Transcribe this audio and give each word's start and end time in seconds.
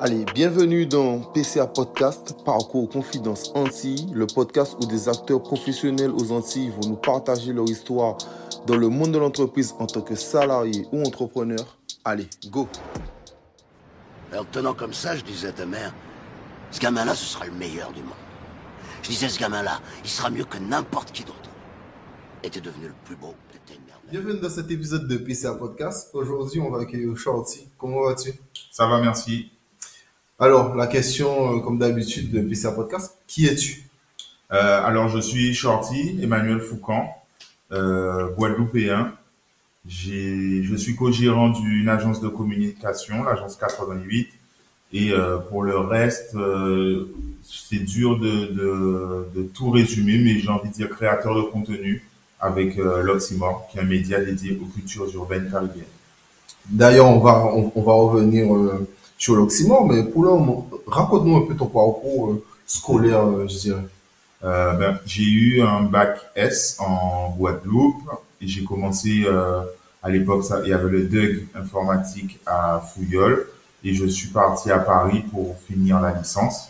Allez, 0.00 0.24
bienvenue 0.32 0.86
dans 0.86 1.18
PCA 1.18 1.66
Podcast, 1.66 2.36
Parcours 2.44 2.88
Confidence 2.88 3.50
Antilles, 3.56 4.06
le 4.14 4.28
podcast 4.28 4.76
où 4.80 4.86
des 4.86 5.08
acteurs 5.08 5.42
professionnels 5.42 6.12
aux 6.12 6.30
Antilles 6.30 6.70
vont 6.70 6.90
nous 6.90 6.96
partager 6.96 7.52
leur 7.52 7.64
histoire 7.64 8.16
dans 8.68 8.76
le 8.76 8.88
monde 8.90 9.10
de 9.10 9.18
l'entreprise 9.18 9.74
en 9.80 9.86
tant 9.86 10.02
que 10.02 10.14
salarié 10.14 10.86
ou 10.92 11.02
entrepreneur. 11.02 11.76
Allez, 12.04 12.28
go 12.46 12.68
Alors, 14.30 14.46
tenant 14.52 14.72
comme 14.72 14.92
ça, 14.92 15.16
je 15.16 15.24
disais 15.24 15.48
à 15.48 15.52
ta 15.52 15.66
mère, 15.66 15.92
ce 16.70 16.78
gamin-là, 16.78 17.16
ce 17.16 17.24
sera 17.24 17.46
le 17.46 17.52
meilleur 17.54 17.90
du 17.90 18.02
monde. 18.02 18.12
Je 19.02 19.08
disais, 19.08 19.28
ce 19.28 19.40
gamin-là, 19.40 19.80
il 20.04 20.10
sera 20.10 20.30
mieux 20.30 20.44
que 20.44 20.58
n'importe 20.58 21.10
qui 21.10 21.24
d'autre. 21.24 21.50
Et 22.44 22.50
t'es 22.50 22.60
devenu 22.60 22.86
le 22.86 22.94
plus 23.04 23.16
beau, 23.16 23.34
t'étais 23.50 23.76
une 23.76 23.84
merde. 23.84 23.98
Bienvenue 24.12 24.38
dans 24.38 24.50
cet 24.50 24.70
épisode 24.70 25.08
de 25.08 25.16
PCA 25.16 25.54
Podcast. 25.54 26.10
Aujourd'hui, 26.12 26.60
on 26.60 26.70
va 26.70 26.82
accueillir 26.82 27.16
Shorty. 27.16 27.68
Comment 27.76 28.02
vas-tu? 28.04 28.32
Ça 28.70 28.86
va, 28.86 29.00
merci. 29.00 29.57
Alors, 30.40 30.76
la 30.76 30.86
question, 30.86 31.56
euh, 31.56 31.60
comme 31.60 31.78
d'habitude, 31.78 32.30
de 32.30 32.40
PCA 32.40 32.70
Podcast, 32.70 33.16
qui 33.26 33.46
es-tu? 33.46 33.88
Euh, 34.52 34.84
alors, 34.84 35.08
je 35.08 35.18
suis 35.18 35.52
Shorty, 35.52 36.20
Emmanuel 36.22 36.60
Foucan, 36.60 37.08
euh, 37.72 38.28
Guadeloupéen. 38.36 39.12
Je 39.88 40.76
suis 40.76 40.94
co-gérant 40.94 41.48
d'une 41.48 41.88
agence 41.88 42.20
de 42.20 42.28
communication, 42.28 43.24
l'agence 43.24 43.56
88. 43.56 44.28
Et 44.92 45.10
euh, 45.10 45.38
pour 45.38 45.64
le 45.64 45.76
reste, 45.76 46.36
c'est 47.42 47.84
dur 47.84 48.18
de, 48.18 49.26
de, 49.34 49.42
tout 49.54 49.70
résumer, 49.70 50.18
mais 50.18 50.38
j'ai 50.38 50.48
envie 50.48 50.68
de 50.68 50.74
dire 50.74 50.88
créateur 50.88 51.34
de 51.34 51.42
contenu 51.42 52.04
avec 52.40 52.76
l'Oxymore, 52.76 53.66
qui 53.70 53.78
est 53.78 53.80
un 53.80 53.84
média 53.84 54.20
dédié 54.20 54.56
aux 54.62 54.66
cultures 54.66 55.12
urbaines 55.14 55.50
caribéennes. 55.50 55.84
D'ailleurs, 56.68 57.06
on 57.06 57.18
va, 57.18 57.44
on, 57.74 57.82
va 57.82 57.92
revenir 57.92 58.54
sur 59.18 59.34
l'oxymore, 59.34 59.86
mais 59.86 60.04
pour 60.04 60.22
moment, 60.22 60.70
raconte-nous 60.86 61.36
un 61.36 61.46
peu 61.46 61.56
ton 61.56 61.66
parcours 61.66 62.30
euh, 62.30 62.44
scolaire, 62.64 63.26
euh, 63.26 63.48
je 63.48 63.58
dirais. 63.58 63.84
Euh, 64.44 64.72
ben, 64.74 64.98
j'ai 65.04 65.24
eu 65.24 65.62
un 65.62 65.82
bac 65.82 66.20
S 66.36 66.76
en 66.78 67.34
Guadeloupe 67.36 68.00
et 68.40 68.46
j'ai 68.46 68.62
commencé 68.62 69.24
euh, 69.26 69.62
à 70.00 70.10
l'époque 70.10 70.44
il 70.62 70.70
y 70.70 70.72
avait 70.72 70.88
le 70.88 71.08
DUG 71.08 71.48
informatique 71.56 72.38
à 72.46 72.80
Fouillol 72.80 73.48
et 73.82 73.92
je 73.94 74.06
suis 74.06 74.28
parti 74.28 74.70
à 74.70 74.78
Paris 74.78 75.24
pour 75.32 75.56
finir 75.66 76.00
la 76.00 76.12
licence. 76.12 76.68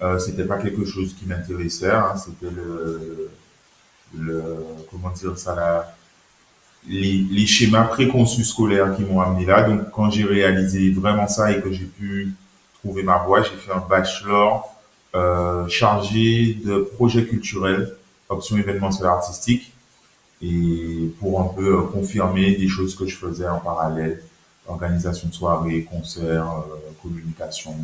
Euh, 0.00 0.18
c'était 0.18 0.44
pas 0.44 0.56
quelque 0.56 0.86
chose 0.86 1.14
qui 1.14 1.26
m'intéressait, 1.26 1.90
hein, 1.90 2.14
c'était 2.16 2.50
le, 2.50 3.30
le 4.18 4.42
comment 4.90 5.10
dire 5.10 5.36
ça 5.38 5.54
la 5.54 5.94
les, 6.88 7.24
les 7.30 7.46
schémas 7.46 7.84
préconçus 7.84 8.44
scolaires 8.44 8.96
qui 8.96 9.02
m'ont 9.02 9.20
amené 9.20 9.46
là. 9.46 9.62
Donc 9.68 9.90
quand 9.92 10.10
j'ai 10.10 10.24
réalisé 10.24 10.90
vraiment 10.90 11.28
ça 11.28 11.52
et 11.52 11.60
que 11.60 11.72
j'ai 11.72 11.84
pu 11.84 12.32
trouver 12.82 13.02
ma 13.02 13.18
voie, 13.18 13.42
j'ai 13.42 13.56
fait 13.56 13.72
un 13.72 13.84
bachelor 13.88 14.68
euh, 15.14 15.68
chargé 15.68 16.54
de 16.64 16.78
projets 16.96 17.26
culturels, 17.26 17.94
option 18.28 18.56
événementielle 18.56 19.08
artistique, 19.08 19.72
et 20.40 21.12
pour 21.20 21.40
un 21.40 21.54
peu 21.54 21.78
euh, 21.78 21.82
confirmer 21.82 22.56
des 22.56 22.68
choses 22.68 22.96
que 22.96 23.06
je 23.06 23.16
faisais 23.16 23.46
en 23.46 23.60
parallèle, 23.60 24.22
organisation 24.66 25.28
de 25.28 25.34
soirées, 25.34 25.82
concerts, 25.82 26.48
euh, 26.48 26.92
communication, 27.02 27.76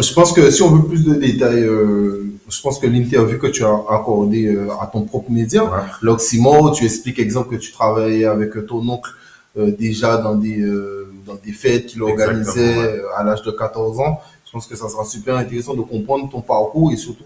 Je 0.00 0.12
pense 0.14 0.32
que 0.32 0.50
si 0.50 0.62
on 0.62 0.70
veut 0.70 0.86
plus 0.86 1.04
de 1.04 1.14
détails, 1.14 1.62
euh, 1.64 2.32
je 2.48 2.60
pense 2.60 2.78
que 2.78 2.86
l'interview 2.86 3.38
que 3.38 3.46
tu 3.48 3.64
as 3.64 3.74
accordée 3.90 4.46
euh, 4.46 4.68
à 4.80 4.86
ton 4.86 5.02
propre 5.02 5.30
média, 5.30 5.64
Ouais. 5.64 5.70
l'Oxymore, 6.02 6.72
tu 6.72 6.84
expliques 6.84 7.18
exemple 7.18 7.50
que 7.56 7.60
tu 7.60 7.72
travaillais 7.72 8.24
avec 8.24 8.66
ton 8.66 8.86
oncle 8.88 9.10
euh, 9.58 9.70
déjà 9.70 10.18
dans 10.18 10.34
des 10.34 10.60
euh, 10.60 11.10
dans 11.26 11.34
des 11.44 11.52
fêtes 11.52 11.86
qu'il 11.86 12.02
organisait 12.02 12.76
ouais. 12.78 12.84
euh, 13.00 13.16
à 13.18 13.24
l'âge 13.24 13.42
de 13.42 13.50
14 13.50 13.98
ans. 14.00 14.20
Je 14.46 14.52
pense 14.52 14.66
que 14.66 14.76
ça 14.76 14.88
sera 14.88 15.04
super 15.04 15.36
intéressant 15.36 15.74
de 15.74 15.82
comprendre 15.82 16.30
ton 16.30 16.40
parcours 16.40 16.90
et 16.92 16.96
surtout 16.96 17.24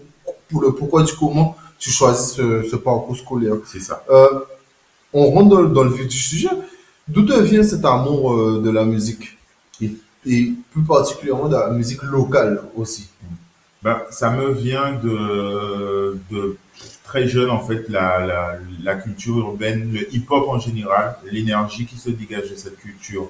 pour 0.49 0.61
le 0.61 0.73
pourquoi 0.73 1.03
du 1.03 1.13
comment 1.13 1.55
tu 1.79 1.89
choisis 1.89 2.33
ce, 2.35 2.63
ce 2.63 2.75
parcours 2.75 3.15
scolaire. 3.15 3.55
C'est 3.71 3.79
ça. 3.81 4.03
Euh, 4.09 4.27
on 5.13 5.29
rentre 5.31 5.49
dans, 5.49 5.63
dans 5.63 5.83
le 5.83 5.91
vif 5.91 6.07
du 6.07 6.17
sujet. 6.17 6.49
D'où 7.07 7.23
te 7.23 7.37
vient 7.41 7.63
cet 7.63 7.83
amour 7.85 8.33
euh, 8.33 8.61
de 8.63 8.69
la 8.69 8.83
musique? 8.85 9.37
Et, 10.25 10.53
plus 10.71 10.83
particulièrement 10.83 11.47
de 11.47 11.55
la 11.55 11.69
musique 11.69 12.03
locale 12.03 12.61
aussi 12.75 13.09
Ben, 13.81 14.01
ça 14.09 14.29
me 14.29 14.51
vient 14.53 14.93
de, 14.93 16.19
de 16.31 16.57
très 17.03 17.27
jeune, 17.27 17.49
en 17.49 17.59
fait, 17.59 17.89
la, 17.89 18.25
la, 18.25 18.55
la 18.81 18.95
culture 18.95 19.37
urbaine, 19.37 19.91
le 19.93 20.13
hip-hop 20.13 20.47
en 20.47 20.59
général, 20.59 21.15
l'énergie 21.31 21.85
qui 21.85 21.97
se 21.97 22.09
dégage 22.09 22.49
de 22.49 22.55
cette 22.55 22.77
culture 22.77 23.29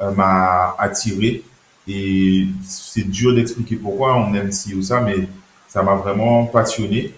euh, 0.00 0.10
m'a 0.10 0.74
attiré. 0.78 1.42
Et 1.88 2.46
c'est 2.64 3.08
dur 3.08 3.34
d'expliquer 3.34 3.76
pourquoi 3.76 4.16
on 4.16 4.34
aime 4.34 4.52
ci 4.52 4.74
ou 4.74 4.82
ça, 4.82 5.00
mais 5.00 5.28
ça 5.68 5.82
m'a 5.82 5.94
vraiment 5.94 6.44
passionné. 6.46 7.14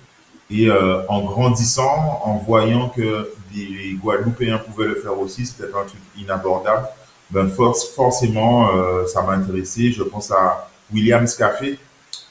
Et 0.51 0.69
euh, 0.69 1.03
en 1.09 1.23
grandissant, 1.25 2.21
en 2.25 2.37
voyant 2.37 2.89
que 2.91 3.31
des 3.53 3.97
Guadeloupéens 4.03 4.59
pouvaient 4.59 4.89
le 4.89 4.97
faire 4.97 5.19
aussi, 5.19 5.47
c'était 5.47 5.65
un 5.65 5.85
truc 5.85 6.01
inabordable. 6.19 6.87
Ben 7.35 7.49
force, 7.49 7.89
forcément, 7.89 8.77
euh, 8.77 9.07
ça 9.07 9.21
m'a 9.23 9.33
intéressé. 9.33 9.91
Je 9.91 10.05
pense 10.05 10.31
à 10.31 10.71
William 10.93 11.27
Scafé, 11.27 11.81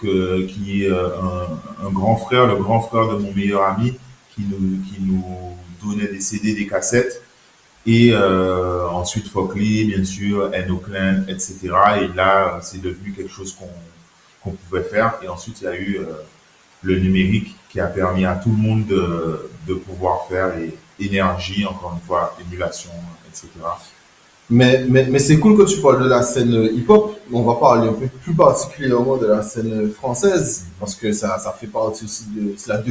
que, 0.01 0.43
qui 0.43 0.85
est 0.85 0.89
euh, 0.89 1.09
un, 1.85 1.89
grand 1.89 2.15
frère, 2.15 2.47
le 2.47 2.55
grand 2.55 2.79
frère 2.79 3.09
de 3.09 3.17
mon 3.17 3.33
meilleur 3.33 3.63
ami, 3.63 3.99
qui 4.33 4.43
nous, 4.43 4.81
qui 4.85 5.01
nous 5.01 5.57
donnait 5.83 6.07
des 6.07 6.21
CD, 6.21 6.55
des 6.55 6.67
cassettes. 6.67 7.21
Et 7.85 8.11
euh, 8.13 8.87
ensuite 8.87 9.27
Fockley, 9.27 9.83
bien 9.83 10.05
sûr, 10.05 10.49
Klein, 10.85 11.25
etc. 11.27 11.59
Et 12.01 12.07
là, 12.15 12.59
c'est 12.61 12.81
devenu 12.81 13.11
quelque 13.11 13.31
chose 13.31 13.57
qu'on 14.41 14.51
pouvait 14.51 14.83
faire. 14.83 15.15
Et 15.21 15.27
ensuite, 15.27 15.59
il 15.59 15.63
y 15.65 15.67
a 15.67 15.75
eu 15.75 15.99
le 16.81 16.99
numérique 16.99 17.57
qui 17.67 17.81
a 17.81 17.87
permis 17.87 18.23
à 18.23 18.35
tout 18.35 18.51
le 18.51 18.55
monde 18.55 18.85
de, 18.85 19.49
de 19.67 19.73
pouvoir 19.73 20.27
faire 20.29 20.57
et 20.57 20.73
énergie, 20.97 21.65
encore 21.65 21.91
une 21.93 22.07
fois, 22.07 22.37
émulation, 22.39 22.91
etc. 23.27 23.49
Mais, 24.49 24.85
mais, 24.89 25.07
mais 25.09 25.19
c'est 25.19 25.39
cool 25.39 25.57
que 25.57 25.63
tu 25.63 25.79
parles 25.81 26.03
de 26.03 26.09
la 26.09 26.21
scène 26.21 26.69
hip-hop. 26.73 27.17
On 27.31 27.43
va 27.43 27.55
parler 27.55 27.87
un 27.89 27.93
peu 27.93 28.07
plus 28.07 28.33
particulièrement 28.33 29.17
de 29.17 29.25
la 29.27 29.41
scène 29.41 29.89
française, 29.91 30.65
parce 30.79 30.95
que 30.95 31.11
ça, 31.13 31.37
ça 31.39 31.55
fait 31.59 31.67
partie 31.67 32.03
aussi 32.05 32.25
de. 32.35 32.53
La 32.67 32.83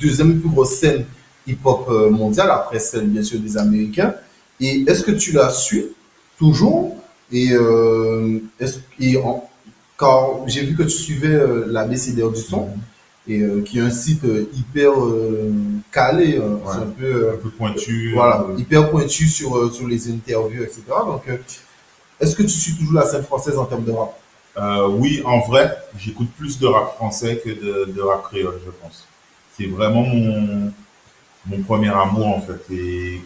deuxième 0.00 0.40
plus 0.40 0.48
grosse 0.48 0.70
scène 0.76 1.04
hip-hop 1.46 1.86
euh, 1.90 2.10
mondiale, 2.10 2.50
après 2.50 2.78
celle 2.78 3.06
bien 3.06 3.22
sûr 3.22 3.38
des 3.38 3.56
Américains. 3.56 4.14
Et 4.60 4.84
est-ce 4.88 5.02
que 5.02 5.12
tu 5.12 5.32
la 5.32 5.50
suis 5.50 5.86
toujours? 6.38 6.96
Et, 7.30 7.52
euh, 7.52 8.38
est-ce, 8.58 8.78
et 8.98 9.16
en- 9.18 9.48
car 9.98 10.46
j'ai 10.46 10.62
vu 10.62 10.74
que 10.74 10.82
tu 10.84 10.90
suivais 10.90 11.28
euh, 11.34 11.66
la 11.68 11.84
BCDR 11.84 12.30
du 12.30 12.40
son, 12.40 12.68
et, 13.26 13.40
euh, 13.40 13.62
qui 13.62 13.78
est 13.78 13.82
un 13.82 13.90
site 13.90 14.24
euh, 14.24 14.48
hyper 14.54 14.92
euh, 15.02 15.52
calé. 15.92 16.38
hein. 16.38 16.58
C'est 16.66 16.78
un 16.78 16.86
peu. 16.86 17.30
Un 17.32 17.36
peu 17.36 17.50
pointu. 17.50 18.12
voilà, 18.14 18.46
hyper 18.58 18.90
pointu 18.90 19.26
sur, 19.28 19.72
sur 19.72 19.86
les 19.88 20.10
interviews, 20.10 20.62
etc. 20.62 20.82
Donc, 21.06 21.22
est-ce 22.20 22.34
que 22.36 22.42
tu 22.42 22.48
suis 22.50 22.74
toujours 22.76 22.94
la 22.94 23.06
scène 23.06 23.24
française 23.24 23.58
en 23.58 23.64
termes 23.64 23.84
de 23.84 23.92
rap? 23.92 24.18
Oui, 24.98 25.22
en 25.24 25.40
vrai, 25.40 25.76
j'écoute 25.98 26.28
plus 26.38 26.58
de 26.58 26.66
rap 26.66 26.94
français 26.94 27.40
que 27.44 27.50
de, 27.50 27.92
de 27.92 28.00
rap 28.00 28.22
créole, 28.24 28.60
je 28.64 28.70
pense. 28.82 29.06
C'est 29.56 29.66
vraiment 29.66 30.02
mon, 30.02 30.72
mon 31.46 31.62
premier 31.62 31.88
amour, 31.90 32.26
en 32.28 32.40
fait. 32.40 32.72
Et 32.72 33.20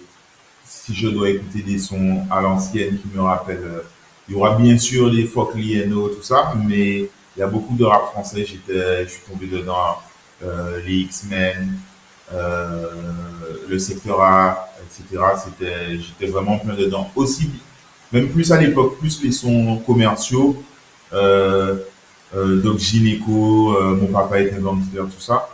si 0.65 0.95
je 0.95 1.09
dois 1.09 1.31
écouter 1.31 1.63
des 1.63 1.79
sons 1.79 2.23
à 2.31 2.41
l'ancienne 2.41 2.99
qui 2.99 3.09
me 3.15 3.21
rappellent, 3.23 3.83
il 4.29 4.35
y 4.35 4.37
aura 4.37 4.57
bien 4.57 4.77
sûr 4.79 5.09
les 5.09 5.25
Folk 5.25 5.55
Lieno, 5.55 6.09
tout 6.09 6.23
ça, 6.23 6.53
mais 6.67 7.09
il 7.39 7.43
y 7.43 7.45
a 7.45 7.47
beaucoup 7.47 7.77
de 7.77 7.85
rap 7.85 8.11
français. 8.11 8.45
J'étais, 8.45 9.05
je 9.05 9.11
suis 9.11 9.23
tombé 9.23 9.47
dedans, 9.47 9.97
euh, 10.43 10.81
les 10.85 10.97
X-Men, 10.97 11.73
euh, 12.35 12.91
le 13.69 13.79
secteur 13.79 14.21
A, 14.21 14.69
etc. 14.83 15.23
C'était, 15.45 15.99
j'étais 15.99 16.27
vraiment 16.27 16.59
plein 16.59 16.75
dedans. 16.75 17.09
Aussi, 17.15 17.49
même 18.13 18.29
plus 18.29 18.51
à 18.51 18.61
l'époque, 18.61 18.99
plus 18.99 19.23
les 19.23 19.31
sons 19.31 19.81
commerciaux, 19.87 20.61
euh, 21.13 21.77
euh, 22.35 22.61
Doc 22.61 22.81
Gineco, 22.81 23.81
mon 23.95 24.09
papa 24.09 24.41
était 24.41 24.57
gangster, 24.61 25.05
tout 25.05 25.21
ça. 25.21 25.49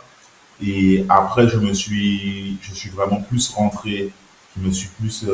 Et 0.65 1.05
après, 1.07 1.47
je 1.47 1.57
me 1.57 1.73
suis, 1.73 2.57
je 2.61 2.73
suis 2.73 2.89
vraiment 2.89 3.21
plus 3.21 3.47
rentré, 3.49 4.11
je 4.57 4.65
me 4.65 4.71
suis 4.71 4.89
plus 4.99 5.25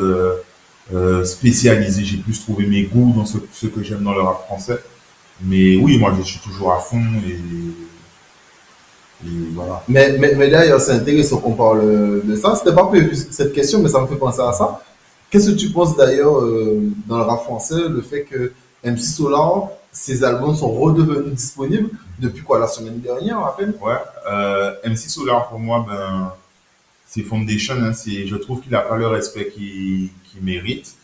spécialisé, 1.23 2.03
j'ai 2.03 2.17
plus 2.17 2.41
trouvé 2.41 2.65
mes 2.65 2.83
goûts 2.83 3.13
dans 3.15 3.25
ce 3.25 3.67
que 3.67 3.83
j'aime 3.83 4.03
dans 4.03 4.13
le 4.13 4.21
rap 4.21 4.45
français. 4.47 4.79
Mais 5.43 5.75
oui, 5.77 5.97
moi, 5.97 6.13
je 6.17 6.23
suis 6.23 6.39
toujours 6.39 6.73
à 6.73 6.79
fond 6.79 7.01
et, 7.25 7.39
et 9.25 9.31
voilà. 9.53 9.83
Mais, 9.87 10.17
mais, 10.17 10.33
mais 10.35 10.49
d'ailleurs, 10.49 10.79
c'est 10.79 10.91
intéressant 10.93 11.37
qu'on 11.37 11.53
parle 11.53 12.21
de 12.23 12.35
ça. 12.35 12.55
C'était 12.55 12.75
pas 12.75 12.85
prévu 12.85 13.15
cette 13.15 13.53
question, 13.53 13.79
mais 13.79 13.89
ça 13.89 14.01
me 14.01 14.07
fait 14.07 14.15
penser 14.15 14.41
à 14.41 14.53
ça. 14.53 14.81
Qu'est-ce 15.29 15.51
que 15.51 15.55
tu 15.55 15.69
penses 15.69 15.95
d'ailleurs 15.95 16.39
euh, 16.39 16.81
dans 17.07 17.17
le 17.17 17.23
rap 17.23 17.43
français, 17.43 17.87
le 17.87 18.01
fait 18.01 18.23
que 18.23 18.51
MC 18.83 18.99
Solar, 18.99 19.69
ses 19.91 20.23
albums 20.23 20.55
sont 20.55 20.71
redevenus 20.71 21.33
disponibles 21.33 21.89
depuis 22.19 22.43
quoi, 22.43 22.59
la 22.59 22.67
semaine 22.67 22.99
dernière 22.99 23.39
à 23.39 23.55
peine? 23.55 23.73
Ouais, 23.81 23.95
euh, 24.29 24.73
MC 24.85 25.09
Solar 25.09 25.47
pour 25.47 25.59
moi, 25.59 25.85
ben, 25.87 26.33
c'est 27.07 27.21
Foundation. 27.21 27.75
Hein, 27.81 27.91
je 27.93 28.35
trouve 28.35 28.61
qu'il 28.61 28.71
n'a 28.73 28.81
pas 28.81 28.97
le 28.97 29.07
respect 29.07 29.49
qu'il, 29.49 30.09
qu'il 30.25 30.41
mérite. 30.43 30.95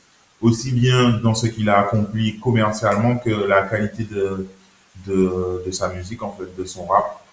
Aussi 0.42 0.72
bien 0.72 1.20
dans 1.24 1.34
ce 1.34 1.48
qu'il 1.48 1.70
a 1.70 1.80
accompli 1.80 2.40
commercialement 2.40 3.18
que 3.18 3.30
la 3.30 3.64
qualité 3.64 4.04
de, 4.04 4.48
de, 5.06 5.64
de 5.66 5.72
sa 5.72 5.90
musique, 5.90 6.22
en 6.22 6.32
fait, 6.32 6.56
de 6.58 6.66
son 6.66 6.86
rap. 6.86 7.24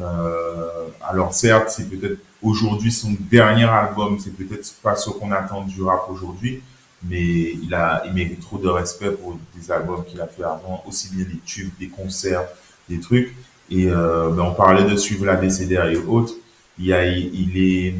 Euh, 0.00 0.86
alors 1.02 1.34
certes, 1.34 1.70
c'est 1.70 1.88
peut-être 1.88 2.18
aujourd'hui 2.42 2.90
son 2.92 3.14
dernier 3.30 3.64
album, 3.64 4.18
c'est 4.18 4.34
peut-être 4.34 4.74
pas 4.82 4.96
ce 4.96 5.10
qu'on 5.10 5.32
attend 5.32 5.62
du 5.62 5.82
rap 5.82 6.08
aujourd'hui, 6.08 6.62
mais 7.04 7.54
il 7.62 7.74
a, 7.74 8.02
il 8.06 8.12
mérite 8.12 8.40
trop 8.40 8.58
de 8.58 8.68
respect 8.68 9.10
pour 9.10 9.38
des 9.56 9.70
albums 9.70 10.04
qu'il 10.04 10.20
a 10.20 10.26
fait 10.26 10.44
avant, 10.44 10.82
aussi 10.86 11.14
bien 11.14 11.24
des 11.24 11.38
tubes, 11.44 11.72
des 11.78 11.88
concerts, 11.88 12.46
des 12.88 13.00
trucs. 13.00 13.34
Et 13.70 13.86
euh, 13.88 14.30
ben 14.30 14.42
on 14.42 14.54
parlait 14.54 14.84
de 14.84 14.96
suivre 14.96 15.24
la 15.24 15.36
BCDR 15.36 15.86
et 15.86 15.96
autres. 15.96 16.34
Il, 16.78 16.92
a, 16.92 17.06
il, 17.06 17.58
est, 17.58 17.94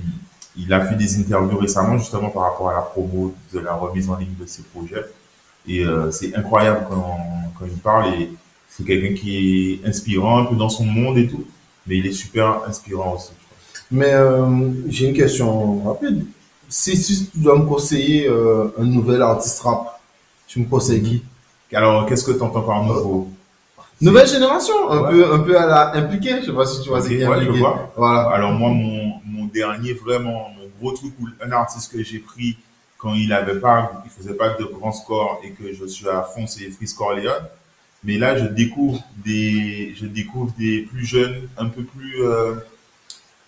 il 0.56 0.72
a 0.72 0.84
fait 0.84 0.96
des 0.96 1.19
interviews 1.19 1.58
récemment 1.58 1.99
justement 1.99 2.28
par 2.28 2.43
rapport 2.43 2.70
à 2.70 2.75
la 2.75 2.81
promo 2.82 3.34
de 3.52 3.58
la 3.58 3.75
remise 3.75 4.10
en 4.10 4.16
ligne 4.16 4.34
de 4.38 4.46
ses 4.46 4.62
projets. 4.62 5.04
Et 5.66 5.84
euh, 5.84 6.10
c'est 6.10 6.34
incroyable 6.34 6.87
quand, 6.88 7.19
quand 7.58 7.64
il 7.66 7.78
parle. 7.78 8.14
Et 8.14 8.31
c'est 8.69 8.84
quelqu'un 8.84 9.14
qui 9.14 9.81
est 9.82 9.88
inspirant 9.88 10.40
un 10.40 10.44
peu 10.46 10.56
dans 10.56 10.69
son 10.69 10.84
monde 10.84 11.19
et 11.19 11.28
tout. 11.28 11.44
Mais 11.87 11.99
il 11.99 12.06
est 12.06 12.12
super 12.12 12.62
inspirant 12.66 13.14
aussi. 13.14 13.32
Mais 13.90 14.12
euh, 14.12 14.46
j'ai 14.88 15.08
une 15.08 15.14
question 15.14 15.82
rapide. 15.84 16.25
Si, 16.69 16.96
si, 16.96 17.28
tu 17.31 17.38
dois 17.38 17.58
me 17.58 17.66
conseiller 17.66 18.28
euh, 18.28 18.69
un 18.78 18.84
nouvel 18.84 19.20
artiste 19.20 19.60
rap, 19.60 20.00
tu 20.46 20.60
me 20.60 20.64
conseilles 20.66 21.02
qui? 21.02 21.22
Alors, 21.75 22.06
qu'est-ce 22.06 22.25
que 22.25 22.32
tu 22.32 22.43
entends 22.43 22.62
par 22.62 22.82
nouveau? 22.84 23.28
Nouvelle 24.00 24.26
génération, 24.26 24.90
un 24.90 25.05
peu, 25.05 25.32
un 25.32 25.38
peu 25.40 25.58
à 25.58 25.66
la 25.66 25.96
impliquée. 25.96 26.40
Je 26.40 26.46
sais 26.46 26.52
pas 26.52 26.66
si 26.66 26.82
tu 26.82 26.88
vois 26.88 26.98
Ok, 26.98 27.05
ce 27.05 27.08
qui 27.10 27.25
ouais, 27.25 27.44
je 27.44 27.50
vois. 27.50 27.93
Voilà. 27.96 28.31
Alors 28.31 28.52
moi, 28.52 28.70
mon 28.70 29.01
dernier, 29.52 29.93
vraiment, 29.93 30.50
mon 30.50 30.69
gros 30.81 30.93
truc, 30.93 31.12
où 31.20 31.28
un 31.43 31.52
artiste 31.52 31.93
que 31.93 32.02
j'ai 32.02 32.19
pris 32.19 32.56
quand 33.02 33.14
il 33.14 33.32
avait 33.32 33.58
pas, 33.58 34.02
il 34.04 34.10
faisait 34.10 34.34
pas 34.34 34.50
de 34.50 34.64
grands 34.64 34.93
scores 34.93 35.40
et 35.43 35.50
que 35.50 35.72
je 35.72 35.84
suis 35.87 36.08
à 36.08 36.22
fond, 36.22 36.46
c'est 36.46 36.70
Freeze 36.70 36.93
Corleone. 36.93 37.49
Mais 38.04 38.16
là, 38.16 38.38
je 38.38 38.44
découvre 38.44 39.02
des, 39.25 39.93
je 39.96 40.06
découvre 40.06 40.52
des 40.56 40.82
plus 40.82 41.04
jeunes, 41.04 41.49
un 41.56 41.66
peu 41.66 41.82
plus, 41.82 42.22
euh, 42.22 42.54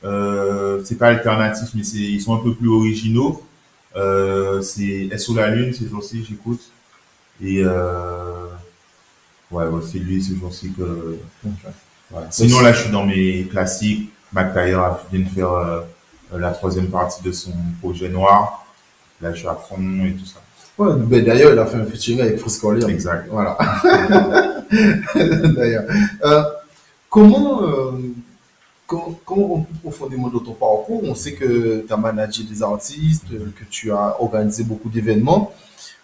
euh, 0.04 0.82
c'est 0.84 0.98
pas 0.98 1.08
alternatif, 1.08 1.68
mais 1.74 1.84
c'est, 1.84 1.98
ils 1.98 2.20
sont 2.20 2.34
un 2.34 2.42
peu 2.42 2.52
plus 2.52 2.68
originaux. 2.68 3.44
Euh, 3.96 4.60
c'est 4.60 5.16
SO 5.18 5.34
la 5.34 5.50
Lune, 5.50 5.72
ces 5.72 5.88
jours-ci, 5.88 6.24
j'écoute. 6.28 6.60
Et, 7.40 7.62
euh, 7.64 8.46
ouais, 9.52 9.66
ouais, 9.66 9.82
c'est 9.88 9.98
lui, 9.98 10.22
ces 10.22 10.36
jours-ci 10.36 10.72
que. 10.72 11.16
Sinon, 12.30 12.60
là, 12.60 12.72
je 12.72 12.82
suis 12.82 12.90
dans 12.90 13.06
mes 13.06 13.44
classiques. 13.44 14.10
McTayer 14.32 14.80
vient 15.12 15.20
de 15.20 15.28
faire 15.28 15.84
la 16.38 16.50
troisième 16.50 16.88
partie 16.88 17.22
de 17.22 17.32
son 17.32 17.52
projet 17.80 18.08
noir. 18.08 18.66
Là, 19.20 19.32
je 19.32 19.38
suis 19.38 19.48
à 19.48 19.54
fond 19.54 19.76
et 20.04 20.12
tout 20.12 20.26
ça. 20.26 20.40
Ouais, 20.76 20.92
ben, 20.96 21.24
d'ailleurs, 21.24 21.52
il 21.52 21.58
a 21.58 21.66
fait 21.66 21.76
un 21.76 21.84
featuring 21.84 22.20
avec 22.20 22.38
Frisco. 22.38 22.74
Exact. 22.74 23.28
Voilà. 23.30 23.56
D'ailleurs. 25.14 25.84
Euh, 26.24 26.42
comment, 27.08 27.62
euh, 27.62 27.92
comment, 28.86 29.20
comment 29.24 29.54
on 29.54 29.60
peut 29.62 29.74
profondément 29.82 30.28
dans 30.28 30.40
ton 30.40 30.52
parcours 30.52 31.02
On 31.04 31.14
sait 31.14 31.34
que 31.34 31.84
tu 31.86 31.92
as 31.92 31.96
managé 31.96 32.42
des 32.42 32.62
artistes, 32.62 33.26
euh, 33.32 33.52
que 33.56 33.64
tu 33.70 33.92
as 33.92 34.16
organisé 34.20 34.64
beaucoup 34.64 34.88
d'événements. 34.88 35.52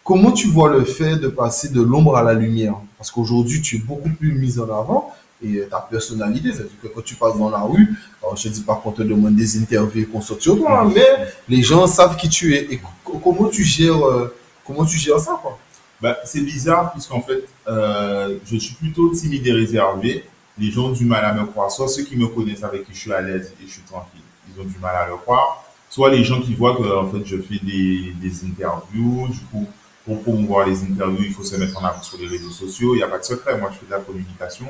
Comment 0.05 0.31
tu 0.31 0.47
vois 0.47 0.71
le 0.71 0.85
fait 0.85 1.17
de 1.17 1.29
passer 1.29 1.69
de 1.69 1.83
l'ombre 1.83 2.17
à 2.17 2.23
la 2.23 2.35
lumière? 2.35 2.77
Parce 2.97 3.11
qu'aujourd'hui, 3.11 3.61
tu 3.61 3.77
es 3.77 3.81
beaucoup 3.81 4.09
plus 4.11 4.33
mis 4.33 4.61
en 4.61 4.65
avant 4.65 5.13
et 5.43 5.57
euh, 5.57 5.69
ta 5.71 5.81
personnalité, 5.81 6.53
c'est-à-dire 6.53 6.73
que 6.83 6.89
quand 6.89 7.03
tu 7.03 7.15
passes 7.15 7.37
dans 7.39 7.51
la 7.51 7.61
rue, 7.61 7.95
alors 8.23 8.37
je 8.37 8.49
ne 8.49 8.53
dis 8.55 8.61
pas 8.63 8.75
qu'on 8.83 8.93
te 8.93 9.03
demande 9.03 9.35
des 9.37 9.59
interviews 9.59 10.03
et 10.03 10.07
qu'on 10.07 10.21
saute 10.21 10.43
sur 10.43 10.57
toi, 10.59 10.81
hein, 10.83 10.93
mais 10.95 11.07
les 11.49 11.63
gens 11.63 11.87
savent 11.87 12.17
qui 12.17 12.29
tu 12.29 12.55
es. 12.55 12.67
Et 12.73 12.81
co- 13.05 13.19
comment 13.19 13.49
tu 13.49 13.65
gères, 13.65 14.05
euh, 14.07 14.35
comment 14.67 14.85
tu 14.85 14.99
gères 14.99 15.19
ça 15.21 15.39
quoi 15.43 15.59
Bah, 16.01 16.17
c'est 16.25 16.41
bizarre 16.43 16.93
puisqu'en 16.93 17.21
fait, 17.23 17.45
euh, 17.69 18.37
je 18.45 18.57
suis 18.57 18.75
plutôt 18.75 19.09
timide 19.11 19.47
et 19.47 19.53
réservé. 19.53 20.25
Les 20.59 20.71
gens 20.71 20.87
ont 20.89 20.93
du 20.93 21.05
mal 21.07 21.25
à 21.25 21.33
me 21.33 21.47
croire. 21.47 21.71
Soit 21.71 21.89
ceux 21.89 22.03
qui 22.05 22.17
me 22.17 22.27
connaissent 22.27 22.65
avec 22.65 22.85
qui 22.85 22.93
je 22.95 22.99
suis 23.01 23.13
à 23.13 23.23
l'aise 23.23 23.53
et 23.63 23.67
je 23.67 23.73
suis 23.73 23.83
tranquille, 23.83 24.21
ils 24.55 24.61
ont 24.61 24.65
du 24.65 24.79
mal 24.79 24.95
à 24.95 25.07
le 25.09 25.17
croire. 25.17 25.65
Soit 25.89 26.11
les 26.11 26.23
gens 26.23 26.41
qui 26.41 26.55
voient 26.55 26.77
que 26.77 26.83
en 26.83 27.09
fait 27.11 27.25
je 27.25 27.37
fais 27.39 27.59
des, 27.65 28.13
des 28.21 28.45
interviews. 28.45 29.29
Du 29.29 29.39
coup, 29.51 29.67
pour 30.05 30.23
promouvoir 30.23 30.67
les 30.67 30.83
interviews, 30.83 31.25
il 31.25 31.33
faut 31.33 31.45
se 31.45 31.57
mettre 31.57 31.81
en 31.81 31.85
avant 31.87 32.03
sur 32.03 32.19
les 32.19 32.27
réseaux 32.27 32.51
sociaux. 32.51 32.95
Il 32.95 32.99
n'y 32.99 33.03
a 33.03 33.09
pas 33.09 33.19
de 33.19 33.25
secret. 33.25 33.57
Moi, 33.59 33.71
je 33.73 33.79
fais 33.79 33.87
de 33.87 33.91
la 33.93 33.99
communication. 34.01 34.67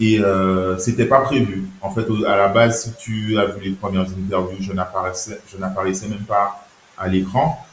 Et 0.00 0.20
euh, 0.20 0.78
c'était 0.78 1.06
pas 1.06 1.20
prévu. 1.20 1.64
En 1.80 1.90
fait, 1.90 2.06
à 2.26 2.36
la 2.36 2.48
base, 2.48 2.84
si 2.84 2.92
tu 2.98 3.38
as 3.38 3.46
vu 3.46 3.64
les 3.64 3.72
premières 3.72 4.02
interviews, 4.08 4.58
je 4.60 4.72
n'apparaissais, 4.72 5.40
je 5.52 5.56
n'apparaissais 5.58 6.08
même 6.08 6.24
pas 6.24 6.66
à 6.96 7.08
l'écran. 7.08 7.64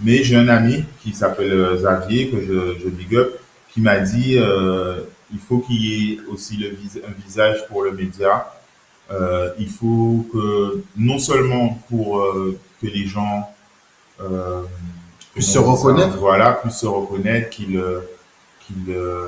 Mais 0.00 0.22
j'ai 0.22 0.36
un 0.36 0.48
ami 0.48 0.84
qui 1.02 1.12
s'appelle 1.12 1.52
euh, 1.52 1.76
Xavier, 1.76 2.30
que 2.30 2.40
je, 2.40 2.78
je 2.84 2.88
big 2.88 3.14
up, 3.16 3.32
qui 3.72 3.80
m'a 3.80 3.98
dit 3.98 4.36
euh, 4.38 5.00
il 5.32 5.38
faut 5.40 5.58
qu'il 5.58 5.76
y 5.84 6.12
ait 6.12 6.18
aussi 6.30 6.56
le 6.56 6.68
vis- 6.70 7.00
un 7.06 7.12
visage 7.24 7.66
pour 7.68 7.82
le 7.82 7.92
média. 7.92 8.52
Euh, 9.10 9.50
il 9.58 9.68
faut 9.68 10.26
que, 10.32 10.82
non 10.96 11.18
seulement 11.18 11.78
pour 11.88 12.20
euh, 12.20 12.58
que 12.80 12.86
les 12.86 13.06
gens 13.06 13.50
euh, 14.20 14.62
Puissent 15.34 15.52
se 15.52 15.58
reconnaître. 15.58 16.16
Voilà, 16.18 16.52
puissent 16.52 16.76
se 16.78 16.86
reconnaître, 16.86 17.50
qu'ils 17.50 17.76
euh, 17.76 18.00
qu'ils 18.66 18.94
euh, 18.94 19.26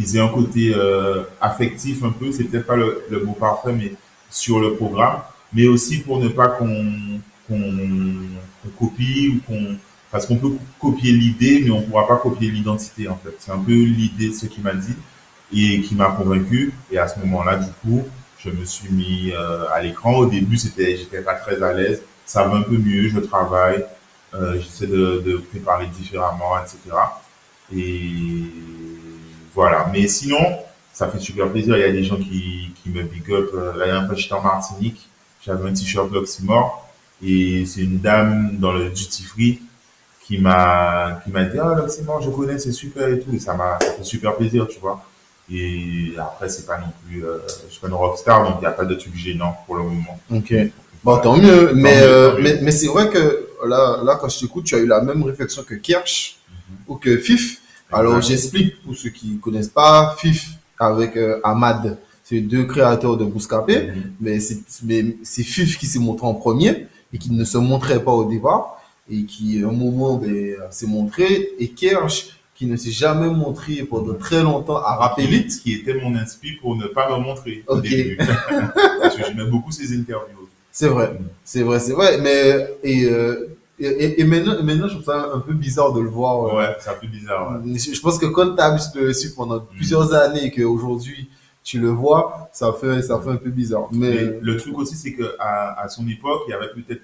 qu'ils 0.00 0.16
aient 0.16 0.20
un 0.20 0.28
côté 0.28 0.72
euh, 0.74 1.22
affectif 1.40 2.02
un 2.04 2.10
peu, 2.10 2.32
c'est 2.32 2.44
peut-être 2.44 2.66
pas 2.66 2.76
le, 2.76 3.02
le 3.10 3.24
mot 3.24 3.32
parfait, 3.32 3.72
mais 3.72 3.92
sur 4.30 4.60
le 4.60 4.74
programme, 4.74 5.20
mais 5.52 5.66
aussi 5.66 5.98
pour 5.98 6.18
ne 6.20 6.28
pas 6.28 6.48
qu'on 6.48 7.20
qu'on 7.48 8.70
copie 8.78 9.34
ou 9.34 9.40
qu'on 9.46 9.76
parce 10.10 10.26
qu'on 10.26 10.36
peut 10.36 10.52
copier 10.80 11.12
l'idée, 11.12 11.62
mais 11.64 11.70
on 11.70 11.82
pourra 11.82 12.06
pas 12.06 12.16
copier 12.16 12.50
l'identité 12.50 13.08
en 13.08 13.16
fait. 13.16 13.34
C'est 13.38 13.52
un 13.52 13.58
peu 13.58 13.72
l'idée 13.72 14.28
de 14.28 14.34
ce 14.34 14.46
qu'il 14.46 14.62
m'a 14.62 14.74
dit 14.74 14.94
et 15.52 15.80
qui 15.82 15.94
m'a 15.94 16.10
convaincu. 16.10 16.72
Et 16.90 16.98
à 16.98 17.06
ce 17.06 17.18
moment-là, 17.20 17.56
du 17.56 17.70
coup, 17.82 18.04
je 18.38 18.50
me 18.50 18.64
suis 18.64 18.88
mis 18.90 19.32
euh, 19.32 19.68
à 19.72 19.80
l'écran. 19.80 20.14
Au 20.16 20.26
début, 20.26 20.56
c'était, 20.56 20.96
j'étais 20.96 21.20
pas 21.22 21.34
très 21.34 21.62
à 21.62 21.72
l'aise. 21.72 22.02
Ça 22.26 22.44
va 22.44 22.56
un 22.56 22.62
peu 22.62 22.76
mieux. 22.76 23.08
Je 23.08 23.20
travaille, 23.20 23.84
euh, 24.34 24.58
j'essaie 24.60 24.88
de, 24.88 25.22
de 25.24 25.36
préparer 25.36 25.86
différemment, 25.86 26.58
etc. 26.58 26.96
Et 27.72 28.50
voilà. 29.60 29.90
Mais 29.92 30.08
sinon, 30.08 30.38
ça 30.92 31.08
fait 31.08 31.20
super 31.20 31.50
plaisir. 31.50 31.76
Il 31.76 31.80
y 31.80 31.84
a 31.84 31.92
des 31.92 32.04
gens 32.04 32.16
qui, 32.16 32.70
qui 32.82 32.88
me 32.88 33.02
big 33.02 33.30
up. 33.30 33.50
La 33.76 33.86
dernière 33.86 34.06
fois, 34.06 34.14
j'étais 34.14 34.34
en 34.34 34.42
Martinique. 34.42 35.08
J'avais 35.44 35.68
un 35.68 35.72
t-shirt 35.72 36.10
L'Oxymore. 36.10 36.88
Et 37.22 37.64
c'est 37.66 37.82
une 37.82 37.98
dame 37.98 38.56
dans 38.58 38.72
le 38.72 38.88
duty 38.88 39.22
free 39.22 39.60
qui 40.22 40.38
m'a 40.38 41.20
qui 41.22 41.30
m'a 41.30 41.44
dit 41.44 41.58
ah 41.58 41.74
L'Oxymore 41.76 42.22
je 42.22 42.30
connais 42.30 42.58
c'est 42.58 42.72
super 42.72 43.08
et 43.08 43.18
tout 43.20 43.34
et 43.34 43.40
ça 43.40 43.52
m'a 43.52 43.78
ça 43.80 43.92
fait 43.94 44.04
super 44.04 44.36
plaisir 44.36 44.68
tu 44.68 44.78
vois 44.78 45.04
et 45.52 46.12
après 46.16 46.48
c'est 46.48 46.66
pas 46.66 46.78
non 46.78 46.92
plus 47.04 47.24
euh, 47.24 47.38
je 47.66 47.72
suis 47.72 47.80
pas 47.80 47.88
une 47.88 47.94
rockstar 47.94 48.44
donc 48.44 48.54
il 48.58 48.60
n'y 48.60 48.66
a 48.66 48.70
pas 48.70 48.84
de 48.84 48.94
truc 48.94 49.14
gênant 49.16 49.56
pour 49.66 49.74
le 49.76 49.82
moment 49.82 50.20
Ok. 50.32 50.54
Bon, 51.02 51.18
tant 51.18 51.36
mieux. 51.36 51.72
Mais, 51.74 51.96
mieux, 51.96 52.02
euh, 52.02 52.30
tant 52.30 52.36
mieux. 52.36 52.42
mais, 52.42 52.58
mais 52.62 52.70
c'est 52.70 52.88
vrai 52.88 53.08
que 53.08 53.48
là, 53.66 54.00
là, 54.04 54.18
quand 54.20 54.28
je 54.28 54.40
t'écoute, 54.40 54.64
tu 54.64 54.74
as 54.74 54.78
eu 54.78 54.86
la 54.86 55.00
même 55.00 55.22
réflexion 55.22 55.62
que 55.62 55.74
Kirsch 55.74 56.36
ou 56.86 56.96
que 56.96 57.16
Fif. 57.18 57.59
Alors, 57.92 58.20
j'explique 58.20 58.82
pour 58.82 58.94
ceux 58.94 59.10
qui 59.10 59.38
connaissent 59.38 59.68
pas. 59.68 60.16
Fif 60.18 60.50
avec 60.78 61.16
euh, 61.16 61.40
Ahmad, 61.44 61.98
c'est 62.24 62.40
deux 62.40 62.64
créateurs 62.64 63.16
de 63.16 63.24
Bouscapé. 63.24 63.88
Mhm. 63.88 64.12
Mais 64.20 64.40
c'est 64.40 64.60
mais 64.84 65.16
c'est 65.22 65.42
Fif 65.42 65.78
qui 65.78 65.86
s'est 65.86 65.98
montré 65.98 66.26
en 66.26 66.34
premier 66.34 66.86
et 67.12 67.18
qui 67.18 67.32
ne 67.32 67.44
se 67.44 67.58
montrait 67.58 68.02
pas 68.02 68.12
au 68.12 68.24
départ 68.24 68.80
et 69.10 69.24
qui, 69.24 69.62
à 69.62 69.68
un 69.68 69.72
moment, 69.72 70.16
ben, 70.16 70.54
s'est 70.70 70.86
montré. 70.86 71.50
Et 71.58 71.68
Kirsch 71.68 72.30
qui 72.60 72.66
ne 72.66 72.76
s'est 72.76 72.90
jamais 72.90 73.30
montré 73.30 73.76
pendant 73.84 74.12
très 74.12 74.42
longtemps 74.42 74.76
à 74.76 74.94
Rap 74.96 75.18
Elite. 75.18 75.62
qui 75.62 75.72
était 75.72 75.94
mon 75.94 76.14
inspi 76.14 76.52
pour 76.60 76.76
ne 76.76 76.88
pas 76.88 77.08
me 77.10 77.22
montrer 77.22 77.64
au 77.66 77.80
début 77.80 78.18
parce 79.00 79.16
que 79.16 79.24
j'aimais 79.24 79.46
beaucoup 79.46 79.72
ses 79.72 79.96
interviews 79.98 80.46
C'est 80.70 80.88
vrai, 80.88 81.18
c'est 81.42 81.62
vrai, 81.62 81.80
c'est 81.80 81.94
vrai. 81.94 82.18
Mais 82.20 82.68
et, 82.82 83.06
euh, 83.06 83.56
et, 83.80 83.86
et- 84.04 84.20
et 84.20 84.24
maintenant, 84.24 84.62
maintenant, 84.62 84.88
je 84.88 84.94
trouve 84.94 85.04
ça 85.04 85.30
un 85.34 85.40
peu 85.40 85.52
bizarre 85.54 85.92
de 85.92 86.00
le 86.00 86.08
voir. 86.08 86.46
euh, 86.54 86.58
ouais 86.58 86.76
ça 86.80 86.94
fait 86.94 87.06
bizarre 87.06 87.52
ouais. 87.64 87.78
Je 87.78 87.92
je 87.94 88.00
pense 88.00 88.18
que 88.18 88.26
quand 88.26 88.54
tu 88.54 88.60
as 88.62 88.76
le 88.94 89.12
suivre 89.12 89.34
pendant 89.36 89.60
plusieurs 89.60 90.12
années 90.14 90.44
et 90.46 90.50
qu'aujourd'hui 90.50 91.28
tu 91.62 91.78
le 91.78 91.90
vois, 91.90 92.48
ça 92.54 92.72
fait, 92.72 93.02
ça 93.02 93.20
fait 93.20 93.30
un 93.30 93.36
peu 93.36 93.50
bizarre. 93.50 93.88
Mais 93.92 94.38
le 94.40 94.56
truc 94.56 94.78
aussi, 94.78 94.96
c'est 94.96 95.12
que 95.12 95.36
à, 95.38 95.78
à 95.82 95.88
son 95.88 96.08
époque, 96.08 96.42
il 96.48 96.52
y 96.52 96.54
avait 96.54 96.68
peut-être 96.70 97.02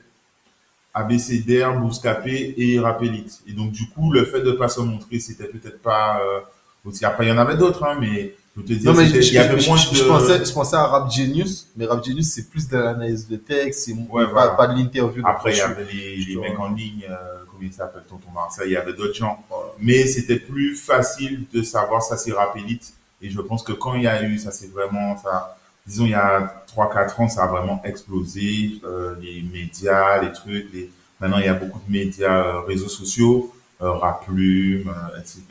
ABCDR, 0.95 1.78
Bouscapé 1.78 2.54
et 2.56 2.80
Rapelite. 2.80 3.40
Et 3.47 3.52
donc, 3.52 3.73
du 3.73 3.87
coup, 3.90 4.11
le 4.12 4.25
fait 4.25 4.40
de 4.40 4.52
pas 4.52 4.68
se 4.68 4.80
montrer, 4.80 5.18
c'était 5.18 5.45
peut-être 5.45 5.83
pas 5.83 6.21
euh, 6.21 6.40
aussi. 6.87 7.04
Après, 7.04 7.26
il 7.26 7.28
y 7.28 7.33
en 7.33 7.38
avait 7.38 7.56
d'autres, 7.56 7.85
hein, 7.85 7.99
mais 8.00 8.35
je 8.57 8.61
veux 8.63 8.67
te 8.67 8.73
dire, 8.73 8.91
non, 8.91 8.97
mais 8.99 9.07
c'était- 9.07 9.23
je, 9.23 9.29
il 9.29 9.35
y 9.35 9.39
avait 9.39 9.61
je- 9.61 9.69
moins 9.69 9.77
je- 9.77 9.91
de. 9.91 9.95
je 9.97 10.05
pensais, 10.05 10.45
je 10.45 10.53
pensais 10.53 10.77
à 10.77 10.87
Rap 10.87 11.13
Genius, 11.13 11.69
mais 11.77 11.85
Rap 11.87 12.03
Genius 12.05 12.27
c'est 12.31 12.49
plus 12.49 12.67
de 12.69 12.77
l'analyse 12.79 13.29
de 13.29 13.37
texte, 13.37 13.81
c'est 13.85 13.93
Ouais, 13.93 14.25
pas, 14.25 14.31
voilà. 14.33 14.51
pas 14.53 14.67
de 14.69 14.79
l'interview. 14.79 15.23
Après, 15.27 15.53
il 15.53 15.59
y 15.59 15.61
avait 15.61 15.85
les, 15.93 16.17
les 16.25 16.37
mecs 16.37 16.59
en 16.59 16.71
ligne, 16.73 17.05
euh, 17.09 17.15
comment 17.51 17.63
ils 17.63 17.73
s'appellent, 17.73 18.05
Tonton 18.09 18.31
Marseille, 18.35 18.69
il 18.69 18.73
y 18.73 18.77
avait 18.77 18.95
d'autres 18.95 19.15
gens. 19.15 19.45
Mais 19.79 20.07
c'était 20.07 20.39
plus 20.39 20.75
facile 20.75 21.45
de 21.53 21.63
savoir 21.63 22.03
ça, 22.03 22.17
c'est 22.17 22.33
Rapelite. 22.33 22.95
Et 23.23 23.31
je 23.31 23.41
pense 23.41 23.63
que 23.63 23.73
quand 23.73 23.95
il 23.95 24.03
y 24.03 24.07
a 24.07 24.23
eu, 24.23 24.39
ça 24.39 24.51
c'est 24.51 24.71
vraiment, 24.73 25.17
ça, 25.23 25.57
disons, 25.87 26.05
il 26.07 26.11
y 26.11 26.15
a 26.15 26.65
3-4 26.67 27.21
ans, 27.21 27.29
ça 27.29 27.45
a 27.45 27.47
vraiment 27.47 27.81
explosé. 27.85 28.81
euh, 28.85 29.15
les 29.21 29.43
médias, 29.43 30.23
les 30.23 30.33
trucs, 30.33 30.67
les... 30.73 30.91
maintenant 31.21 31.39
il 31.39 31.45
y 31.47 31.49
a 31.49 31.55
beaucoup 31.55 31.81
de 31.87 31.93
médias, 31.93 32.43
euh, 32.57 32.61
réseaux 32.61 32.89
sociaux. 32.89 33.53
rap 33.81 34.25
plume, 34.25 34.91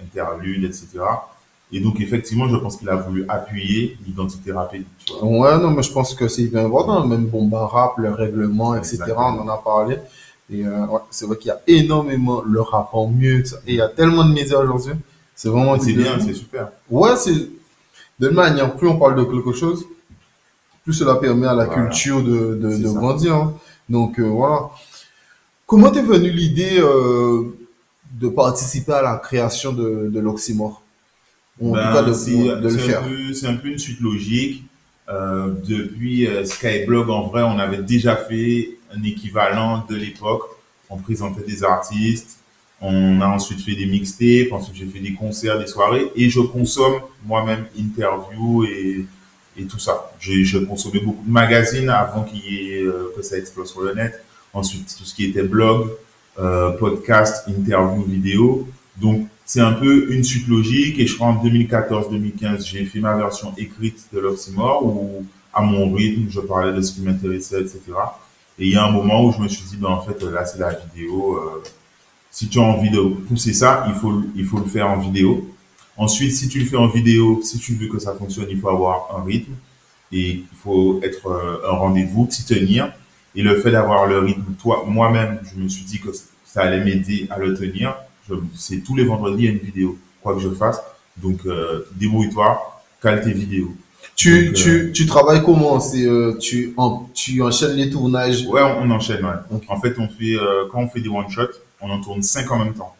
interlude, 0.03 0.63
etc. 0.63 0.87
Et 1.75 1.81
donc, 1.81 1.99
effectivement, 1.99 2.47
je 2.47 2.55
pense 2.55 2.77
qu'il 2.77 2.87
a 2.87 2.95
voulu 2.95 3.25
appuyer 3.27 3.97
l'identité 4.07 4.53
rapide. 4.53 4.85
Ouais, 5.21 5.57
non, 5.57 5.71
mais 5.71 5.83
je 5.83 5.91
pense 5.91 6.13
que 6.13 6.29
c'est 6.29 6.45
bien 6.45 6.65
important. 6.65 7.05
Même 7.05 7.25
Bomba 7.25 7.67
Rap, 7.67 7.97
le 7.97 8.11
règlement, 8.11 8.75
etc., 8.75 8.99
on 9.17 9.41
en 9.43 9.47
a 9.49 9.57
parlé. 9.57 9.97
Et 10.49 10.65
euh, 10.65 10.85
ouais, 10.85 11.01
c'est 11.11 11.25
vrai 11.25 11.35
qu'il 11.37 11.49
y 11.49 11.51
a 11.51 11.59
énormément 11.67 12.41
le 12.43 12.61
rap 12.61 12.89
en 12.93 13.09
mieux. 13.09 13.43
Et 13.67 13.73
il 13.73 13.75
y 13.75 13.81
a 13.81 13.89
tellement 13.89 14.23
de 14.23 14.31
médias 14.31 14.57
aujourd'hui. 14.57 14.93
C'est 15.35 15.49
vraiment. 15.49 15.77
C'est 15.77 15.91
bien, 15.91 16.17
c'est 16.25 16.33
super. 16.33 16.69
Ouais, 16.89 17.17
c'est. 17.17 17.49
De 18.19 18.29
manière, 18.29 18.73
plus 18.77 18.87
on 18.87 18.97
parle 18.97 19.17
de 19.17 19.25
quelque 19.25 19.51
chose, 19.51 19.85
plus 20.85 20.93
cela 20.93 21.15
permet 21.15 21.47
à 21.47 21.55
la 21.55 21.65
culture 21.65 22.23
de, 22.23 22.55
de, 22.55 22.77
de 22.77 22.89
grandir. 22.89 23.35
Hein. 23.35 23.53
Donc, 23.89 24.17
euh, 24.17 24.23
voilà. 24.23 24.69
Comment 25.65 25.91
t'es 25.91 26.03
venue 26.03 26.31
l'idée 26.31 26.77
euh, 26.79 27.53
de 28.13 28.29
participer 28.29 28.93
à 28.93 29.01
la 29.01 29.17
création 29.17 29.73
de, 29.73 30.09
de 30.09 30.19
l'Oxymore? 30.21 30.83
Ben, 31.59 32.13
C'est 32.13 33.47
un 33.47 33.55
peu 33.55 33.67
une 33.67 33.77
suite 33.77 34.01
logique. 34.01 34.63
Euh, 35.07 35.53
depuis 35.67 36.27
euh, 36.27 36.43
Skyblog, 36.45 37.09
en 37.09 37.27
vrai, 37.27 37.43
on 37.43 37.59
avait 37.59 37.83
déjà 37.83 38.15
fait 38.15 38.71
un 38.95 39.03
équivalent 39.03 39.85
de 39.89 39.95
l'époque. 39.95 40.43
On 40.89 40.97
présentait 40.97 41.43
des 41.43 41.63
artistes, 41.63 42.39
on 42.81 43.21
a 43.21 43.27
ensuite 43.27 43.61
fait 43.61 43.75
des 43.75 43.85
mixtapes, 43.85 44.51
ensuite 44.51 44.75
j'ai 44.75 44.85
fait 44.85 44.99
des 44.99 45.13
concerts, 45.13 45.59
des 45.59 45.67
soirées, 45.67 46.11
et 46.15 46.29
je 46.29 46.39
consomme 46.39 47.01
moi-même 47.25 47.65
interviews 47.79 48.65
et, 48.65 49.05
et 49.57 49.65
tout 49.65 49.79
ça. 49.79 50.11
Je 50.19 50.57
consommais 50.59 50.99
beaucoup 50.99 51.23
de 51.25 51.31
magazines 51.31 51.89
avant 51.89 52.23
qu'il 52.23 52.45
y 52.45 52.73
ait, 52.73 52.81
euh, 52.83 53.11
que 53.15 53.21
ça 53.21 53.37
explose 53.37 53.71
sur 53.71 53.81
le 53.81 53.93
net. 53.93 54.23
Ensuite, 54.53 54.95
tout 54.97 55.03
ce 55.03 55.13
qui 55.13 55.25
était 55.25 55.43
blog, 55.43 55.89
euh, 56.39 56.71
podcast, 56.71 57.47
interview, 57.47 58.03
vidéo. 58.03 58.67
Donc, 58.97 59.27
c'est 59.45 59.61
un 59.61 59.73
peu 59.73 60.11
une 60.11 60.23
suite 60.23 60.47
logique. 60.47 60.99
Et 60.99 61.07
je 61.07 61.15
crois 61.15 61.27
en 61.27 61.45
2014-2015, 61.45 62.67
j'ai 62.67 62.83
fait 62.85 62.99
ma 62.99 63.15
version 63.15 63.53
écrite 63.57 64.07
de 64.11 64.19
l'Oxymore 64.19 64.85
où, 64.85 65.25
à 65.53 65.61
mon 65.61 65.93
rythme, 65.93 66.29
je 66.29 66.41
parlais 66.41 66.73
de 66.73 66.81
ce 66.81 66.93
qui 66.93 67.01
m'intéressait, 67.01 67.61
etc. 67.61 67.79
Et 68.57 68.67
il 68.67 68.73
y 68.73 68.75
a 68.75 68.83
un 68.83 68.91
moment 68.91 69.23
où 69.23 69.31
je 69.31 69.39
me 69.39 69.47
suis 69.47 69.63
dit, 69.65 69.77
ben, 69.77 69.89
en 69.89 70.01
fait, 70.01 70.21
là, 70.23 70.45
c'est 70.45 70.59
la 70.59 70.73
vidéo. 70.73 71.37
Euh, 71.37 71.63
si 72.31 72.49
tu 72.49 72.59
as 72.59 72.63
envie 72.63 72.89
de 72.89 72.99
pousser 72.99 73.53
ça, 73.53 73.85
il 73.87 73.93
faut, 73.93 74.21
il 74.35 74.45
faut 74.45 74.57
le 74.57 74.65
faire 74.65 74.89
en 74.89 74.97
vidéo. 74.97 75.49
Ensuite, 75.95 76.33
si 76.33 76.49
tu 76.49 76.59
le 76.59 76.65
fais 76.65 76.75
en 76.75 76.87
vidéo, 76.87 77.39
si 77.43 77.59
tu 77.59 77.75
veux 77.75 77.87
que 77.87 77.99
ça 77.99 78.13
fonctionne, 78.13 78.47
il 78.49 78.59
faut 78.59 78.69
avoir 78.69 79.15
un 79.17 79.23
rythme 79.23 79.53
et 80.11 80.29
il 80.31 80.57
faut 80.61 80.99
être 81.03 81.27
euh, 81.27 81.71
un 81.71 81.75
rendez-vous, 81.75 82.27
s'y 82.29 82.45
tenir. 82.45 82.91
Et 83.35 83.43
le 83.43 83.59
fait 83.61 83.71
d'avoir 83.71 84.05
le 84.07 84.19
rythme, 84.19 84.53
toi, 84.61 84.83
moi-même, 84.87 85.39
je 85.43 85.61
me 85.61 85.69
suis 85.69 85.85
dit 85.85 85.99
que 85.99 86.09
ça 86.43 86.61
allait 86.63 86.83
m'aider 86.83 87.27
à 87.29 87.37
le 87.37 87.53
tenir 87.53 87.95
c'est 88.55 88.83
tous 88.83 88.95
les 88.95 89.03
vendredis, 89.03 89.43
il 89.43 89.45
y 89.45 89.47
a 89.49 89.51
une 89.51 89.59
vidéo, 89.59 89.97
quoi 90.21 90.35
que 90.35 90.41
je 90.41 90.49
fasse. 90.49 90.81
Donc, 91.17 91.45
euh, 91.45 91.87
débrouille-toi, 91.93 92.81
cale 93.01 93.21
tes 93.21 93.31
vidéos. 93.31 93.73
Tu, 94.15 94.53
tu, 94.53 94.69
euh, 94.69 94.91
tu 94.91 95.05
travailles 95.05 95.43
comment? 95.43 95.79
C'est 95.79 96.05
euh, 96.05 96.37
tu, 96.37 96.73
en, 96.77 97.09
tu 97.13 97.41
enchaînes 97.41 97.75
les 97.75 97.89
tournages? 97.89 98.45
Ouais, 98.45 98.61
on, 98.61 98.89
enchaîne. 98.91 99.25
Ouais. 99.25 99.59
En 99.67 99.79
fait, 99.79 99.97
on 99.99 100.07
fait 100.07 100.35
euh, 100.35 100.65
quand 100.71 100.79
on 100.79 100.87
fait 100.87 101.01
des 101.01 101.09
one 101.09 101.29
shots, 101.29 101.55
on 101.81 101.89
en 101.89 102.01
tourne 102.01 102.21
cinq 102.23 102.49
en 102.51 102.59
même 102.63 102.73
temps. 102.73 102.95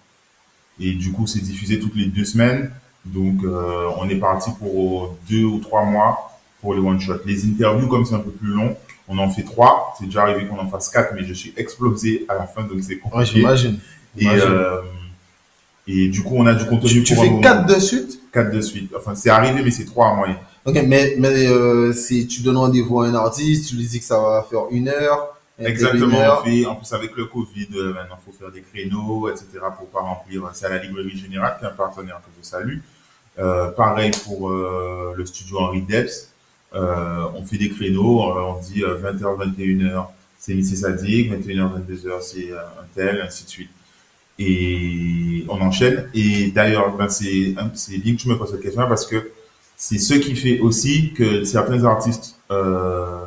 Et 0.79 0.91
du 0.94 1.12
coup, 1.12 1.25
c'est 1.25 1.39
diffusé 1.39 1.79
toutes 1.79 1.96
les 1.96 2.08
deux 2.08 2.25
semaines. 2.25 2.72
Donc, 3.05 3.44
euh, 3.44 3.88
on 3.98 4.10
est 4.10 4.15
parti 4.15 4.50
pour 4.60 5.15
deux 5.29 5.44
ou 5.44 5.60
trois 5.60 5.86
mois 5.86 6.39
pour 6.60 6.74
les 6.74 6.82
one 6.82 7.00
shots. 7.00 7.22
Les 7.25 7.46
interviews, 7.46 7.88
comme 7.88 8.03
c'est 8.03 8.15
un 8.15 8.20
peu 8.20 8.32
plus 8.32 8.50
long, 8.50 8.75
on 9.08 9.17
en 9.17 9.29
fait 9.29 9.44
trois. 9.44 9.96
C'est 9.98 10.05
déjà 10.05 10.24
arrivé 10.24 10.48
qu'on 10.48 10.60
en 10.60 10.67
fasse 10.67 10.89
quatre, 10.89 11.13
mais 11.13 11.24
je 11.24 11.34
suis 11.34 11.53
explosé 11.55 12.25
à 12.27 12.34
la 12.34 12.48
fin, 12.48 12.63
donc 12.63 12.79
c'est 12.82 12.98
compliqué. 12.98 13.17
Ouais, 13.17 13.25
j'imagine. 13.25 13.79
Et 14.17 14.27
euh, 14.27 14.82
et 15.88 16.08
du 16.08 16.24
coup, 16.24 16.36
on 16.38 16.46
a 16.46 16.54
du 16.54 16.65
contenu 16.65 17.04
tu, 17.04 17.15
fais 17.15 17.39
quatre 17.42 17.65
de 17.68 17.80
suite? 17.80 18.20
Quatre 18.32 18.51
de 18.51 18.62
suite. 18.62 18.92
Enfin, 18.98 19.13
c'est 19.15 19.30
arrivé, 19.30 19.62
mais 19.63 19.72
c'est 19.72 19.86
trois 19.86 20.08
en 20.08 20.15
moyenne. 20.15 20.38
Ok, 20.65 20.82
mais, 20.88 21.15
mais 21.20 21.48
euh, 21.48 21.94
si 21.94 22.25
tu 22.25 22.42
donnes 22.42 22.58
rendez-vous 22.58 23.01
à 23.01 23.08
un 23.08 23.15
artiste, 23.15 23.70
tu 23.70 23.75
lui 23.75 23.86
dis 23.86 24.00
que 24.00 24.06
ça 24.06 24.20
va 24.20 24.46
faire 24.50 24.63
une 24.72 24.88
heure. 24.88 25.38
Exactement. 25.60 26.18
On 26.18 26.44
fait, 26.44 26.65
en 26.65 26.75
plus, 26.75 26.92
avec 26.92 27.15
le 27.15 27.25
Covid, 27.25 27.68
euh, 27.75 27.94
maintenant, 27.94 28.18
il 28.20 28.32
faut 28.32 28.38
faire 28.38 28.51
des 28.51 28.62
créneaux, 28.62 29.30
etc. 29.30 29.46
pour 29.77 29.88
pas 29.88 30.01
remplir. 30.01 30.50
C'est 30.54 30.65
à 30.65 30.70
la 30.70 30.80
Librairie 30.80 31.18
Générale, 31.18 31.56
qui 31.60 31.65
est 31.65 31.68
un 31.68 31.72
partenaire 31.72 32.18
que 32.18 32.32
je 32.42 32.46
salue. 32.46 32.80
Euh, 33.38 33.70
pareil 33.72 34.12
pour 34.24 34.50
euh, 34.50 35.13
le 35.15 35.25
studio 35.25 35.60
Henri 35.60 35.82
Debs. 35.82 36.30
Euh, 36.74 37.25
on 37.36 37.46
fait 37.46 37.58
des 37.58 37.70
créneaux, 37.70 38.22
on 38.22 38.60
dit 38.60 38.82
20h, 38.82 39.56
21h, 39.56 40.08
c'est 40.38 40.54
Missy 40.54 40.75
Sadik, 40.75 41.32
21h, 41.32 41.72
22h, 41.88 42.22
c'est 42.22 42.51
un 42.51 42.86
tel, 42.94 43.22
ainsi 43.22 43.46
de 43.46 43.50
suite 43.50 43.70
et 44.38 45.46
on 45.50 45.62
enchaîne. 45.62 46.10
Et 46.13 46.51
d'ailleurs, 46.51 46.96
ben 46.96 47.10
c'est 47.10 47.54
bien 47.98 48.15
que 48.15 48.22
tu 48.22 48.30
me 48.30 48.38
poses 48.38 48.51
cette 48.51 48.62
question 48.62 48.88
parce 48.88 49.06
que 49.06 49.32
c'est 49.77 49.98
ce 49.98 50.13
qui 50.15 50.36
fait 50.36 50.60
aussi 50.60 51.13
que 51.13 51.44
certains 51.44 51.84
artistes 51.84 52.38
euh, 52.51 53.25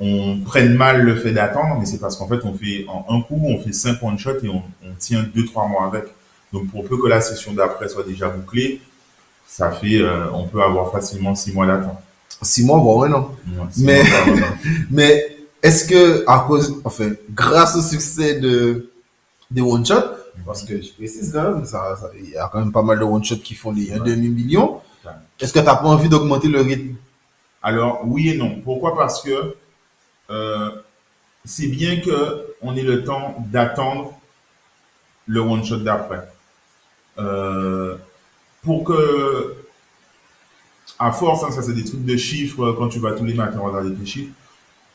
on 0.00 0.38
prenne 0.38 0.74
mal 0.74 1.02
le 1.02 1.16
fait 1.16 1.32
d'attendre, 1.32 1.76
mais 1.78 1.86
c'est 1.86 1.98
parce 1.98 2.16
qu'en 2.16 2.28
fait 2.28 2.44
on 2.44 2.54
fait 2.54 2.86
en 2.88 3.04
un 3.08 3.20
coup, 3.20 3.40
on 3.44 3.60
fait 3.60 3.72
cinq 3.72 4.02
one 4.02 4.18
shot 4.18 4.36
et 4.42 4.48
on, 4.48 4.62
on 4.84 4.94
tient 4.98 5.24
deux 5.34 5.44
trois 5.44 5.66
mois 5.66 5.86
avec. 5.86 6.04
Donc 6.52 6.70
pour 6.70 6.84
peu 6.84 6.96
que 6.96 7.08
la 7.08 7.20
session 7.20 7.52
d'après 7.52 7.88
soit 7.88 8.04
déjà 8.04 8.28
bouclée, 8.28 8.80
ça 9.48 9.72
fait, 9.72 10.00
euh, 10.00 10.30
on 10.32 10.46
peut 10.46 10.62
avoir 10.62 10.92
facilement 10.92 11.34
six 11.34 11.52
mois 11.52 11.66
d'attente. 11.66 11.98
Six 12.42 12.64
mois, 12.64 12.78
bon, 12.78 13.00
ouais, 13.00 13.08
non. 13.08 13.30
mais, 13.78 14.02
mais 14.90 15.38
est-ce 15.62 15.84
que 15.86 16.24
à 16.28 16.44
cause, 16.46 16.80
enfin, 16.84 17.10
grâce 17.34 17.74
au 17.74 17.82
succès 17.82 18.38
de 18.38 18.87
des 19.50 19.62
one-shots, 19.62 20.16
parce 20.44 20.62
que 20.62 20.80
je 20.80 20.92
précise 20.92 21.32
quand 21.32 21.54
même, 21.54 21.64
il 22.18 22.30
y 22.30 22.36
a 22.36 22.48
quand 22.52 22.58
même 22.58 22.72
pas 22.72 22.82
mal 22.82 22.98
de 22.98 23.04
one-shots 23.04 23.38
qui 23.38 23.54
font 23.54 23.72
les 23.72 23.92
1 23.92 24.00
demi-million. 24.00 24.80
Est-ce 25.40 25.52
que 25.52 25.58
tu 25.58 25.64
n'as 25.64 25.76
pas 25.76 25.86
envie 25.86 26.08
d'augmenter 26.08 26.48
le 26.48 26.60
rythme? 26.60 26.96
Alors, 27.62 28.02
oui 28.04 28.30
et 28.30 28.36
non. 28.36 28.60
Pourquoi? 28.62 28.96
Parce 28.96 29.22
que 29.22 29.56
euh, 30.30 30.70
c'est 31.44 31.68
bien 31.68 32.00
qu'on 32.00 32.76
ait 32.76 32.82
le 32.82 33.04
temps 33.04 33.36
d'attendre 33.50 34.12
le 35.26 35.40
one-shot 35.40 35.78
d'après. 35.78 36.28
Euh, 37.18 37.96
pour 38.62 38.84
que, 38.84 39.56
à 40.98 41.10
force, 41.12 41.42
hein, 41.44 41.50
ça 41.50 41.62
c'est 41.62 41.74
des 41.74 41.84
trucs 41.84 42.04
de 42.04 42.16
chiffres, 42.16 42.72
quand 42.72 42.88
tu 42.88 42.98
vas 42.98 43.12
tous 43.12 43.24
les 43.24 43.34
matins 43.34 43.60
regarder 43.60 43.94
tes 43.94 44.06
chiffres, 44.06 44.32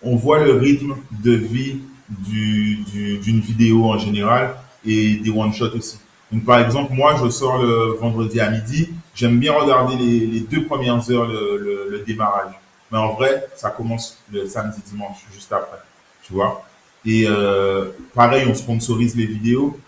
on 0.02 0.16
voit 0.16 0.40
le 0.44 0.54
rythme 0.54 0.96
de 1.12 1.32
vie 1.32 1.80
d'une 2.10 2.84
du, 2.84 3.18
d'une 3.18 3.40
vidéo 3.40 3.86
en 3.86 3.98
général 3.98 4.56
et 4.86 5.16
des 5.16 5.30
one-shots 5.30 5.76
aussi. 5.76 6.00
Donc, 6.32 6.46
par 6.46 6.60
exemple, 6.60 6.94
moi, 6.94 7.16
je 7.24 7.30
sors 7.30 7.62
le 7.62 7.96
vendredi 8.00 8.40
à 8.40 8.50
midi. 8.50 8.90
J'aime 9.14 9.40
bien 9.40 9.54
regarder 9.54 9.96
les, 9.96 10.40
deux 10.40 10.66
premières 10.66 11.10
heures 11.12 11.28
le, 11.28 12.04
démarrage. 12.06 12.54
Mais 12.92 12.98
en 12.98 13.14
vrai, 13.14 13.48
ça 13.56 13.70
commence 13.70 14.18
le 14.32 14.48
samedi, 14.48 14.80
dimanche, 14.88 15.18
juste 15.32 15.52
après. 15.54 15.78
Tu 16.24 16.34
vois? 16.34 16.64
Et 17.06 17.26
euh, 17.28 17.90
pareil, 18.14 18.46
on 18.50 18.54
sponsorise 18.56 19.16
les 19.16 19.26
vidéos. 19.28 19.80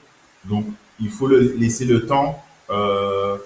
Donc, 0.44 0.66
il 1.00 1.10
faut 1.10 1.28
laisser 1.28 1.86
le 1.86 2.06
temps 2.06 2.44
euh, 2.70 3.38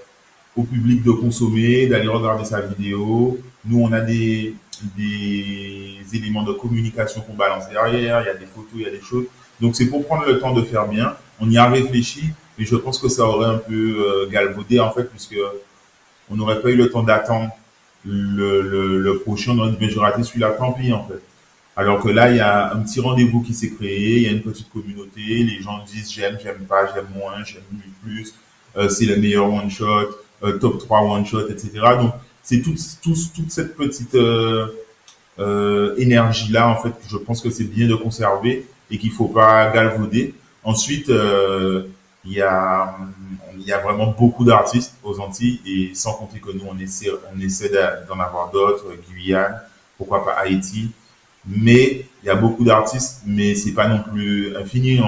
au 0.55 0.63
public 0.63 1.01
de 1.03 1.11
consommer, 1.11 1.88
d'aller 1.88 2.07
regarder 2.07 2.43
sa 2.43 2.61
vidéo. 2.61 3.39
Nous, 3.65 3.81
on 3.81 3.91
a 3.93 4.01
des, 4.01 4.55
des 4.98 5.98
éléments 6.13 6.43
de 6.43 6.53
communication 6.53 7.21
qu'on 7.21 7.33
balance 7.33 7.69
derrière, 7.69 8.21
il 8.21 8.25
y 8.25 8.29
a 8.29 8.33
des 8.33 8.45
photos, 8.45 8.71
il 8.75 8.81
y 8.81 8.86
a 8.86 8.91
des 8.91 9.01
choses. 9.01 9.25
Donc 9.62 9.75
c'est 9.75 9.88
pour 9.88 10.05
prendre 10.05 10.25
le 10.25 10.39
temps 10.39 10.53
de 10.53 10.62
faire 10.63 10.88
bien. 10.88 11.15
On 11.39 11.50
y 11.50 11.57
a 11.57 11.69
réfléchi, 11.69 12.25
mais 12.57 12.65
je 12.65 12.75
pense 12.75 13.00
que 13.00 13.09
ça 13.09 13.24
aurait 13.24 13.48
un 13.48 13.57
peu 13.57 13.74
euh, 13.74 14.29
galvaudé 14.29 14.79
en 14.79 14.91
fait, 14.91 15.05
puisque 15.05 15.38
on 16.29 16.36
n'aurait 16.36 16.62
pas 16.62 16.69
eu 16.69 16.75
le 16.75 16.89
temps 16.89 17.03
d'attendre 17.03 17.50
le, 18.05 18.62
le, 18.62 19.00
le, 19.00 19.19
prochain. 19.19 19.53
On 19.53 19.59
aurait 19.59 19.71
dit, 19.71 19.77
mais 19.79 19.89
je 19.89 20.00
raté 20.00 20.24
celui-là, 20.24 20.51
tant 20.51 20.71
pis 20.74 20.93
en 20.93 21.05
fait. 21.07 21.21
Alors 21.75 22.01
que 22.01 22.09
là, 22.09 22.29
il 22.29 22.38
y 22.38 22.41
a 22.41 22.74
un 22.74 22.79
petit 22.81 23.00
rendez-vous 23.00 23.41
qui 23.41 23.53
s'est 23.53 23.71
créé, 23.71 24.17
il 24.17 24.24
y 24.24 24.27
a 24.27 24.31
une 24.31 24.41
petite 24.41 24.69
communauté, 24.69 25.21
les 25.21 25.62
gens 25.62 25.79
disent 25.86 26.12
j'aime, 26.12 26.38
j'aime 26.41 26.65
pas, 26.67 26.93
j'aime 26.93 27.07
moins, 27.15 27.43
j'aime 27.45 27.62
plus, 28.03 28.33
euh, 28.75 28.89
c'est 28.89 29.05
le 29.05 29.15
meilleur 29.15 29.51
one 29.51 29.69
shot, 29.69 30.09
euh, 30.43 30.57
top 30.57 30.79
3 30.79 31.01
one 31.03 31.25
shot, 31.25 31.48
etc. 31.50 31.71
Donc 32.00 32.13
c'est 32.43 32.62
toute, 32.62 32.79
toute 33.01 33.51
cette 33.51 33.75
petite 33.75 34.15
euh, 34.15 34.67
euh, 35.39 35.96
énergie 35.98 36.51
là 36.51 36.67
en 36.67 36.75
fait 36.75 36.93
je 37.08 37.17
pense 37.17 37.41
que 37.41 37.50
c'est 37.50 37.63
bien 37.63 37.88
de 37.88 37.96
conserver 37.96 38.67
et 38.91 38.98
qu'il 38.98 39.12
faut 39.12 39.27
pas 39.27 39.72
galvauder. 39.72 40.34
Ensuite, 40.63 41.10
euh, 41.10 41.84
il 42.25 42.34
y 42.34 42.41
a 42.41 42.96
il 43.58 43.65
y 43.65 43.72
a 43.72 43.79
vraiment 43.79 44.08
beaucoup 44.17 44.46
d'artistes 44.46 44.96
aux 45.03 45.19
Antilles 45.19 45.60
et 45.65 45.91
sans 45.93 46.13
compter 46.13 46.39
que 46.39 46.51
nous 46.51 46.65
on 46.67 46.77
essaie 46.79 47.10
on 47.34 47.39
essaie 47.39 47.72
d'en 48.08 48.19
avoir 48.19 48.51
d'autres, 48.51 48.86
Guyane, 49.08 49.62
pourquoi 49.98 50.25
pas 50.25 50.34
Haïti. 50.34 50.91
Mais 51.48 52.05
il 52.24 52.27
y 52.27 52.29
a 52.29 52.36
beaucoup 52.36 52.63
d'artistes, 52.63 53.22
mais 53.25 53.55
c'est 53.55 53.72
pas 53.74 53.88
non 53.88 54.03
plus 54.03 54.55
infini. 54.58 55.00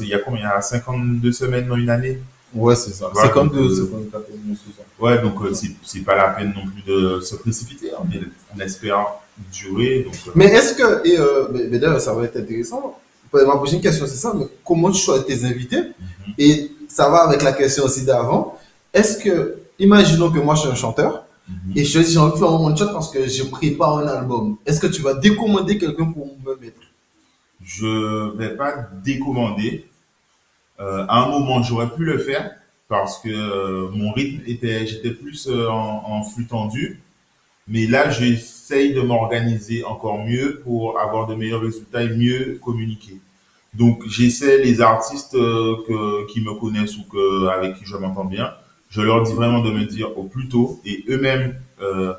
Il 0.00 0.08
y 0.08 0.14
a 0.14 0.18
combien? 0.18 0.40
Il 0.40 0.44
y 0.44 0.46
a 0.46 0.60
52 0.60 1.32
semaines 1.32 1.68
dans 1.68 1.76
une 1.76 1.90
année? 1.90 2.18
Ouais, 2.54 2.76
c'est 2.76 2.92
ça. 2.92 3.10
c'est 3.14 3.30
comme 3.32 3.50
de, 3.50 3.68
c'est 3.68 5.02
Ouais, 5.02 5.20
donc 5.20 5.34
euh, 5.42 5.52
c'est 5.84 6.00
pas 6.00 6.16
la 6.16 6.28
peine 6.30 6.54
non 6.56 6.62
plus 6.70 6.82
de 6.82 7.20
se 7.20 7.36
précipiter. 7.36 7.90
Hein, 7.92 8.04
mais 8.08 8.20
on 8.56 8.60
espère 8.60 9.06
durer. 9.52 10.04
Donc, 10.04 10.14
euh. 10.28 10.30
Mais 10.34 10.46
est-ce 10.46 10.74
que, 10.74 11.06
et 11.06 11.18
euh, 11.18 11.48
mais, 11.52 11.78
d'ailleurs, 11.78 12.00
ça 12.00 12.14
va 12.14 12.24
être 12.24 12.36
intéressant. 12.36 12.98
Ma 13.32 13.56
prochaine 13.56 13.82
question, 13.82 14.06
c'est 14.06 14.16
ça, 14.16 14.32
mais 14.34 14.46
comment 14.64 14.90
tu 14.90 15.00
choisis 15.02 15.26
tes 15.26 15.44
invités? 15.44 15.80
Mhm. 15.80 16.34
Et 16.38 16.70
ça 16.88 17.10
va 17.10 17.24
avec 17.24 17.42
la 17.42 17.52
question 17.52 17.84
aussi 17.84 18.04
d'avant. 18.04 18.58
Est-ce 18.94 19.18
que, 19.18 19.56
imaginons 19.78 20.30
que 20.30 20.38
moi 20.38 20.54
je 20.54 20.60
suis 20.60 20.70
un 20.70 20.74
chanteur 20.74 21.24
Mhm. 21.48 21.72
et 21.76 21.84
je 21.84 21.98
dis 22.00 22.12
j'ai 22.12 22.18
envie 22.18 22.32
de 22.32 22.38
faire 22.38 22.50
un 22.50 22.56
one 22.58 22.76
shot 22.76 22.88
parce 22.92 23.08
que 23.10 23.28
je 23.28 23.44
prépare 23.44 23.98
un 23.98 24.06
album. 24.08 24.56
Est-ce 24.66 24.80
que 24.80 24.88
tu 24.88 25.00
vas 25.02 25.14
décommander 25.14 25.78
quelqu'un 25.78 26.06
pour 26.06 26.26
me 26.44 26.56
mettre? 26.56 26.80
Je 27.62 28.36
vais 28.36 28.56
pas 28.56 28.74
décommander. 29.04 29.86
Euh, 30.80 31.06
à 31.08 31.24
un 31.24 31.28
moment, 31.30 31.62
j'aurais 31.62 31.90
pu 31.90 32.04
le 32.04 32.18
faire 32.18 32.50
parce 32.88 33.18
que 33.18 33.28
euh, 33.28 33.88
mon 33.90 34.12
rythme 34.12 34.42
était, 34.46 34.86
j'étais 34.86 35.10
plus 35.10 35.48
euh, 35.48 35.68
en, 35.68 36.02
en 36.06 36.22
flux 36.22 36.46
tendu. 36.46 37.00
Mais 37.68 37.86
là, 37.86 38.10
j'essaye 38.10 38.94
de 38.94 39.00
m'organiser 39.00 39.84
encore 39.84 40.24
mieux 40.24 40.60
pour 40.62 41.00
avoir 41.00 41.26
de 41.26 41.34
meilleurs 41.34 41.62
résultats 41.62 42.02
et 42.02 42.10
mieux 42.10 42.60
communiquer. 42.62 43.20
Donc, 43.74 44.02
j'essaie 44.08 44.58
les 44.62 44.80
artistes 44.80 45.32
que, 45.32 46.26
qui 46.28 46.40
me 46.40 46.54
connaissent 46.54 46.96
ou 46.96 47.02
que, 47.04 47.48
avec 47.48 47.76
qui 47.76 47.84
je 47.84 47.96
m'entends 47.96 48.24
bien, 48.24 48.52
je 48.88 49.02
leur 49.02 49.22
dis 49.22 49.32
vraiment 49.32 49.62
de 49.62 49.70
me 49.70 49.84
dire 49.84 50.16
au 50.16 50.24
plus 50.24 50.48
tôt 50.48 50.80
et 50.84 51.04
eux-mêmes, 51.08 51.56
euh, 51.82 52.14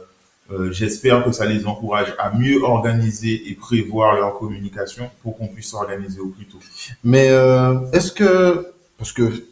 euh, 0.51 0.71
j'espère 0.71 1.25
que 1.25 1.31
ça 1.31 1.45
les 1.45 1.65
encourage 1.65 2.13
à 2.19 2.31
mieux 2.37 2.61
organiser 2.63 3.49
et 3.49 3.53
prévoir 3.53 4.15
leur 4.15 4.37
communication 4.37 5.09
pour 5.21 5.37
qu'on 5.37 5.47
puisse 5.47 5.69
s'organiser 5.69 6.19
au 6.19 6.27
plus 6.27 6.45
tôt. 6.45 6.59
Mais 7.03 7.29
euh, 7.29 7.79
est-ce 7.91 8.11
que, 8.11 8.67
parce 8.97 9.11
que, 9.11 9.43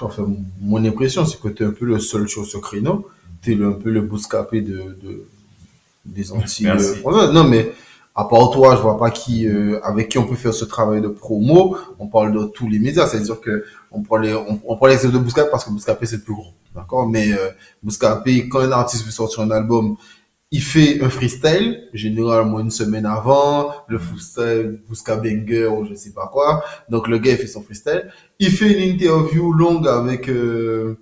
enfin, 0.00 0.26
mon 0.60 0.84
impression, 0.84 1.24
c'est 1.24 1.40
que 1.40 1.48
tu 1.48 1.62
es 1.62 1.66
un 1.66 1.70
peu 1.70 1.84
le 1.86 2.00
seul 2.00 2.28
sur 2.28 2.44
ce 2.44 2.58
créneau. 2.58 3.08
Tu 3.42 3.52
es 3.52 3.64
un 3.64 3.72
peu 3.72 3.90
le 3.90 4.00
bouscapé 4.00 4.60
de, 4.60 4.98
de, 5.02 5.26
des 6.04 6.32
Antilles. 6.32 6.68
Euh, 6.68 7.32
non, 7.32 7.44
mais 7.44 7.72
à 8.14 8.24
part 8.24 8.50
toi, 8.50 8.76
je 8.76 8.82
vois 8.82 8.98
pas 8.98 9.10
qui, 9.10 9.46
euh, 9.46 9.80
avec 9.84 10.08
qui 10.08 10.18
on 10.18 10.26
peut 10.26 10.34
faire 10.34 10.52
ce 10.52 10.64
travail 10.64 11.00
de 11.00 11.08
promo. 11.08 11.76
On 11.98 12.08
parle 12.08 12.32
de 12.32 12.44
tous 12.46 12.68
les 12.68 12.78
médias. 12.78 13.06
C'est-à-dire 13.06 13.40
que 13.40 13.64
on 13.92 14.02
prend 14.02 14.18
les, 14.18 14.34
on, 14.34 14.60
on 14.66 14.76
prend 14.76 14.86
l'exemple 14.86 15.14
de 15.14 15.18
Bouscapé 15.20 15.48
parce 15.50 15.64
que 15.64 15.70
Bouscapé, 15.70 16.06
c'est 16.06 16.16
le 16.16 16.22
plus 16.22 16.34
gros. 16.34 16.52
D'accord? 16.74 17.08
Mais 17.08 17.32
euh, 17.32 17.50
Bouscapé, 17.82 18.48
quand 18.48 18.60
un 18.60 18.72
artiste 18.72 19.04
veut 19.04 19.10
sortir 19.10 19.40
un 19.40 19.50
album, 19.50 19.96
il 20.52 20.62
fait 20.62 21.02
un 21.02 21.10
freestyle, 21.10 21.88
généralement 21.92 22.60
une 22.60 22.70
semaine 22.70 23.06
avant, 23.06 23.72
le 23.86 23.98
freestyle 23.98 24.82
Bousca 24.88 25.16
Banger 25.16 25.66
ou 25.66 25.86
je 25.86 25.94
sais 25.94 26.12
pas 26.12 26.28
quoi. 26.32 26.64
Donc 26.88 27.06
le 27.08 27.18
gars 27.18 27.32
il 27.32 27.38
fait 27.38 27.46
son 27.46 27.62
freestyle. 27.62 28.10
Il 28.38 28.50
fait 28.50 28.72
une 28.72 28.94
interview 28.94 29.52
longue 29.52 29.86
avec, 29.86 30.28
euh, 30.28 30.98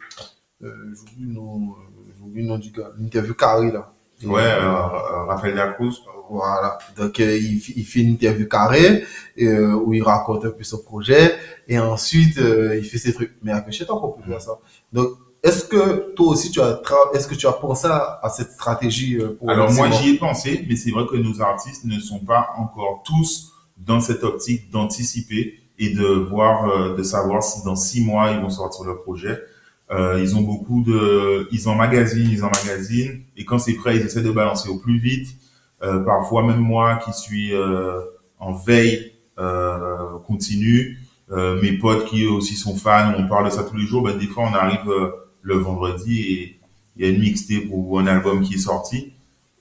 euh, 0.63 0.73
j'oublie 0.95 1.27
le 1.27 1.33
nom, 1.33 1.71
euh, 1.71 2.35
le 2.35 2.43
nom 2.43 2.59
du 2.59 2.71
gars, 2.71 2.91
l'interview 2.99 3.35
carré 3.35 3.73
là. 3.73 3.93
Ouais, 4.25 4.43
euh, 4.43 5.25
Raphaël 5.27 5.55
Lacruz. 5.55 6.03
Voilà. 6.31 6.77
Donc 6.97 7.21
euh, 7.21 7.39
il, 7.39 7.59
fait 7.85 8.01
une 8.01 8.11
interview 8.11 8.47
carrée 8.47 9.05
euh, 9.41 9.73
où 9.73 9.95
il 9.95 10.03
raconte 10.03 10.45
un 10.45 10.51
peu 10.51 10.63
son 10.63 10.83
projet 10.83 11.35
et 11.67 11.79
ensuite 11.79 12.37
il 12.37 12.85
fait 12.85 12.99
ses 12.99 13.15
trucs. 13.15 13.33
Mais 13.43 13.53
avec 13.53 13.73
chez 13.73 13.87
toi 13.87 13.99
qu'on 13.99 14.13
peut 14.13 14.29
faire 14.29 14.43
ça. 14.43 14.59
Donc 14.93 15.13
est-ce 15.49 15.65
que 15.65 16.15
toi 16.15 16.29
aussi 16.29 16.51
tu 16.51 16.61
as 16.61 16.81
est-ce 17.15 17.27
que 17.27 17.35
tu 17.35 17.47
as 17.47 17.53
pensé 17.53 17.87
à, 17.89 18.29
cette 18.29 18.53
stratégie 18.53 19.19
euh, 19.19 19.37
pour 19.39 19.51
Alors 19.51 19.73
moi 19.73 19.91
j'y 19.91 20.11
ai 20.11 20.19
pensé, 20.19 20.65
mais 20.69 20.77
c'est 20.77 20.91
vrai 20.91 21.07
que 21.07 21.17
nos 21.17 21.41
artistes 21.41 21.85
ne 21.85 21.99
sont 21.99 22.21
pas 22.21 22.51
encore 22.57 23.03
tous 23.05 23.53
dans 23.77 24.01
cette 24.01 24.25
optique 24.25 24.71
d'anticiper 24.71 25.59
et 25.79 25.91
de 25.91 26.07
voir, 26.07 26.69
euh, 26.69 26.97
de 26.97 27.03
savoir 27.03 27.43
si 27.43 27.65
dans 27.65 27.77
six 27.77 28.05
mois 28.05 28.31
ils 28.33 28.41
vont 28.41 28.51
sortir 28.51 28.85
leur 28.85 29.03
projet. 29.03 29.39
Euh, 29.91 30.21
ils 30.21 30.37
ont 30.37 30.43
beaucoup 30.43 30.83
de, 30.83 31.49
ils 31.51 31.69
emmagasinent, 31.69 32.29
ils 32.31 32.45
emmagasinent, 32.45 33.23
et 33.37 33.45
quand 33.45 33.59
c'est 33.59 33.75
prêt, 33.75 33.97
ils 33.97 34.03
essaient 34.03 34.23
de 34.23 34.31
balancer 34.31 34.69
au 34.69 34.79
plus 34.79 34.99
vite. 34.99 35.29
Euh, 35.83 36.01
parfois 36.01 36.43
même 36.43 36.59
moi 36.59 36.97
qui 36.97 37.13
suis 37.13 37.55
euh, 37.55 38.01
en 38.39 38.53
veille 38.53 39.13
continue, 40.27 40.99
mes 41.31 41.73
potes 41.75 42.07
qui 42.07 42.25
eux 42.25 42.33
aussi 42.33 42.57
sont 42.57 42.75
fans, 42.75 43.13
on 43.17 43.29
parle 43.29 43.45
de 43.45 43.51
ça 43.51 43.63
tous 43.63 43.77
les 43.77 43.87
jours. 43.87 44.03
Ben 44.03 44.19
des 44.19 44.27
fois 44.27 44.49
on 44.51 44.55
arrive 44.55 44.91
le 45.49 45.57
vendredi 45.57 46.15
et 46.33 46.61
il 46.97 47.05
y 47.05 47.09
a 47.09 47.11
une 47.13 47.21
mixtape 47.21 47.65
ou 47.71 47.99
un 47.99 48.07
album 48.07 48.43
qui 48.43 48.55
est 48.55 48.65
sorti 48.71 49.13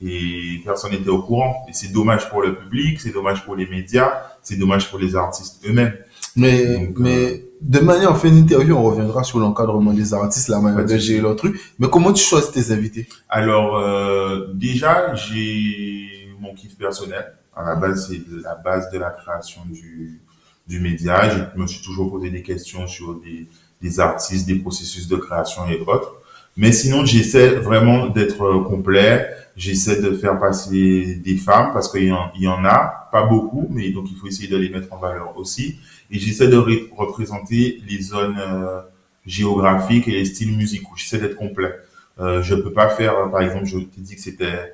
et 0.01 0.62
personne 0.63 0.91
n'était 0.91 1.10
au 1.10 1.22
courant. 1.22 1.65
Et 1.69 1.73
c'est 1.73 1.91
dommage 1.91 2.30
pour 2.30 2.41
le 2.41 2.56
public, 2.56 3.00
c'est 3.00 3.13
dommage 3.13 3.43
pour 3.45 3.56
les 3.56 3.67
médias, 3.67 4.12
c'est 4.43 4.58
dommage 4.58 4.89
pour 4.89 5.00
les 5.00 5.15
artistes 5.15 5.56
eux-mêmes. 5.67 5.95
Mais, 6.36 6.78
Donc, 6.78 7.00
mais 7.00 7.43
de 7.62 7.80
manière, 7.80 8.12
on 8.12 8.15
fait 8.15 8.30
une 8.30 8.38
interview, 8.38 8.76
on 8.76 8.84
reviendra 8.84 9.23
sur 9.23 9.39
l'encadrement 9.39 9.93
des 9.93 10.13
artistes, 10.13 10.50
la 10.50 10.60
manière 10.60 10.86
de 10.86 10.97
gérer 10.97 11.21
leur 11.21 11.36
truc. 11.36 11.60
Mais 11.80 11.89
comment 11.89 12.13
tu 12.13 12.23
choisis 12.23 12.52
tes 12.52 12.71
invités? 12.71 13.08
Alors 13.30 13.78
euh, 13.78 14.54
déjà, 14.54 15.15
j'ai 15.15 16.30
mon 16.39 16.54
kiff 16.54 16.78
personnel. 16.78 17.26
À 17.56 17.63
la 17.63 17.76
base, 17.76 18.08
c'est 18.08 18.21
la 18.43 18.54
base 18.54 18.91
de 18.91 19.00
la 19.00 19.10
création 19.10 19.62
du, 19.65 20.21
du 20.67 20.80
média. 20.80 21.15
Je 21.30 21.60
me 21.60 21.65
suis 21.65 21.84
toujours 21.84 22.12
posé 22.12 22.30
des 22.30 22.43
questions 22.43 22.86
sur 22.86 23.15
des, 23.15 23.47
des 23.82 24.00
artistes, 24.00 24.48
des 24.48 24.56
processus 24.56 25.08
de 25.08 25.16
création 25.18 25.68
et 25.70 25.80
autres. 25.82 26.13
Mais 26.56 26.72
sinon, 26.72 27.06
j'essaie 27.06 27.50
vraiment 27.56 28.08
d'être 28.08 28.42
euh, 28.44 28.63
complet. 28.63 29.28
J'essaie 29.56 30.02
de 30.02 30.12
faire 30.16 30.40
passer 30.40 31.16
des 31.24 31.38
femmes 31.38 31.72
parce 31.74 31.92
qu'il 31.92 32.06
y, 32.06 32.48
en- 32.48 32.66
a, 32.66 33.10
pas 33.12 33.24
beaucoup, 33.24 33.68
mais 33.72 33.90
donc 33.92 34.06
il 34.12 34.18
faut 34.18 34.28
essayer 34.28 34.48
de 34.48 34.58
les 34.58 34.70
mettre 34.70 34.92
en 34.94 34.98
valeur 34.98 35.38
aussi. 35.38 35.78
Et 36.12 36.20
j'essaie 36.20 36.48
de 36.48 36.58
ré- 36.58 36.90
représenter 36.96 37.82
les 37.88 38.02
zones 38.02 38.38
euh, 38.40 38.82
géographiques 39.26 40.08
et 40.08 40.12
les 40.12 40.26
styles 40.26 40.56
musicaux. 40.56 40.92
J'essaie 40.96 41.20
d'être 41.20 41.36
complet. 41.36 41.74
Euh, 42.20 42.42
je 42.42 42.56
peux 42.56 42.74
pas 42.74 42.90
faire, 42.90 43.30
par 43.32 43.42
exemple, 43.42 43.66
je 43.66 43.78
t'ai 43.78 44.02
dit 44.02 44.16
que 44.16 44.22
c'était 44.22 44.74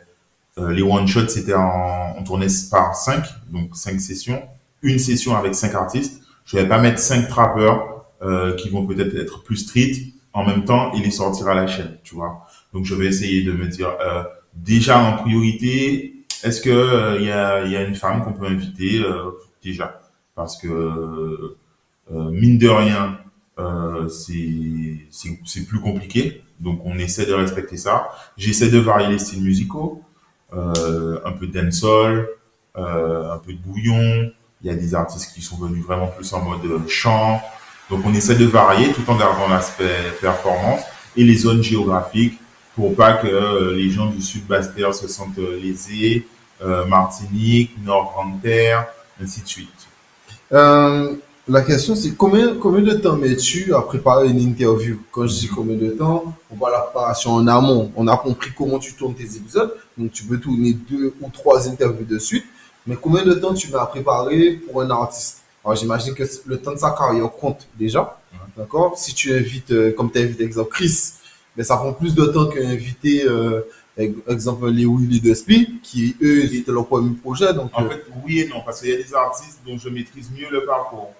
euh, 0.57 0.71
les 0.71 0.81
one 0.81 1.07
shots, 1.07 1.27
c'était 1.29 1.53
en, 1.55 2.15
on 2.17 2.23
tournait 2.23 2.47
par 2.71 2.95
cinq, 2.95 3.25
donc 3.51 3.75
cinq 3.75 3.99
sessions, 3.99 4.41
une 4.81 4.99
session 4.99 5.35
avec 5.35 5.55
cinq 5.55 5.73
artistes. 5.75 6.21
Je 6.45 6.57
vais 6.57 6.67
pas 6.67 6.79
mettre 6.79 6.99
cinq 6.99 7.27
trappeurs 7.27 7.92
euh, 8.23 8.55
qui 8.55 8.69
vont 8.69 8.85
peut-être 8.85 9.15
être 9.15 9.43
plus 9.43 9.57
street 9.57 10.13
en 10.33 10.43
même 10.45 10.65
temps 10.65 10.91
et 10.93 10.99
les 10.99 11.11
sortir 11.11 11.47
à 11.47 11.53
la 11.53 11.67
chaîne, 11.67 11.97
tu 12.03 12.15
vois. 12.15 12.47
Donc 12.73 12.85
je 12.85 12.95
vais 12.95 13.05
essayer 13.05 13.43
de 13.43 13.51
me 13.51 13.67
dire 13.67 13.95
euh, 14.01 14.23
déjà 14.55 14.97
en 14.99 15.17
priorité, 15.17 16.15
est-ce 16.43 16.59
que 16.61 16.69
euh, 16.69 17.19
il 17.19 17.25
y, 17.25 17.31
a, 17.31 17.63
il 17.65 17.71
y 17.71 17.75
a 17.75 17.83
une 17.83 17.95
femme 17.95 18.23
qu'on 18.23 18.33
peut 18.33 18.47
inviter 18.47 18.99
euh, 18.99 19.31
déjà? 19.63 20.01
Parce 20.35 20.57
que 20.57 20.67
euh, 20.67 21.57
mine 22.31 22.57
de 22.57 22.67
rien, 22.67 23.19
c'est 24.09 25.65
plus 25.67 25.79
compliqué. 25.79 26.41
Donc 26.59 26.81
on 26.85 26.97
essaie 26.97 27.25
de 27.25 27.33
respecter 27.33 27.77
ça. 27.77 28.09
J'essaie 28.37 28.69
de 28.69 28.79
varier 28.79 29.09
les 29.09 29.19
styles 29.19 29.43
musicaux, 29.43 30.01
un 30.51 31.31
peu 31.39 31.45
de 31.47 31.53
dancehall, 31.53 32.27
un 32.75 33.37
peu 33.45 33.53
de 33.53 33.59
bouillon. 33.59 34.31
Il 34.61 34.67
y 34.67 34.69
a 34.69 34.75
des 34.75 34.95
artistes 34.95 35.33
qui 35.33 35.41
sont 35.41 35.57
venus 35.57 35.83
vraiment 35.83 36.07
plus 36.07 36.33
en 36.33 36.41
mode 36.41 36.87
chant. 36.87 37.41
Donc 37.89 38.01
on 38.05 38.13
essaie 38.13 38.35
de 38.35 38.45
varier 38.45 38.91
tout 38.91 39.03
en 39.07 39.17
gardant 39.17 39.47
l'aspect 39.47 39.95
performance 40.21 40.81
et 41.15 41.23
les 41.23 41.35
zones 41.35 41.63
géographiques 41.63 42.39
pour 42.75 42.95
pas 42.95 43.13
que 43.13 43.27
euh, 43.27 43.75
les 43.75 43.89
gens 43.89 44.07
du 44.07 44.21
sud 44.21 44.45
Basse-Terre 44.47 44.93
se 44.93 45.07
sentent 45.07 45.37
euh, 45.37 45.59
lésés, 45.59 46.25
euh, 46.63 46.85
Martinique, 46.85 47.71
Nord 47.83 48.13
Grande-Terre, 48.13 48.87
ainsi 49.21 49.41
de 49.41 49.47
suite. 49.47 49.69
La 51.45 51.61
question, 51.61 51.93
c'est 51.93 52.15
combien, 52.15 52.55
combien 52.55 52.81
de 52.81 52.97
temps 52.97 53.17
mets-tu 53.17 53.75
à 53.75 53.81
préparer 53.81 54.29
une 54.29 54.39
interview? 54.39 55.01
Quand 55.11 55.27
je 55.27 55.39
dis 55.39 55.47
combien 55.49 55.75
de 55.75 55.89
temps, 55.89 56.33
on 56.49 56.55
voit 56.55 56.71
la 56.71 56.79
préparation 56.79 57.33
en 57.33 57.45
amont. 57.47 57.91
On 57.97 58.07
a 58.07 58.15
compris 58.15 58.51
comment 58.57 58.79
tu 58.79 58.93
tournes 58.93 59.13
tes 59.13 59.25
épisodes. 59.35 59.75
Donc, 59.97 60.13
tu 60.13 60.23
peux 60.23 60.39
tourner 60.39 60.71
deux 60.71 61.13
ou 61.19 61.29
trois 61.33 61.67
interviews 61.67 62.05
de 62.05 62.17
suite. 62.17 62.45
Mais 62.87 62.95
combien 62.95 63.25
de 63.25 63.33
temps 63.33 63.53
tu 63.53 63.67
à 63.75 63.85
préparer 63.85 64.51
pour 64.51 64.81
un 64.81 64.89
artiste? 64.89 65.42
Alors, 65.63 65.75
j'imagine 65.77 66.13
que 66.13 66.23
le 66.45 66.57
temps 66.59 66.73
de 66.73 66.77
sa 66.77 66.91
carrière 66.91 67.29
compte 67.31 67.67
déjà. 67.77 68.19
D'accord? 68.57 68.97
Si 68.97 69.13
tu 69.13 69.33
invites, 69.33 69.71
euh, 69.71 69.91
comme 69.93 70.11
tu 70.11 70.19
as 70.19 70.21
invité, 70.21 70.43
exemple, 70.43 70.71
Chris, 70.71 71.13
mais 71.55 71.63
ça 71.63 71.77
prend 71.77 71.93
plus 71.93 72.13
de 72.15 72.25
temps 72.25 72.47
qu'inviter, 72.47 73.23
euh, 73.25 73.61
ex- 73.97 74.17
exemple, 74.29 74.69
les 74.69 74.85
Willy 74.85 75.21
de 75.21 75.33
Spi, 75.33 75.79
qui, 75.81 76.15
eux, 76.21 76.47
c'était 76.47 76.71
leur 76.71 76.85
premier 76.87 77.15
projet. 77.15 77.53
Donc, 77.53 77.71
En 77.73 77.85
euh, 77.85 77.89
fait, 77.89 78.03
oui 78.25 78.41
et 78.41 78.47
non, 78.47 78.61
parce 78.65 78.81
qu'il 78.81 78.89
y 78.89 78.93
a 78.93 78.97
des 78.97 79.13
artistes 79.13 79.59
dont 79.65 79.77
je 79.77 79.89
maîtrise 79.89 80.29
mieux 80.37 80.47
le 80.51 80.65
parcours. 80.65 81.13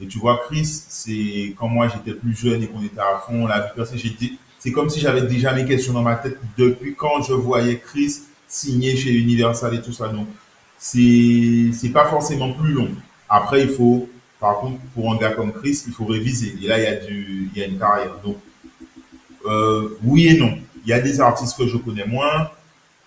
Et 0.00 0.06
tu 0.06 0.18
vois, 0.18 0.40
Chris, 0.46 0.66
c'est 0.66 1.54
quand 1.58 1.68
moi 1.68 1.88
j'étais 1.88 2.18
plus 2.18 2.36
jeune 2.36 2.62
et 2.62 2.66
qu'on 2.66 2.82
était 2.82 3.00
à 3.00 3.18
fond, 3.26 3.46
la 3.46 3.60
vie 3.60 3.68
personnelle, 3.74 4.02
j'ai 4.02 4.10
dit, 4.10 4.38
c'est 4.58 4.72
comme 4.72 4.90
si 4.90 5.00
j'avais 5.00 5.22
déjà 5.22 5.52
mes 5.54 5.64
questions 5.64 5.92
dans 5.94 6.02
ma 6.02 6.16
tête 6.16 6.38
depuis 6.58 6.94
quand 6.94 7.22
je 7.22 7.32
voyais 7.32 7.78
Chris 7.78 8.20
signer 8.48 8.96
chez 8.96 9.12
Universal 9.12 9.74
et 9.74 9.80
tout 9.80 9.92
ça. 9.92 10.08
Donc, 10.08 10.26
c'est, 10.78 11.70
c'est 11.72 11.88
pas 11.90 12.06
forcément 12.06 12.52
plus 12.52 12.72
long. 12.72 12.90
Après, 13.28 13.62
il 13.62 13.68
faut, 13.68 14.08
par 14.40 14.58
contre, 14.58 14.78
pour 14.94 15.12
un 15.12 15.16
gars 15.16 15.30
comme 15.30 15.52
Chris, 15.52 15.82
il 15.86 15.92
faut 15.92 16.04
réviser. 16.04 16.56
Et 16.62 16.68
là, 16.68 16.78
il 16.78 16.84
y 16.84 16.86
a 16.86 16.96
du, 16.96 17.50
il 17.54 17.60
y 17.60 17.64
a 17.64 17.66
une 17.66 17.78
carrière. 17.78 18.16
Donc, 18.24 18.36
euh, 19.46 19.98
oui 20.02 20.28
et 20.28 20.38
non. 20.38 20.58
Il 20.84 20.90
y 20.90 20.92
a 20.92 21.00
des 21.00 21.20
artistes 21.20 21.56
que 21.56 21.66
je 21.66 21.76
connais 21.76 22.06
moins. 22.06 22.50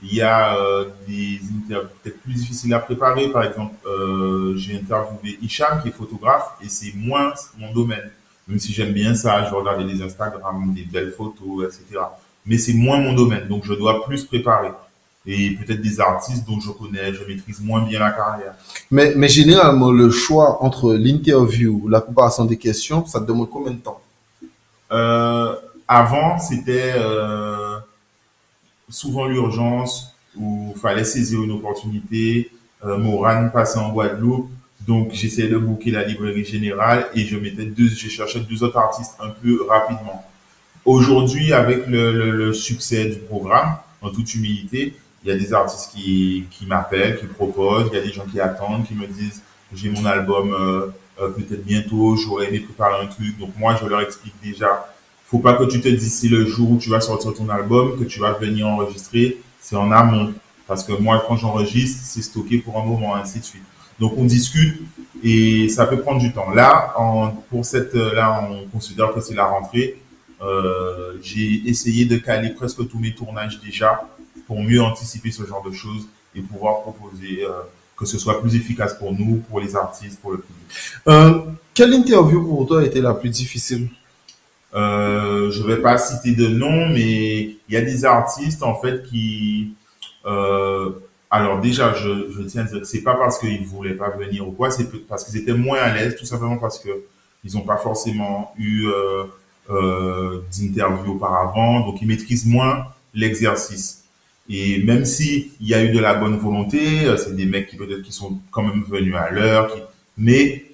Il 0.02 0.14
y 0.14 0.22
a 0.22 0.58
euh, 0.58 0.86
des 1.08 1.40
interviews 1.66 1.90
peut-être 2.02 2.22
plus 2.22 2.34
difficiles 2.34 2.74
à 2.74 2.80
préparer. 2.80 3.30
Par 3.30 3.44
exemple, 3.44 3.76
euh, 3.86 4.56
j'ai 4.56 4.76
interviewé 4.76 5.38
Hicham, 5.42 5.82
qui 5.82 5.90
est 5.90 5.92
photographe, 5.92 6.52
et 6.64 6.70
c'est 6.70 6.94
moins 6.96 7.34
mon 7.58 7.74
domaine. 7.74 8.12
Même 8.48 8.60
si 8.60 8.74
j'aime 8.74 8.94
bien 8.94 9.14
ça, 9.14 9.46
je 9.46 9.54
regarde 9.54 9.86
des 9.86 10.02
Instagram, 10.02 10.74
des 10.74 10.84
belles 10.84 11.12
photos, 11.12 11.66
etc. 11.66 12.02
Mais 12.46 12.58
c'est 12.58 12.74
moins 12.74 13.00
mon 13.00 13.14
domaine, 13.14 13.48
donc 13.48 13.64
je 13.66 13.74
dois 13.74 14.06
plus 14.06 14.24
préparer. 14.24 14.72
Et 15.32 15.52
peut-être 15.52 15.82
des 15.90 16.00
artistes 16.00 16.44
dont 16.48 16.60
je 16.60 16.72
connais, 16.72 17.14
je 17.14 17.24
maîtrise 17.30 17.60
moins 17.62 17.84
bien 17.88 18.00
la 18.00 18.12
carrière. 18.20 18.56
Mais, 18.90 19.14
mais 19.16 19.28
généralement, 19.28 19.92
le 19.92 20.10
choix 20.10 20.64
entre 20.64 20.94
l'interview, 20.94 21.88
la 21.88 22.02
préparation 22.02 22.46
des 22.46 22.58
questions, 22.58 23.06
ça 23.06 23.20
te 23.20 23.28
demande 23.28 23.50
combien 23.56 23.74
de 23.74 23.84
temps? 23.88 24.02
Euh, 24.92 25.54
avant, 25.88 26.40
c'était 26.40 26.94
euh, 26.96 27.78
souvent 28.90 29.26
l'urgence 29.28 30.16
où 30.36 30.74
il 30.76 30.80
fallait 30.80 31.04
saisir 31.04 31.44
une 31.44 31.52
opportunité. 31.52 32.50
Euh, 32.84 32.98
Moran 32.98 33.50
passait 33.54 33.78
en 33.78 33.90
Guadeloupe, 33.92 34.50
donc 34.88 35.12
j'essayais 35.14 35.50
de 35.50 35.60
booker 35.60 35.92
la 35.92 36.06
librairie 36.06 36.46
générale 36.46 37.06
et 37.14 37.24
je 37.26 37.38
mettais 37.38 37.66
deux, 37.66 37.90
je 37.90 38.10
cherchais 38.10 38.40
deux 38.40 38.64
autres 38.64 38.78
artistes 38.78 39.14
un 39.20 39.30
peu 39.30 39.68
rapidement. 39.70 40.26
Aujourd'hui, 40.86 41.54
avec 41.54 41.86
le, 41.86 42.14
le, 42.20 42.32
le 42.32 42.54
succès 42.54 43.06
du 43.10 43.18
programme, 43.18 43.76
en 44.02 44.10
toute 44.10 44.34
humilité, 44.34 44.96
il 45.24 45.30
y 45.30 45.32
a 45.32 45.38
des 45.38 45.54
artistes 45.54 45.92
qui, 45.94 46.46
qui 46.52 46.66
m'appellent, 46.66 47.20
qui 47.20 47.26
proposent, 47.26 47.90
il 47.92 47.96
y 47.98 48.00
a 48.00 48.04
des 48.04 48.14
gens 48.14 48.26
qui 48.26 48.40
attendent, 48.40 48.88
qui 48.88 48.94
me 48.94 49.08
disent 49.08 49.42
j'ai 49.74 49.90
mon 49.90 50.06
album 50.06 50.54
euh, 50.54 50.88
euh, 51.22 51.30
peut-être 51.30 51.64
bientôt, 51.64 52.16
j'aurais 52.16 52.48
aimé 52.48 52.60
préparer 52.60 53.04
un 53.04 53.08
truc. 53.08 53.38
Donc 53.38 53.52
moi, 53.58 53.78
je 53.82 53.88
leur 53.88 54.02
explique 54.02 54.34
déjà, 54.42 54.88
faut 55.26 55.40
pas 55.40 55.54
que 55.54 55.66
tu 55.66 55.82
te 55.82 55.88
dises 55.88 56.14
c'est 56.14 56.28
le 56.28 56.46
jour 56.46 56.72
où 56.72 56.78
tu 56.78 56.90
vas 56.90 57.02
sortir 57.02 57.34
ton 57.34 57.50
album 57.50 58.00
que 58.00 58.04
tu 58.04 58.20
vas 58.20 58.34
venir 58.34 58.68
enregistrer, 58.68 59.38
c'est 59.60 59.76
en 59.76 59.92
amont. 59.92 60.34
Parce 60.68 60.84
que 60.84 60.94
moi, 60.94 61.24
quand 61.28 61.36
j'enregistre, 61.36 62.02
c'est 62.04 62.22
stocké 62.22 62.60
pour 62.60 62.80
un 62.80 62.86
moment, 62.86 63.16
ainsi 63.16 63.40
de 63.40 63.44
suite. 63.44 63.64
Donc 64.00 64.14
on 64.18 64.24
discute 64.24 64.82
et 65.24 65.68
ça 65.68 65.86
peut 65.86 66.00
prendre 66.00 66.22
du 66.22 66.32
temps. 66.32 66.52
Là, 66.52 66.94
en, 66.96 67.32
pour 67.50 67.66
cette, 67.66 67.96
là, 67.96 68.48
on 68.50 68.68
considère 68.70 69.12
que 69.14 69.20
c'est 69.20 69.34
la 69.34 69.46
rentrée. 69.46 70.00
Euh, 70.42 71.18
j'ai 71.22 71.68
essayé 71.68 72.06
de 72.06 72.16
caler 72.18 72.52
presque 72.52 72.88
tous 72.88 73.00
mes 73.00 73.14
tournages 73.14 73.60
déjà 73.60 74.08
pour 74.50 74.60
mieux 74.64 74.82
anticiper 74.82 75.32
ce 75.32 75.46
genre 75.46 75.64
de 75.64 75.72
choses 75.72 76.08
et 76.36 76.42
pouvoir 76.42 76.82
proposer 76.82 77.44
euh, 77.44 77.52
que 77.96 78.06
ce 78.08 78.18
soit 78.18 78.42
plus 78.42 78.56
efficace 78.56 78.96
pour 78.96 79.14
nous, 79.14 79.44
pour 79.48 79.60
les 79.60 79.76
artistes, 79.76 80.20
pour 80.20 80.32
le 80.32 80.40
public. 80.40 80.68
Euh, 81.08 81.42
quelle 81.76 81.94
interview 81.94 82.44
pour 82.44 82.66
toi 82.68 82.82
a 82.82 82.84
été 82.84 83.00
la 83.00 83.14
plus 83.14 83.30
difficile? 83.30 83.90
Euh, 84.74 85.52
Je 85.52 85.62
vais 85.62 85.78
pas 85.78 86.00
citer 86.00 86.32
de 86.34 86.48
nom, 86.48 86.90
mais 86.90 87.42
il 87.68 87.70
y 87.70 87.78
a 87.78 87.82
des 87.82 88.06
artistes 88.06 88.64
en 88.64 88.76
fait 88.82 89.04
qui 89.04 89.74
alors 91.32 91.60
déjà, 91.62 91.94
je, 91.94 92.32
je 92.32 92.42
tiens 92.42 92.64
à 92.64 92.66
dire 92.66 92.80
que 92.82 92.88
c'est 92.88 93.04
pas 93.04 93.14
parce 93.14 93.38
qu'ils 93.38 93.64
voulaient 93.64 93.94
pas 93.94 94.10
venir 94.10 94.48
ou 94.48 94.52
quoi, 94.52 94.72
c'est 94.72 94.88
parce 95.08 95.24
qu'ils 95.24 95.38
étaient 95.38 95.54
moins 95.54 95.78
à 95.78 95.94
l'aise, 95.94 96.16
tout 96.16 96.26
simplement 96.26 96.58
parce 96.58 96.80
que 96.80 96.90
ils 97.44 97.54
n'ont 97.54 97.68
pas 97.74 97.78
forcément 97.78 98.52
eu 98.58 98.88
d'interview 100.52 101.14
auparavant, 101.14 101.82
donc 101.86 102.02
ils 102.02 102.08
maîtrisent 102.08 102.48
moins 102.48 102.86
l'exercice. 103.14 104.00
Et 104.50 104.82
même 104.84 105.06
si 105.06 105.52
il 105.62 105.68
y 105.68 105.76
a 105.76 105.84
eu 105.84 105.92
de 105.92 106.00
la 106.00 106.16
bonne 106.16 106.36
volonté, 106.38 107.06
euh, 107.06 107.18
c'est 107.18 107.36
des 107.36 107.46
mecs 107.46 107.68
qui 107.68 107.76
peut-être 107.76 108.02
qui 108.02 108.12
sont 108.12 108.40
quand 108.50 108.64
même 108.64 108.84
venus 108.84 109.16
à 109.16 109.30
l'heure, 109.30 109.72
qui... 109.72 109.80
mais 110.18 110.66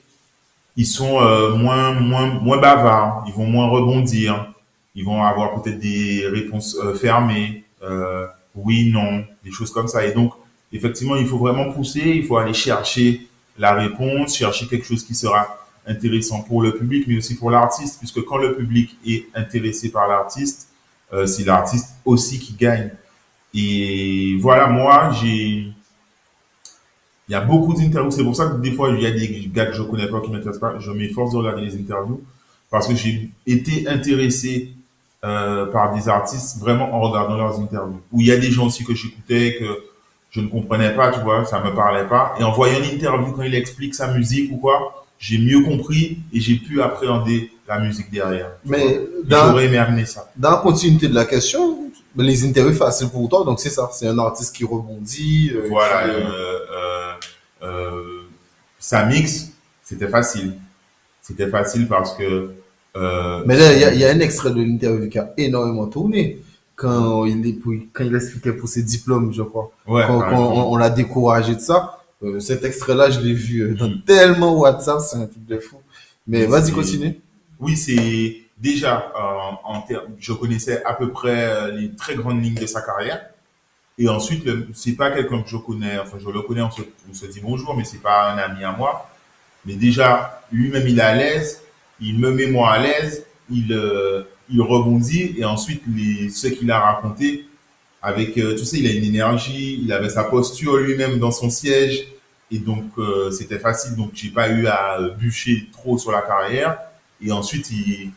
ils 0.78 0.86
sont 0.86 1.20
euh, 1.22 1.56
moins 1.56 1.92
moins 1.94 2.40
moins 2.40 2.58
bavards, 2.58 3.26
ils 3.28 3.34
vont 3.34 3.46
moins 3.46 3.68
rebondir, 3.68 4.54
ils 4.96 5.04
vont 5.04 5.22
avoir 5.22 5.62
peut-être 5.62 5.80
des 5.80 6.26
réponses 6.26 6.78
euh, 6.82 6.96
fermées, 6.96 7.64
oui, 8.56 8.90
non, 8.92 9.26
des 9.44 9.52
choses 9.52 9.70
comme 9.70 9.88
ça. 9.88 10.06
Et 10.06 10.14
donc 10.14 10.32
effectivement, 10.72 11.18
il 11.18 11.28
faut 11.28 11.38
vraiment 11.38 11.72
pousser, 11.72 12.00
il 12.00 12.26
faut 12.26 12.38
aller 12.38 12.54
chercher 12.54 13.28
la 13.58 13.74
réponse, 13.74 14.36
chercher 14.38 14.68
quelque 14.68 14.86
chose 14.86 15.04
qui 15.04 15.14
sera 15.14 15.60
intéressant 15.86 16.42
pour 16.42 16.62
le 16.62 16.74
public, 16.74 17.06
mais 17.08 17.18
aussi 17.18 17.36
pour 17.36 17.52
l'artiste, 17.52 18.00
puisque 18.00 18.24
quand 18.24 18.38
le 18.38 18.56
public 18.56 18.98
est 19.06 19.26
intéressé 19.36 19.92
par 19.92 20.08
l'artiste, 20.08 20.70
c'est 21.26 21.46
l'artiste 21.46 21.90
aussi 22.06 22.40
qui 22.40 22.54
gagne. 22.54 22.90
Et 23.56 24.38
voilà, 24.42 24.68
moi, 24.68 25.12
j'ai, 25.12 25.68
il 27.28 27.32
y 27.32 27.36
a 27.36 27.42
beaucoup 27.42 27.74
d'interviews. 27.74 28.12
C'est 28.12 28.24
pour 28.24 28.36
ça 28.36 28.48
que 28.48 28.58
des 28.58 28.72
fois, 28.72 28.90
il 28.90 29.02
y 29.02 29.06
a 29.06 29.12
des 29.12 29.50
gars 29.54 29.68
que 29.68 29.74
je 29.74 29.82
connais 29.82 30.08
pas 30.08 30.20
qui 30.20 30.30
m'intéressent 30.30 30.60
pas. 30.60 30.80
Je 30.80 30.92
m'efforce 30.92 31.32
de 31.32 31.38
regarder 31.38 31.62
les 31.62 31.76
interviews 31.76 32.22
parce 32.70 32.88
que 32.88 32.96
j'ai 32.96 33.30
été 33.48 33.88
intéressé 33.88 34.72
euh, 35.24 35.68
par 35.68 35.96
des 35.96 36.10
artistes 36.10 36.60
vraiment 36.60 36.94
en 36.94 37.00
regardant 37.00 37.38
leurs 37.38 37.60
interviews. 37.60 38.02
Où 38.12 38.20
il 38.20 38.28
y 38.28 38.32
a 38.32 38.38
des 38.38 38.52
gens 38.52 38.68
aussi 38.68 38.84
que 38.84 38.94
j'écoutais 38.94 39.56
que 39.58 39.66
je 40.32 40.42
ne 40.42 40.48
comprenais 40.48 40.94
pas, 40.94 41.12
tu 41.12 41.22
vois, 41.22 41.46
ça 41.46 41.64
me 41.64 41.74
parlait 41.74 42.04
pas. 42.04 42.36
Et 42.40 42.44
en 42.44 42.52
voyant 42.52 42.78
une 42.80 42.96
interview 42.96 43.32
quand 43.32 43.44
il 43.44 43.56
explique 43.56 43.96
sa 43.96 44.12
musique 44.12 44.52
ou 44.52 44.58
quoi, 44.58 45.06
j'ai 45.18 45.38
mieux 45.38 45.62
compris 45.62 46.20
et 46.34 46.42
j'ai 46.42 46.56
pu 46.56 46.82
appréhender 46.82 47.50
la 47.68 47.80
musique 47.80 48.12
derrière. 48.12 48.52
Mais 48.66 49.00
J'aurais 49.30 49.66
aimé 49.66 49.78
amener 49.78 50.06
ça. 50.06 50.30
dans 50.36 50.52
la 50.52 50.58
continuité 50.58 51.08
de 51.08 51.16
la 51.16 51.26
question, 51.26 51.85
les 52.24 52.46
interviews 52.46 52.74
faciles 52.74 53.10
pour 53.10 53.28
toi, 53.30 53.44
donc 53.46 53.60
c'est 53.60 53.70
ça, 53.70 53.90
c'est 53.94 54.08
un 54.08 54.18
artiste 54.20 54.56
qui 54.56 54.64
rebondit. 54.66 55.52
euh, 55.54 55.68
Voilà, 55.70 56.04
qui- 56.04 56.10
euh, 56.16 56.60
euh, 56.78 57.14
euh, 57.64 58.02
ça 58.80 59.06
mixe, 59.06 59.50
c'était 59.84 60.08
facile. 60.08 60.54
C'était 61.22 61.48
facile 61.50 61.88
parce 61.88 62.14
que. 62.16 62.52
euh, 62.96 63.44
Mais 63.46 63.58
là, 63.58 63.74
il 63.74 63.80
y, 63.80 63.84
a- 63.84 63.94
il 63.94 64.00
y 64.00 64.06
a 64.06 64.12
un 64.12 64.20
extrait 64.20 64.52
de 64.52 64.62
l'interview 64.62 65.10
qui 65.10 65.18
a 65.20 65.34
énormément 65.38 65.88
tourné 65.88 66.40
quand 66.76 67.26
il, 67.26 67.46
est, 67.48 67.58
quand 67.94 68.04
il 68.04 68.16
expliquait 68.16 68.54
pour 68.54 68.68
ses 68.70 68.84
diplômes, 68.84 69.34
je 69.34 69.42
crois. 69.44 69.72
ouais, 69.88 70.04
quand, 70.08 70.20
quand 70.20 70.38
on, 70.54 70.74
on 70.74 70.76
l'a 70.78 70.90
découragé 70.90 71.56
de 71.56 71.60
ça. 71.62 72.00
Euh, 72.24 72.40
cet 72.40 72.64
extrait-là, 72.64 73.10
je 73.10 73.20
l'ai 73.20 73.34
vu 73.34 73.76
dans 73.76 73.92
tellement 74.06 74.58
WhatsApp, 74.58 75.00
c'est 75.02 75.18
un 75.18 75.26
truc 75.28 75.46
de 75.46 75.58
fou. 75.60 75.78
Mais 76.28 76.46
vas-y, 76.46 76.72
continue. 76.72 77.20
Oui, 77.60 77.76
c'est 77.78 78.36
déjà 78.58 79.12
euh, 79.16 79.56
en 79.64 79.86
je 80.20 80.34
connaissais 80.34 80.84
à 80.84 80.94
peu 80.94 81.10
près 81.10 81.46
euh, 81.46 81.72
les 81.72 81.92
très 81.96 82.16
grandes 82.16 82.44
lignes 82.44 82.56
de 82.56 82.66
sa 82.66 82.82
carrière. 82.82 83.22
Et 83.98 84.10
ensuite, 84.10 84.46
c'est 84.74 84.94
pas 84.94 85.10
quelqu'un 85.12 85.42
que 85.42 85.50
je 85.50 85.58
connais, 85.58 85.98
enfin 86.00 86.18
je 86.20 86.30
le 86.30 86.42
connais, 86.42 86.62
on 86.62 86.70
se, 86.70 87.26
dit 87.28 87.40
bonjour, 87.42 87.76
mais 87.78 87.86
c'est 87.86 88.02
pas 88.02 88.32
un 88.32 88.38
ami 88.38 88.64
à 88.64 88.74
moi. 88.74 89.10
Mais 89.66 89.76
déjà, 89.76 90.42
lui-même, 90.52 90.86
il 90.86 91.00
est 91.00 91.02
à 91.02 91.16
l'aise, 91.16 91.62
il 92.02 92.20
me 92.20 92.30
met 92.32 92.48
moi 92.48 92.74
à 92.74 92.80
l'aise, 92.80 93.26
il, 93.50 93.72
euh, 93.72 94.24
il 94.50 94.62
rebondit, 94.62 95.36
et 95.38 95.46
ensuite, 95.46 95.82
les, 95.96 96.30
ce 96.30 96.48
qu'il 96.48 96.70
a 96.72 96.80
raconté, 96.80 97.48
avec, 98.02 98.38
euh, 98.38 98.58
tu 98.58 98.66
sais, 98.66 98.80
il 98.80 98.88
a 98.88 98.92
une 98.92 99.06
énergie, 99.06 99.80
il 99.82 99.92
avait 99.94 100.10
sa 100.10 100.26
posture 100.26 100.76
lui-même 100.76 101.18
dans 101.18 101.32
son 101.32 101.50
siège, 101.50 102.06
et 102.52 102.60
donc 102.60 102.92
c'était 103.32 103.58
facile, 103.60 103.96
donc 103.96 104.12
j'ai 104.14 104.30
pas 104.30 104.50
eu 104.50 104.68
à 104.68 105.00
bûcher 105.18 105.68
trop 105.72 105.98
sur 105.98 106.12
la 106.12 106.22
carrière. 106.22 106.78
Et 107.20 107.32
ensuite, 107.32 107.72
il, 107.72 108.12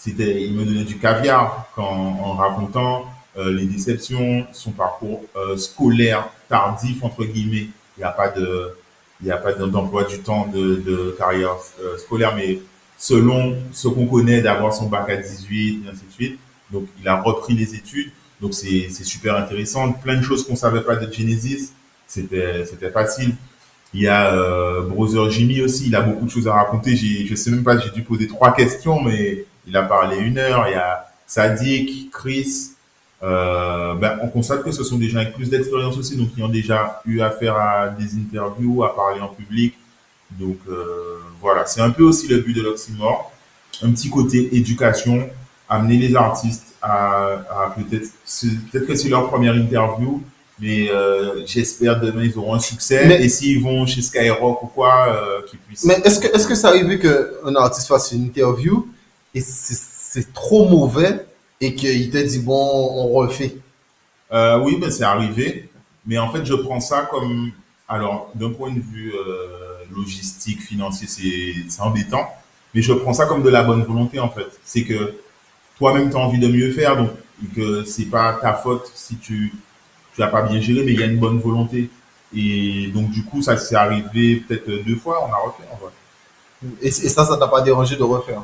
c'était, 0.00 0.42
il 0.42 0.54
me 0.54 0.64
donnait 0.64 0.84
du 0.84 0.96
caviar 0.96 1.66
quand, 1.74 1.84
en 1.84 2.32
racontant 2.32 3.04
euh, 3.36 3.52
les 3.52 3.66
déceptions, 3.66 4.46
son 4.50 4.70
parcours 4.70 5.22
euh, 5.36 5.58
scolaire 5.58 6.30
tardif 6.48 7.04
entre 7.04 7.26
guillemets. 7.26 7.68
Il 7.96 8.00
n'y 8.00 8.04
a 8.04 8.10
pas 8.10 8.30
de, 8.30 8.74
il 9.20 9.26
n'y 9.26 9.30
a 9.30 9.36
pas 9.36 9.52
d'emploi 9.52 10.04
du 10.04 10.20
temps 10.20 10.46
de, 10.46 10.76
de 10.76 11.14
carrière 11.18 11.56
euh, 11.82 11.98
scolaire, 11.98 12.34
mais 12.34 12.60
selon 12.96 13.54
ce 13.72 13.88
qu'on 13.88 14.06
connaît 14.06 14.40
d'avoir 14.40 14.72
son 14.72 14.86
bac 14.86 15.10
à 15.10 15.16
18 15.16 15.84
et 15.84 15.90
ainsi 15.90 16.06
de 16.06 16.12
suite. 16.12 16.38
Donc, 16.72 16.86
il 16.98 17.06
a 17.06 17.20
repris 17.20 17.52
les 17.52 17.74
études. 17.74 18.10
Donc, 18.40 18.54
c'est, 18.54 18.88
c'est 18.88 19.04
super 19.04 19.36
intéressant. 19.36 19.92
Plein 19.92 20.16
de 20.16 20.22
choses 20.22 20.46
qu'on 20.46 20.56
savait 20.56 20.80
pas 20.80 20.96
de 20.96 21.12
Genesis. 21.12 21.72
C'était, 22.06 22.64
c'était 22.64 22.90
facile. 22.90 23.34
Il 23.92 24.00
y 24.00 24.08
a 24.08 24.34
euh, 24.34 24.82
Brother 24.82 25.28
Jimmy 25.30 25.60
aussi, 25.60 25.88
il 25.88 25.94
a 25.94 26.00
beaucoup 26.00 26.24
de 26.24 26.30
choses 26.30 26.48
à 26.48 26.54
raconter. 26.54 26.96
J'ai, 26.96 27.26
je 27.26 27.34
sais 27.34 27.50
même 27.50 27.64
pas, 27.64 27.76
j'ai 27.76 27.90
dû 27.90 28.02
poser 28.02 28.28
trois 28.28 28.54
questions, 28.54 29.02
mais 29.02 29.44
il 29.66 29.76
a 29.76 29.82
parlé 29.82 30.18
une 30.18 30.38
heure. 30.38 30.66
Il 30.68 30.72
y 30.72 30.74
a 30.74 31.06
Sadik, 31.26 32.10
Chris. 32.10 32.72
Euh, 33.22 33.94
ben, 33.94 34.18
on 34.22 34.28
constate 34.28 34.62
que 34.62 34.72
ce 34.72 34.82
sont 34.82 34.96
des 34.96 35.08
gens 35.08 35.18
avec 35.18 35.34
plus 35.34 35.50
d'expérience 35.50 35.96
aussi, 35.98 36.16
donc 36.16 36.34
qui 36.34 36.42
ont 36.42 36.48
déjà 36.48 37.02
eu 37.04 37.20
affaire 37.20 37.54
à 37.56 37.88
des 37.88 38.14
interviews, 38.16 38.82
à 38.82 38.94
parler 38.96 39.20
en 39.20 39.28
public. 39.28 39.74
Donc 40.30 40.56
euh, 40.68 41.18
voilà, 41.40 41.66
c'est 41.66 41.80
un 41.82 41.90
peu 41.90 42.02
aussi 42.04 42.28
le 42.28 42.38
but 42.38 42.54
de 42.54 42.62
l'Oxymore. 42.62 43.30
Un 43.82 43.90
petit 43.92 44.08
côté 44.10 44.54
éducation, 44.56 45.28
amener 45.68 45.96
les 45.96 46.14
artistes 46.16 46.74
à, 46.80 47.32
à 47.50 47.74
peut-être, 47.76 48.08
peut-être 48.72 48.86
que 48.86 48.94
c'est 48.94 49.08
leur 49.08 49.28
première 49.28 49.54
interview, 49.54 50.22
mais 50.58 50.88
euh, 50.90 51.44
j'espère 51.46 52.00
demain 52.00 52.24
ils 52.24 52.38
auront 52.38 52.54
un 52.54 52.58
succès. 52.58 53.04
Mais- 53.06 53.22
et 53.22 53.28
s'ils 53.28 53.62
vont 53.62 53.84
chez 53.86 54.00
Skyrock 54.02 54.62
ou 54.62 54.66
quoi, 54.68 55.08
euh, 55.08 55.42
qu'ils 55.48 55.58
puissent. 55.58 55.84
Mais 55.84 56.00
est-ce 56.04 56.20
que 56.20 56.34
est-ce 56.34 56.46
que 56.46 56.54
ça 56.54 56.68
arrive 56.68 56.98
qu'un 56.98 57.54
artiste 57.56 57.86
fasse 57.88 58.12
une 58.12 58.24
interview 58.24 58.86
et 59.34 59.40
c'est 59.40 60.32
trop 60.32 60.68
mauvais 60.68 61.26
et 61.60 61.74
qu'il 61.74 62.10
te 62.10 62.18
dit 62.18 62.40
bon, 62.40 62.54
on 62.96 63.08
refait 63.08 63.56
Euh, 64.32 64.58
oui, 64.60 64.76
ben 64.80 64.90
c'est 64.90 65.04
arrivé, 65.04 65.70
mais 66.06 66.18
en 66.18 66.30
fait 66.32 66.44
je 66.44 66.54
prends 66.54 66.80
ça 66.80 67.02
comme, 67.10 67.52
alors 67.88 68.30
d'un 68.34 68.50
point 68.52 68.70
de 68.72 68.80
vue 68.80 69.12
euh, 69.14 69.84
logistique, 69.94 70.62
financier, 70.62 71.06
c'est 71.08 71.54
c'est 71.68 71.82
embêtant, 71.82 72.28
mais 72.74 72.82
je 72.82 72.92
prends 72.92 73.12
ça 73.14 73.26
comme 73.26 73.42
de 73.42 73.50
la 73.50 73.62
bonne 73.64 73.82
volonté 73.84 74.20
en 74.20 74.30
fait. 74.30 74.46
C'est 74.64 74.84
que 74.84 75.16
toi-même 75.78 76.10
tu 76.10 76.16
as 76.16 76.20
envie 76.20 76.38
de 76.40 76.48
mieux 76.48 76.72
faire, 76.72 76.96
donc 76.96 77.10
que 77.56 77.84
c'est 77.84 78.06
pas 78.06 78.34
ta 78.42 78.54
faute 78.54 78.90
si 78.94 79.16
tu 79.18 79.54
tu 80.14 80.22
as 80.22 80.28
pas 80.28 80.42
bien 80.42 80.60
géré, 80.60 80.84
mais 80.84 80.92
il 80.94 81.00
y 81.00 81.02
a 81.02 81.06
une 81.06 81.18
bonne 81.20 81.38
volonté. 81.40 81.90
Et 82.34 82.88
donc 82.94 83.10
du 83.10 83.24
coup 83.24 83.42
ça 83.42 83.56
s'est 83.56 83.76
arrivé 83.76 84.36
peut-être 84.48 84.68
deux 84.86 84.96
fois, 84.96 85.26
on 85.28 85.32
a 85.32 85.36
refait 85.38 85.64
en 85.72 85.76
vrai. 85.78 85.92
et, 86.82 86.88
et 86.88 86.90
ça, 86.90 87.24
ça 87.24 87.36
t'a 87.38 87.48
pas 87.48 87.62
dérangé 87.62 87.96
de 87.96 88.02
refaire? 88.02 88.42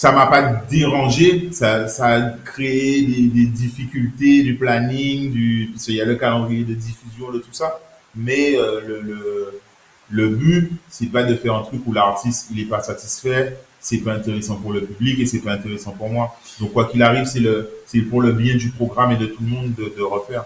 Ça 0.00 0.12
m'a 0.12 0.26
pas 0.28 0.40
dérangé, 0.70 1.50
ça, 1.52 1.86
ça 1.86 2.06
a 2.06 2.20
créé 2.42 3.02
des, 3.02 3.28
des 3.28 3.44
difficultés 3.44 4.42
du 4.42 4.54
planning, 4.56 5.30
du, 5.30 5.68
parce 5.74 5.84
qu'il 5.84 5.96
y 5.96 6.00
a 6.00 6.06
le 6.06 6.14
calendrier 6.14 6.64
de 6.64 6.72
diffusion 6.72 7.30
de 7.30 7.38
tout 7.38 7.52
ça, 7.52 7.78
mais 8.14 8.56
euh, 8.56 8.80
le, 8.88 9.02
le, 9.02 9.60
le 10.08 10.28
but, 10.30 10.72
c'est 10.88 11.12
pas 11.12 11.22
de 11.22 11.34
faire 11.34 11.54
un 11.54 11.64
truc 11.64 11.82
où 11.86 11.92
l'artiste 11.92 12.46
il 12.50 12.60
est 12.60 12.64
pas 12.64 12.82
satisfait 12.82 13.58
c'est 13.78 13.98
pas 13.98 14.14
intéressant 14.14 14.56
pour 14.56 14.72
le 14.72 14.80
public 14.82 15.18
et 15.20 15.26
c'est 15.26 15.40
pas 15.40 15.52
intéressant 15.52 15.92
pour 15.92 16.08
moi. 16.08 16.34
Donc 16.60 16.72
quoi 16.72 16.86
qu'il 16.86 17.02
arrive, 17.02 17.26
c'est 17.26 17.40
le, 17.40 17.68
c'est 17.86 18.00
pour 18.00 18.22
le 18.22 18.32
bien 18.32 18.56
du 18.56 18.70
programme 18.70 19.12
et 19.12 19.16
de 19.16 19.26
tout 19.26 19.42
le 19.42 19.48
monde 19.48 19.74
de, 19.74 19.92
de 19.94 20.02
refaire. 20.02 20.44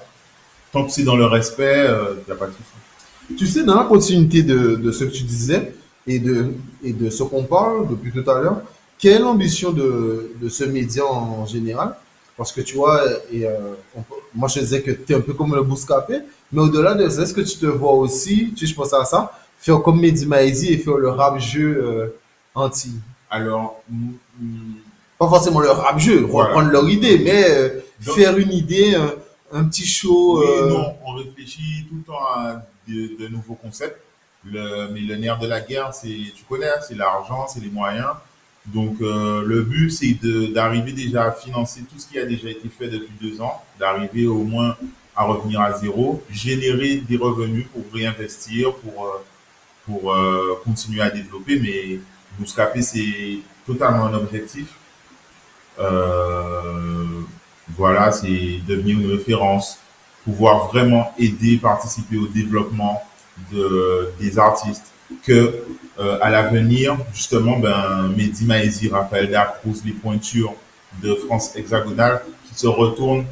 Tant 0.73 0.85
que 0.85 0.91
c'est 0.91 1.05
dans 1.05 1.17
le 1.17 1.27
respect, 1.27 1.85
il 1.87 2.27
n'y 2.27 2.33
a 2.33 2.37
pas 2.37 2.47
de 2.47 2.53
souci. 2.53 3.37
Tu 3.39 3.47
sais, 3.47 3.63
dans 3.65 3.77
la 3.77 3.85
continuité 3.85 4.43
de, 4.43 4.77
de 4.77 4.91
ce 4.93 5.05
que 5.05 5.11
tu 5.13 5.23
disais 5.23 5.75
et 6.09 6.19
de, 6.19 6.55
et 6.83 6.93
de 6.93 7.09
ce 7.11 7.23
qu'on 7.23 7.45
parle 7.45 7.89
depuis 7.89 8.11
tout 8.13 8.29
à 8.29 8.41
l'heure, 8.41 8.61
quelle 8.99 9.15
est 9.17 9.19
l'ambition 9.19 9.71
de, 9.73 10.33
de 10.41 10.49
ce 10.49 10.65
média 10.65 11.05
en 11.05 11.47
général? 11.47 11.95
Parce 12.37 12.51
que 12.53 12.61
tu 12.63 12.75
vois, 12.77 13.01
et, 13.33 13.47
euh, 13.47 13.75
on 13.97 14.03
moi 14.35 14.49
je 14.49 14.59
disais 14.59 14.83
que 14.83 14.91
tu 14.91 15.13
es 15.13 15.17
un 15.17 15.21
peu 15.21 15.35
comme 15.35 15.55
le 15.55 15.63
Bouscapé, 15.63 16.19
mais 16.53 16.61
au-delà 16.63 16.95
de 16.95 17.09
ça, 17.09 17.23
est-ce 17.23 17.33
que 17.35 17.41
tu 17.43 17.57
te 17.59 17.67
vois 17.67 17.93
aussi, 17.93 18.53
tu 18.57 18.67
sais, 18.67 18.73
je 18.73 18.75
pense 18.77 18.93
à 18.93 19.05
ça, 19.05 19.31
faire 19.59 19.81
comme 19.83 20.01
Mehdi 20.01 20.27
Maizi 20.27 20.73
et 20.73 20.79
faire 20.79 20.97
le 20.97 21.11
rap-jeu 21.11 21.85
euh, 21.85 22.09
anti? 22.55 22.91
Alors, 23.31 23.81
Pas 25.19 25.29
forcément 25.29 25.61
le 25.61 25.71
rap-jeu, 25.71 26.21
Voilà. 26.23 26.49
reprendre 26.51 26.71
leur 26.73 26.89
idée, 26.89 27.19
mais 27.19 27.45
euh, 27.49 27.69
Donc- 28.05 28.17
faire 28.17 28.37
une 28.37 28.53
idée, 28.53 28.95
un, 28.97 29.13
un 29.53 29.65
petit 29.67 29.87
show. 29.87 30.41
Oui, 30.41 30.69
non, 30.71 30.95
on 31.07 31.13
réfléchit 31.15 31.87
tout 31.89 31.95
le 31.97 32.03
temps 32.03 32.19
à 32.35 32.63
de, 32.89 33.17
de 33.23 33.29
nouveaux 33.29 33.55
concepts. 33.55 34.01
Le, 34.45 34.89
mais 34.93 35.01
le 35.01 35.17
nerf 35.17 35.39
de 35.39 35.47
la 35.47 35.61
guerre, 35.61 35.95
c'est, 35.95 36.09
tu 36.09 36.45
connais, 36.49 36.67
hein, 36.69 36.81
c'est 36.87 36.97
l'argent, 36.97 37.47
c'est 37.49 37.61
les 37.61 37.71
moyens. 37.71 38.09
Donc, 38.67 38.97
euh, 39.01 39.43
le 39.45 39.63
but, 39.63 39.91
c'est 39.91 40.17
d'arriver 40.53 40.93
déjà 40.93 41.25
à 41.25 41.33
financer 41.33 41.81
tout 41.83 41.99
ce 41.99 42.07
qui 42.07 42.19
a 42.19 42.25
déjà 42.25 42.49
été 42.49 42.69
fait 42.69 42.89
depuis 42.89 43.13
deux 43.21 43.41
ans, 43.41 43.63
d'arriver 43.79 44.27
au 44.27 44.43
moins 44.43 44.77
à 45.17 45.25
revenir 45.25 45.61
à 45.61 45.73
zéro, 45.73 46.23
générer 46.31 46.97
des 46.97 47.17
revenus 47.17 47.67
pour 47.73 47.85
réinvestir, 47.93 48.75
pour, 48.77 49.07
euh, 49.07 49.25
pour 49.87 50.13
euh, 50.13 50.61
continuer 50.65 51.03
à 51.03 51.11
développer. 51.11 51.59
Mais 51.61 52.01
Bouscapé, 52.39 52.83
c'est 52.83 53.39
totalement 53.67 54.07
un 54.07 54.15
objectif. 54.15 54.69
Euh, 55.79 57.21
voilà, 57.77 58.13
c'est 58.13 58.61
devenir 58.67 58.99
une 58.99 59.11
référence, 59.11 59.79
pouvoir 60.25 60.69
vraiment 60.69 61.13
aider, 61.19 61.59
participer 61.59 62.17
au 62.17 62.27
développement 62.27 63.03
de, 63.53 64.11
des 64.21 64.39
artistes, 64.39 64.94
que 65.25 65.65
euh, 65.99 66.19
à 66.21 66.31
l'avenir, 66.31 66.97
justement, 67.13 67.59
ben, 67.59 68.09
Mehdi 68.17 68.45
Maizi, 68.45 68.89
Raphaël 68.89 69.31
Dacruz, 69.31 69.83
les 69.85 69.93
pointures 69.93 70.55
de 71.03 71.15
France 71.15 71.55
hexagonale 71.57 72.23
qui 72.49 72.59
se 72.59 72.67
retournent 72.67 73.25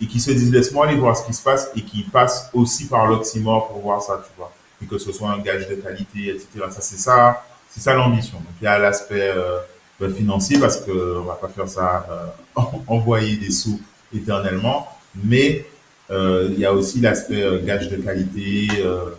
et 0.00 0.06
qui 0.06 0.20
se 0.20 0.30
disent 0.30 0.52
laisse-moi 0.52 0.86
aller 0.86 0.96
voir 0.96 1.16
ce 1.16 1.26
qui 1.26 1.34
se 1.34 1.42
passe 1.42 1.70
et 1.76 1.82
qui 1.82 2.02
passent 2.04 2.50
aussi 2.54 2.86
par 2.86 3.06
l'oxymore 3.06 3.68
pour 3.68 3.82
voir 3.82 4.02
ça, 4.02 4.22
tu 4.24 4.30
vois, 4.36 4.52
et 4.82 4.86
que 4.86 4.98
ce 4.98 5.12
soit 5.12 5.30
un 5.30 5.38
gage 5.38 5.68
de 5.68 5.74
qualité, 5.74 6.30
etc. 6.30 6.46
Ça, 6.70 6.80
c'est 6.80 6.96
ça, 6.98 7.44
c'est 7.68 7.80
ça 7.80 7.94
l'ambition. 7.94 8.38
Donc 8.38 8.52
il 8.60 8.64
y 8.64 8.68
a 8.68 8.78
l'aspect 8.78 9.32
euh, 9.34 9.58
ben, 9.98 10.12
financier 10.12 10.58
parce 10.58 10.78
que 10.78 11.18
on 11.18 11.24
va 11.24 11.34
pas 11.34 11.48
faire 11.48 11.68
ça, 11.68 12.06
euh, 12.10 12.62
envoyer 12.86 13.36
des 13.36 13.50
sous 13.50 13.80
éternellement, 14.14 14.88
mais 15.22 15.66
euh, 16.10 16.48
il 16.52 16.58
y 16.58 16.64
a 16.64 16.72
aussi 16.72 17.00
l'aspect 17.00 17.42
euh, 17.42 17.64
gage 17.64 17.88
de 17.88 17.96
qualité 17.96 18.68
euh, 18.78 19.10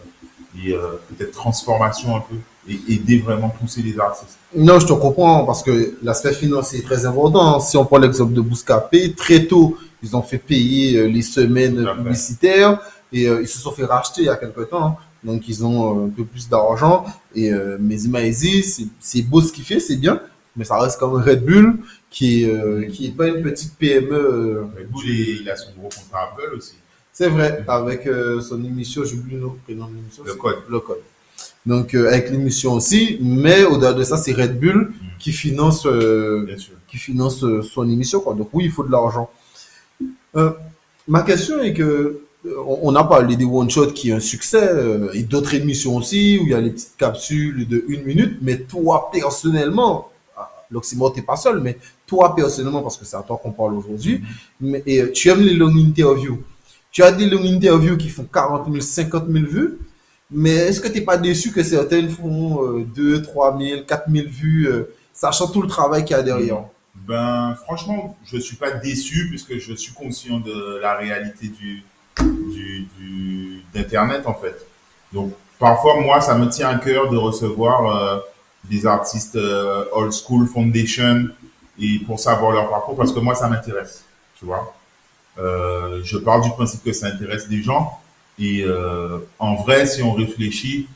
et 0.57 0.73
euh, 0.73 0.99
peut-être 1.09 1.31
transformation 1.31 2.15
un 2.15 2.21
peu 2.21 2.35
et 2.69 2.79
aider 2.93 3.19
vraiment 3.19 3.49
pousser 3.49 3.81
les 3.81 3.99
artistes. 3.99 4.37
Non, 4.55 4.79
je 4.79 4.85
te 4.85 4.93
comprends 4.93 5.45
parce 5.45 5.63
que 5.63 5.95
l'aspect 6.03 6.33
financier 6.33 6.79
est 6.79 6.83
très 6.83 7.05
important. 7.05 7.59
Si 7.59 7.75
on 7.77 7.85
prend 7.85 7.97
l'exemple 7.97 8.33
de 8.33 8.41
Bouscapé, 8.41 9.13
très 9.13 9.45
tôt, 9.45 9.77
ils 10.03 10.15
ont 10.15 10.21
fait 10.21 10.37
payer 10.37 10.97
euh, 10.97 11.07
les 11.07 11.21
semaines 11.23 11.83
publicitaires 11.95 12.79
et 13.11 13.27
euh, 13.27 13.41
ils 13.41 13.47
se 13.47 13.57
sont 13.59 13.71
fait 13.71 13.85
racheter 13.85 14.21
il 14.21 14.25
y 14.25 14.29
a 14.29 14.35
quelque 14.35 14.61
temps. 14.61 14.85
hein. 14.85 14.95
Donc, 15.23 15.47
ils 15.47 15.63
ont 15.65 16.01
euh, 16.01 16.05
un 16.05 16.09
peu 16.09 16.23
plus 16.25 16.49
d'argent. 16.49 17.05
Et 17.35 17.51
euh, 17.51 17.77
Maizi, 17.79 18.63
c'est- 18.99 19.21
beau 19.23 19.41
ce 19.41 19.51
qu'il 19.53 19.63
fait, 19.63 19.79
c'est 19.79 19.95
bien, 19.97 20.19
mais 20.55 20.63
ça 20.65 20.79
reste 20.79 20.99
comme 20.99 21.13
Red 21.21 21.43
Bull 21.45 21.77
qui 22.09 22.43
est, 22.43 22.49
euh, 22.49 22.85
qui 22.87 23.07
est 23.07 23.11
pas 23.15 23.27
une 23.27 23.41
petite 23.41 23.75
PME. 23.77 24.65
Red 24.77 24.89
Bull, 24.89 25.05
il 25.07 25.49
a 25.49 25.55
son 25.55 25.69
gros 25.77 25.89
contrat 25.89 26.31
Apple 26.33 26.55
aussi. 26.57 26.73
C'est 27.13 27.27
vrai, 27.27 27.63
avec 27.67 28.07
euh, 28.07 28.39
son 28.41 28.63
émission, 28.63 29.03
j'oublie 29.03 29.35
le 29.35 29.47
prénom 29.65 29.87
de 29.87 29.95
l'émission. 29.95 30.23
Le 30.25 30.33
code. 30.35 30.59
Le 30.69 30.79
code. 30.79 31.01
Donc, 31.65 31.93
euh, 31.93 32.07
avec 32.07 32.29
l'émission 32.29 32.73
aussi, 32.73 33.17
mais 33.21 33.63
au-delà 33.65 33.93
de 33.93 34.03
ça, 34.03 34.17
c'est 34.17 34.31
Red 34.31 34.59
Bull 34.59 34.93
qui 35.19 35.31
finance, 35.31 35.85
euh, 35.85 36.47
qui 36.87 36.97
finance 36.97 37.45
son 37.61 37.89
émission. 37.89 38.21
Quoi. 38.21 38.33
Donc, 38.33 38.49
oui, 38.53 38.65
il 38.65 38.71
faut 38.71 38.83
de 38.83 38.91
l'argent. 38.91 39.29
Ma 41.07 41.23
question 41.23 41.61
est 41.61 41.73
que, 41.73 42.21
on 42.65 42.95
a 42.95 43.03
parlé 43.03 43.35
des 43.35 43.45
one-shot 43.45 43.87
qui 43.87 44.09
est 44.09 44.13
un 44.13 44.19
succès, 44.19 44.71
et 45.13 45.23
d'autres 45.23 45.53
émissions 45.53 45.97
aussi, 45.97 46.39
où 46.41 46.45
il 46.45 46.51
y 46.51 46.53
a 46.53 46.61
les 46.61 46.71
petites 46.71 46.95
capsules 46.97 47.67
de 47.67 47.83
une 47.87 48.03
minute, 48.03 48.37
mais 48.41 48.57
toi, 48.57 49.09
personnellement, 49.11 50.09
ah, 50.35 50.49
l'Oxymore, 50.71 51.13
t'es 51.13 51.21
pas 51.21 51.35
seul, 51.35 51.59
mais 51.59 51.77
toi, 52.07 52.33
personnellement, 52.35 52.81
parce 52.81 52.97
que 52.97 53.05
c'est 53.05 53.17
à 53.17 53.21
toi 53.21 53.39
qu'on 53.43 53.51
parle 53.51 53.75
aujourd'hui, 53.75 54.21
mais, 54.59 54.81
et, 54.87 55.11
tu 55.11 55.29
aimes 55.29 55.41
les 55.41 55.53
longues 55.53 55.77
interviews? 55.77 56.39
Tu 56.91 57.03
as 57.03 57.11
des 57.11 57.25
longues 57.25 57.45
interviews 57.47 57.97
qui 57.97 58.09
font 58.09 58.25
40 58.31 58.65
000, 58.67 58.81
50 58.81 59.27
000 59.29 59.45
vues, 59.45 59.77
mais 60.29 60.51
est-ce 60.51 60.81
que 60.81 60.87
tu 60.87 60.95
n'es 60.95 61.01
pas 61.01 61.17
déçu 61.17 61.51
que 61.51 61.63
certaines 61.63 62.09
font 62.09 62.79
euh, 62.79 62.85
2, 62.95 63.21
3 63.21 63.57
000, 63.57 63.83
4 63.85 64.09
000 64.11 64.27
vues, 64.29 64.67
euh, 64.67 64.83
sachant 65.13 65.47
tout 65.47 65.61
le 65.61 65.67
travail 65.67 66.03
qu'il 66.05 66.15
y 66.15 66.19
a 66.19 66.23
derrière? 66.23 66.63
Ben, 66.93 67.55
franchement, 67.63 68.17
je 68.25 68.37
suis 68.37 68.57
pas 68.57 68.71
déçu 68.71 69.27
puisque 69.29 69.57
je 69.57 69.73
suis 69.73 69.93
conscient 69.93 70.39
de 70.39 70.79
la 70.81 70.95
réalité 70.95 71.47
du, 71.47 71.83
du- 72.19 73.61
d'Internet, 73.73 74.23
en 74.25 74.33
fait. 74.33 74.65
Donc, 75.13 75.33
parfois, 75.59 75.99
moi, 76.01 76.21
ça 76.21 76.35
me 76.37 76.47
tient 76.49 76.69
à 76.69 76.75
cœur 76.75 77.09
de 77.09 77.17
recevoir 77.17 77.85
euh, 77.95 78.19
des 78.69 78.85
artistes 78.85 79.35
euh, 79.37 79.85
old 79.93 80.11
school 80.11 80.45
foundation 80.47 81.29
et 81.79 81.99
pour 82.05 82.19
savoir 82.19 82.51
leur 82.51 82.69
parcours 82.69 82.95
parce 82.95 83.11
que 83.13 83.19
moi, 83.19 83.33
ça 83.35 83.47
m'intéresse, 83.47 84.03
tu 84.37 84.45
vois. 84.45 84.73
Euh, 85.37 86.01
je 86.03 86.17
pars 86.17 86.41
du 86.41 86.49
principe 86.51 86.83
que 86.83 86.91
ça 86.93 87.07
intéresse 87.07 87.47
des 87.47 87.61
gens 87.61 88.01
et 88.41 88.63
euh, 88.63 89.19
en 89.39 89.55
vrai, 89.55 89.85
si 89.85 90.01
on 90.01 90.13
réfléchit, 90.13 90.87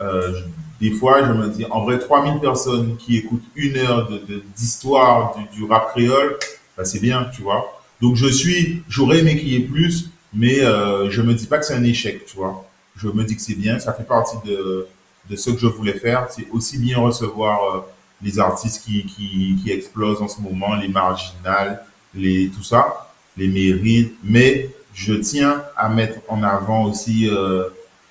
euh, 0.00 0.40
des 0.80 0.90
fois, 0.92 1.26
je 1.26 1.32
me 1.32 1.48
dis, 1.48 1.66
en 1.70 1.84
vrai, 1.84 1.98
3000 1.98 2.40
personnes 2.40 2.96
qui 2.96 3.18
écoutent 3.18 3.44
une 3.54 3.76
heure 3.76 4.08
d'histoire 4.56 5.36
du, 5.36 5.58
du 5.58 5.64
rap 5.64 5.90
créole, 5.90 6.38
bah, 6.76 6.84
c'est 6.84 7.00
bien, 7.00 7.28
tu 7.34 7.42
vois. 7.42 7.82
Donc, 8.00 8.16
je 8.16 8.26
suis, 8.28 8.82
j'aurais 8.88 9.18
aimé 9.18 9.36
qu'il 9.36 9.48
y 9.48 9.56
ait 9.56 9.60
plus, 9.60 10.10
mais 10.32 10.60
euh, 10.60 11.10
je 11.10 11.20
me 11.20 11.34
dis 11.34 11.46
pas 11.46 11.58
que 11.58 11.66
c'est 11.66 11.74
un 11.74 11.84
échec, 11.84 12.24
tu 12.24 12.36
vois. 12.36 12.64
Je 12.96 13.08
me 13.08 13.24
dis 13.24 13.36
que 13.36 13.42
c'est 13.42 13.54
bien, 13.54 13.78
ça 13.78 13.92
fait 13.92 14.04
partie 14.04 14.36
de, 14.46 14.86
de 15.28 15.36
ce 15.36 15.50
que 15.50 15.58
je 15.58 15.66
voulais 15.66 15.98
faire. 15.98 16.28
C'est 16.30 16.46
aussi 16.50 16.78
bien 16.78 16.98
recevoir 16.98 17.76
euh, 17.76 17.80
les 18.22 18.38
artistes 18.38 18.84
qui, 18.84 19.04
qui, 19.04 19.58
qui 19.62 19.70
explosent 19.70 20.22
en 20.22 20.28
ce 20.28 20.40
moment, 20.40 20.76
les 20.76 20.88
marginales, 20.88 21.84
les, 22.14 22.48
tout 22.48 22.62
ça, 22.62 23.09
les 23.36 23.48
mérites, 23.48 24.14
mais 24.24 24.70
je 24.94 25.14
tiens 25.14 25.62
à 25.76 25.88
mettre 25.88 26.18
en 26.28 26.42
avant 26.42 26.84
aussi 26.84 27.28
euh, 27.28 27.64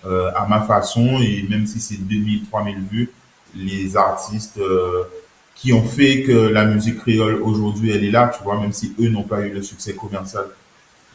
euh, 0.05 0.31
à 0.35 0.47
ma 0.47 0.61
façon, 0.61 1.19
et 1.21 1.45
même 1.49 1.65
si 1.67 1.79
c'est 1.79 1.97
2000, 1.97 2.45
3000 2.49 2.77
vues, 2.89 3.11
les 3.55 3.97
artistes 3.97 4.57
euh, 4.59 5.03
qui 5.55 5.73
ont 5.73 5.83
fait 5.83 6.23
que 6.23 6.31
la 6.31 6.65
musique 6.65 6.99
créole 6.99 7.41
aujourd'hui, 7.41 7.91
elle 7.91 8.05
est 8.05 8.11
là, 8.11 8.31
tu 8.35 8.43
vois, 8.43 8.59
même 8.59 8.71
si 8.71 8.93
eux 8.99 9.09
n'ont 9.09 9.23
pas 9.23 9.41
eu 9.41 9.49
le 9.51 9.61
succès 9.61 9.93
commercial. 9.93 10.45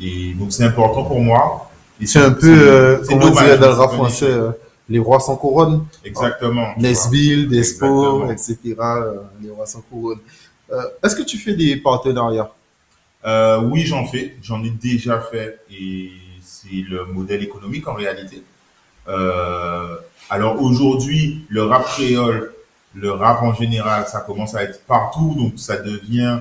Et 0.00 0.34
donc 0.34 0.52
c'est 0.52 0.64
important 0.64 1.04
pour 1.04 1.20
moi. 1.20 1.70
C'est 2.04 2.18
un 2.18 2.32
peu, 2.32 2.48
euh, 2.48 3.02
c'est 3.04 3.16
comme 3.16 3.22
on 3.22 3.30
dirait 3.30 3.56
dans 3.56 3.68
le 3.68 3.74
rap 3.74 3.92
français, 3.92 4.26
euh, 4.30 4.50
les 4.88 4.98
rois 4.98 5.20
sans 5.20 5.36
couronne, 5.36 5.86
Exactement. 6.04 6.74
Nesville, 6.76 7.48
Despo, 7.48 8.28
Exactement. 8.30 8.30
etc. 8.30 8.76
euh, 8.80 9.12
les 9.40 9.50
rois 9.50 9.66
sans 9.66 9.80
couronne. 9.80 10.18
Euh, 10.72 10.82
Est-ce 11.02 11.16
que 11.16 11.22
tu 11.22 11.38
fais 11.38 11.54
des 11.54 11.76
partenariats? 11.76 12.50
Euh, 13.24 13.60
oui, 13.60 13.82
j'en 13.82 14.06
fais. 14.06 14.37
J'en 14.42 14.62
ai 14.64 14.70
déjà 14.70 15.20
fait 15.20 15.60
et 15.70 16.10
c'est 16.42 16.82
le 16.88 17.06
modèle 17.06 17.42
économique 17.42 17.88
en 17.88 17.94
réalité. 17.94 18.42
Euh, 19.08 19.96
alors 20.30 20.60
aujourd'hui, 20.62 21.44
le 21.48 21.64
rap 21.64 21.84
créole, 21.84 22.52
le 22.94 23.10
rap 23.10 23.42
en 23.42 23.54
général, 23.54 24.06
ça 24.06 24.20
commence 24.20 24.54
à 24.54 24.62
être 24.62 24.84
partout, 24.87 25.34
donc 25.37 25.54
ça 25.56 25.76
devient, 25.76 26.40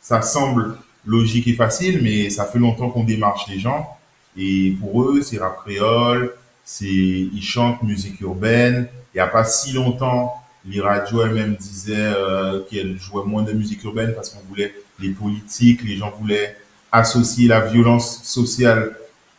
ça 0.00 0.22
semble 0.22 0.76
logique 1.04 1.46
et 1.48 1.54
facile, 1.54 2.00
mais 2.02 2.30
ça 2.30 2.44
fait 2.44 2.58
longtemps 2.58 2.90
qu'on 2.90 3.04
démarche 3.04 3.46
les 3.48 3.58
gens. 3.58 3.96
Et 4.36 4.76
pour 4.80 5.02
eux, 5.02 5.22
c'est 5.22 5.38
rap 5.38 5.58
créole, 5.58 6.34
c'est 6.64 6.86
ils 6.86 7.42
chantent 7.42 7.82
musique 7.82 8.20
urbaine. 8.20 8.88
Il 9.14 9.18
n'y 9.18 9.20
a 9.20 9.26
pas 9.26 9.44
si 9.44 9.72
longtemps, 9.72 10.34
les 10.66 10.80
radios 10.80 11.22
elles-mêmes 11.24 11.56
disaient 11.56 11.94
euh, 11.96 12.60
qu'elles 12.70 12.98
jouaient 12.98 13.24
moins 13.24 13.42
de 13.42 13.52
musique 13.52 13.82
urbaine 13.84 14.12
parce 14.14 14.30
qu'on 14.30 14.46
voulait 14.48 14.74
les 15.00 15.10
politiques, 15.10 15.82
les 15.84 15.96
gens 15.96 16.12
voulaient 16.20 16.56
associer 16.92 17.48
la 17.48 17.60
violence 17.60 18.22
sociale 18.24 18.96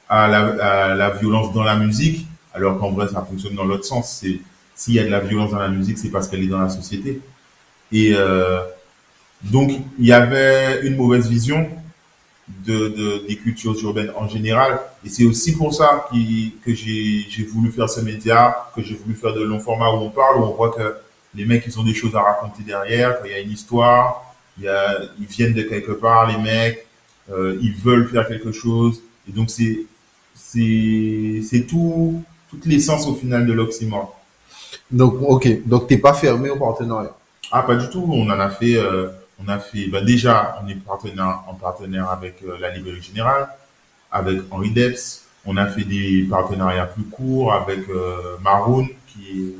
à 0.07 0.27
la, 0.27 0.91
à 0.91 0.95
la 0.95 1.09
violence 1.11 1.53
dans 1.53 1.63
la 1.63 1.75
musique, 1.75 2.25
alors 2.53 2.79
qu'en 2.79 2.91
vrai, 2.91 3.07
ça 3.07 3.25
fonctionne 3.27 3.55
dans 3.55 3.65
l'autre 3.65 3.85
sens. 3.85 4.19
C'est 4.21 4.39
s'il 4.75 4.93
y 4.95 4.99
a 4.99 5.03
de 5.03 5.09
la 5.09 5.19
violence 5.19 5.51
dans 5.51 5.59
la 5.59 5.67
musique, 5.69 5.97
c'est 5.97 6.09
parce 6.09 6.27
qu'elle 6.27 6.43
est 6.43 6.47
dans 6.47 6.59
la 6.61 6.69
société. 6.69 7.21
Et 7.91 8.13
euh, 8.15 8.59
donc, 9.43 9.71
il 9.97 10.05
y 10.05 10.11
avait 10.13 10.81
une 10.87 10.95
mauvaise 10.95 11.27
vision 11.29 11.67
de, 12.65 12.87
de- 12.89 13.27
des 13.27 13.35
cultures 13.35 13.75
urbaines 13.83 14.11
en 14.15 14.27
général. 14.27 14.79
Et 15.05 15.09
c'est 15.09 15.25
aussi 15.25 15.55
pour 15.55 15.73
ça 15.73 16.07
que 16.11 16.73
j'ai 16.73 17.43
voulu 17.51 17.71
faire 17.71 17.89
ce 17.89 18.01
média, 18.01 18.55
que 18.75 18.81
j'ai 18.81 18.95
voulu 18.95 19.15
faire 19.15 19.33
de 19.33 19.41
longs 19.41 19.59
formats 19.59 19.91
où 19.91 19.97
on 19.97 20.09
parle, 20.09 20.37
où 20.37 20.43
on 20.43 20.53
voit 20.53 20.71
que 20.71 20.95
les 21.35 21.45
mecs, 21.45 21.63
ils 21.67 21.79
ont 21.79 21.83
des 21.83 21.93
choses 21.93 22.15
à 22.15 22.21
raconter 22.21 22.63
derrière, 22.63 23.17
il 23.25 23.31
y 23.31 23.33
a 23.35 23.39
une 23.39 23.51
histoire, 23.51 24.28
y 24.61 24.67
a, 24.67 24.99
ils 25.19 25.25
viennent 25.25 25.53
de 25.53 25.63
quelque 25.63 25.91
part, 25.91 26.27
les 26.27 26.37
mecs, 26.37 26.85
euh, 27.31 27.57
ils 27.61 27.73
veulent 27.73 28.07
faire 28.07 28.27
quelque 28.27 28.51
chose. 28.51 29.01
Et 29.27 29.31
donc, 29.31 29.49
c'est, 29.49 29.85
c'est, 30.33 31.41
c'est 31.43 31.61
tout, 31.67 32.23
toute 32.49 32.65
l'essence 32.65 33.07
au 33.07 33.15
final 33.15 33.45
de 33.45 33.53
l'oxymore. 33.53 34.19
Donc, 34.91 35.15
ok. 35.21 35.67
Donc, 35.67 35.87
t'es 35.87 35.97
pas 35.97 36.13
fermé 36.13 36.49
au 36.49 36.57
partenariat? 36.57 37.15
Ah, 37.51 37.63
pas 37.63 37.75
du 37.75 37.89
tout. 37.89 38.05
On 38.07 38.29
en 38.29 38.39
a 38.39 38.49
fait, 38.49 38.75
euh, 38.75 39.09
on 39.43 39.47
a 39.47 39.59
fait, 39.59 39.87
bah, 39.87 40.01
déjà, 40.01 40.59
on 40.63 40.67
est 40.67 40.75
partenaire, 40.75 41.43
en 41.47 41.53
partenaire 41.53 42.09
avec 42.09 42.41
euh, 42.43 42.57
la 42.59 42.69
Librairie 42.75 43.01
Générale, 43.01 43.49
avec 44.11 44.39
Henri 44.51 44.71
Debs. 44.71 45.21
On 45.45 45.55
a 45.57 45.67
fait 45.67 45.83
des 45.85 46.27
partenariats 46.29 46.85
plus 46.85 47.05
courts 47.05 47.53
avec 47.53 47.79
Maroon, 48.43 48.87
qui 49.07 49.21
est 49.31 49.55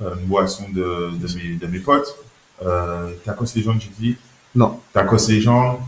une 0.00 0.26
boisson 0.26 0.64
de, 0.72 1.10
de, 1.12 1.36
mes, 1.36 1.56
de 1.56 1.66
mes 1.66 1.78
potes. 1.78 2.16
Euh, 2.64 3.10
Tacos 3.24 3.46
Legend, 3.56 3.80
j'ai 3.80 3.90
dit. 3.98 4.16
Non. 4.54 4.78
Tacos 4.92 5.28
Legend. 5.28 5.78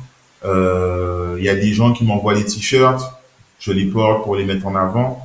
Euh, 0.45 1.37
Il 1.39 1.45
y 1.45 1.49
a 1.49 1.55
des 1.55 1.73
gens 1.73 1.93
qui 1.93 2.05
m'envoient 2.05 2.35
des 2.35 2.45
t-shirts. 2.45 3.03
Je 3.59 3.73
les 3.73 3.87
porte 3.87 4.25
pour 4.25 4.37
les 4.37 4.45
mettre 4.45 4.67
en 4.67 4.75
avant. 4.75 5.21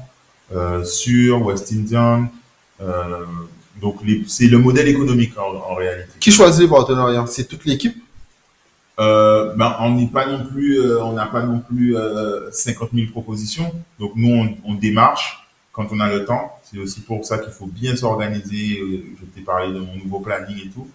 Euh, 0.56 0.84
sur 0.84 1.44
West 1.46 1.72
Indian. 1.72 2.28
Euh, 2.82 3.26
donc, 3.82 3.98
c'est 4.28 4.48
le 4.48 4.58
modèle 4.58 4.88
économique 4.88 5.38
en, 5.38 5.72
en 5.72 5.76
réalité. 5.76 6.10
Qui 6.20 6.32
choisit 6.32 6.62
les 6.62 6.68
partenariats? 6.68 7.26
C'est 7.28 7.46
toute 7.48 7.66
l'équipe? 7.66 7.96
Euh, 9.00 9.54
ben, 9.56 9.76
on 9.80 9.92
n'est 9.92 10.08
pas 10.08 10.26
non 10.26 10.44
plus, 10.46 10.78
euh, 10.82 11.02
on 11.04 11.14
n'a 11.14 11.26
pas 11.28 11.44
non 11.44 11.60
plus 11.60 11.96
euh, 11.96 12.52
50 12.52 12.90
000 12.94 13.08
propositions. 13.12 13.72
Donc 13.98 14.12
nous, 14.16 14.30
on, 14.36 14.72
on 14.72 14.74
démarche 14.74 15.48
quand 15.72 15.88
on 15.92 16.00
a 16.02 16.10
le 16.10 16.26
temps. 16.26 16.60
C'est 16.64 16.78
aussi 16.80 17.00
pour 17.02 17.24
ça 17.24 17.38
qu'il 17.38 17.54
faut 17.54 17.68
bien 17.68 17.96
s'organiser. 17.96 18.80
Euh, 18.82 19.04
Je 19.20 19.26
t'ai 19.34 19.42
parlé 19.42 19.72
de 19.74 19.80
mon 19.80 19.96
nouveau 19.96 20.20
planning 20.20 20.58
et 20.66 20.70
tout. 20.70 20.88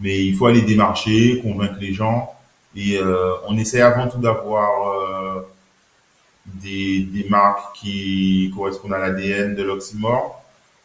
Mais 0.00 0.24
il 0.24 0.34
faut 0.36 0.46
aller 0.46 0.62
démarcher, 0.62 1.40
convaincre 1.42 1.76
les 1.80 1.92
gens. 1.92 2.32
Et 2.76 2.98
euh, 2.98 3.32
on 3.48 3.56
essaie 3.58 3.80
avant 3.80 4.06
tout 4.08 4.18
d'avoir 4.18 4.88
euh, 4.88 5.40
des, 6.46 7.00
des 7.02 7.28
marques 7.28 7.74
qui 7.76 8.52
correspondent 8.56 8.94
à 8.94 8.98
l'ADN 8.98 9.54
de 9.54 9.62
l'oxymore. 9.62 10.42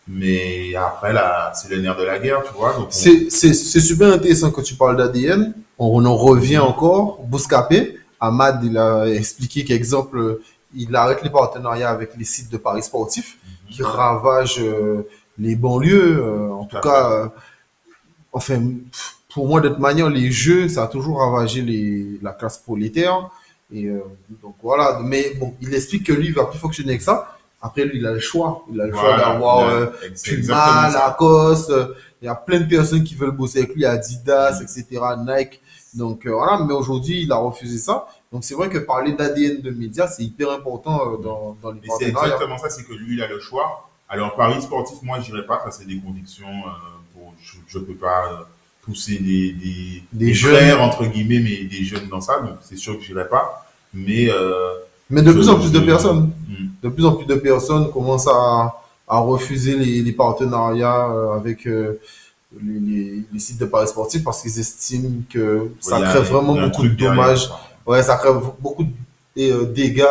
Mais 0.07 0.75
après, 0.75 1.13
là, 1.13 1.53
c'est 1.55 1.69
le 1.69 1.81
nerf 1.81 1.95
de 1.95 2.03
la 2.03 2.19
guerre, 2.19 2.43
tu 2.43 2.53
vois. 2.53 2.75
On- 2.79 2.87
C'est 2.89 3.29
c'est- 3.31 3.53
c'est 3.53 3.79
super 3.79 4.11
intéressant 4.11 4.51
quand 4.51 4.61
tu 4.61 4.75
parles 4.75 4.97
d'ADN. 4.97 5.53
On 5.79 6.03
en 6.05 6.15
revient 6.17 6.57
encore. 6.57 7.19
Bouscapé, 7.23 7.97
Ahmad, 8.19 8.61
il 8.63 8.77
a 8.77 9.05
expliqué 9.07 9.63
qu'exemple, 9.63 10.39
il 10.75 10.93
arrête 10.95 11.23
les 11.23 11.29
partenariats 11.29 11.89
avec 11.89 12.11
les 12.17 12.25
sites 12.25 12.51
de 12.51 12.57
paris 12.57 12.83
sportifs 12.83 13.37
qui 13.69 13.81
ravagent 13.83 14.59
euh, 14.59 15.07
les 15.37 15.55
banlieues. 15.55 16.17
euh, 16.21 16.51
en 16.51 16.65
tout 16.65 16.77
à 16.77 16.81
cas, 16.81 17.11
euh, 17.11 17.27
enfin, 18.33 18.61
pour 19.33 19.47
moi, 19.47 19.61
de 19.61 19.69
toute 19.69 19.79
manière, 19.79 20.09
les 20.09 20.31
jeux, 20.31 20.67
ça 20.67 20.83
a 20.83 20.87
toujours 20.87 21.19
ravagé 21.19 21.61
les, 21.61 22.19
la 22.21 22.33
classe 22.33 22.57
prolétaire. 22.57 23.29
Et 23.71 23.85
euh, 23.85 24.01
donc 24.41 24.55
voilà. 24.61 24.99
Mais 25.03 25.33
bon, 25.39 25.53
il 25.61 25.73
explique 25.73 26.05
que 26.05 26.13
lui, 26.13 26.27
il 26.27 26.33
va 26.33 26.45
plus 26.45 26.59
fonctionner 26.59 26.91
avec 26.91 27.01
ça. 27.01 27.37
Après, 27.61 27.85
lui, 27.85 27.99
il 27.99 28.05
a 28.05 28.11
le 28.11 28.19
choix. 28.19 28.65
Il 28.71 28.79
a 28.81 28.87
le 28.87 28.93
choix 28.93 29.17
d'avoir 29.17 29.69
euh, 29.69 29.87
Puma. 30.23 30.91
Lacoste, 30.93 31.69
euh, 31.69 31.93
il 32.21 32.25
y 32.25 32.29
a 32.29 32.35
plein 32.35 32.59
de 32.59 32.67
personnes 32.67 33.03
qui 33.03 33.15
veulent 33.15 33.31
bosser 33.31 33.59
avec 33.59 33.75
lui, 33.75 33.85
Adidas, 33.85 34.61
etc., 34.61 34.85
Nike. 35.25 35.61
Donc 35.93 36.25
euh, 36.25 36.31
voilà, 36.31 36.63
mais 36.63 36.73
aujourd'hui, 36.73 37.21
il 37.23 37.31
a 37.31 37.35
refusé 37.35 37.77
ça. 37.77 38.07
Donc 38.31 38.43
c'est 38.43 38.55
vrai 38.55 38.69
que 38.69 38.79
parler 38.79 39.13
d'ADN 39.13 39.61
de 39.61 39.69
médias, 39.69 40.07
c'est 40.07 40.23
hyper 40.23 40.49
important 40.51 41.01
euh, 41.01 41.17
dans, 41.17 41.55
dans 41.61 41.71
les 41.71 41.81
c'est 41.99 42.09
exactement 42.09 42.57
ça, 42.57 42.69
c'est 42.69 42.83
que 42.83 42.93
lui, 42.93 43.15
il 43.15 43.21
a 43.21 43.27
le 43.27 43.39
choix. 43.39 43.89
Alors, 44.09 44.35
Paris 44.35 44.61
sportif, 44.61 45.01
moi, 45.03 45.19
je 45.19 45.31
dirais 45.31 45.45
pas, 45.45 45.61
ça 45.63 45.71
c'est 45.71 45.85
des 45.85 45.99
convictions. 45.99 46.47
Je 47.67 47.77
ne 47.79 47.83
peux 47.83 47.95
pas 47.95 48.47
pousser 48.81 49.17
des, 49.17 49.51
des, 49.53 50.03
Des 50.11 50.25
des 50.27 50.33
jeunes. 50.33 50.55
frères, 50.55 50.81
entre 50.81 51.05
guillemets, 51.05 51.39
mais 51.39 51.63
des 51.65 51.83
jeunes 51.83 52.07
dans 52.09 52.21
ça, 52.21 52.39
donc 52.41 52.57
c'est 52.63 52.75
sûr 52.77 52.97
que 52.97 53.01
je 53.03 53.13
dirais 53.13 53.29
pas. 53.29 53.65
Mais. 53.93 54.29
Euh, 54.29 54.73
Mais 55.09 55.21
de 55.21 55.31
plus 55.31 55.47
en 55.49 55.59
plus 55.59 55.71
de 55.71 55.79
personnes, 55.79 56.31
Hmm. 56.49 56.67
de 56.83 56.89
plus 56.89 57.05
en 57.05 57.13
plus 57.13 57.25
de 57.25 57.35
personnes 57.35 57.89
commencent 57.91 58.27
à, 58.27 58.73
à 59.07 59.17
refuser 59.19 59.75
les, 59.77 60.01
les 60.01 60.11
partenariats 60.11 61.09
euh, 61.11 61.31
avec 61.39 61.65
euh, 61.67 61.99
les, 62.61 62.79
les- 62.79 63.23
les 63.33 63.39
sites 63.39 63.57
de 63.59 63.65
paris 63.65 63.87
sportifs 63.87 64.23
parce 64.23 64.41
qu'ils 64.41 64.59
estiment 64.59 65.21
que 65.31 65.69
ça 65.79 65.99
crée 66.01 66.21
vraiment 66.21 66.53
beaucoup 66.55 66.83
de 66.83 66.89
derrière, 66.89 67.15
dommages. 67.15 67.49
Ouais, 67.87 68.03
ça 68.03 68.15
crée 68.17 68.29
beaucoup 68.59 68.85
de 69.35 69.63
dégâts 69.65 70.05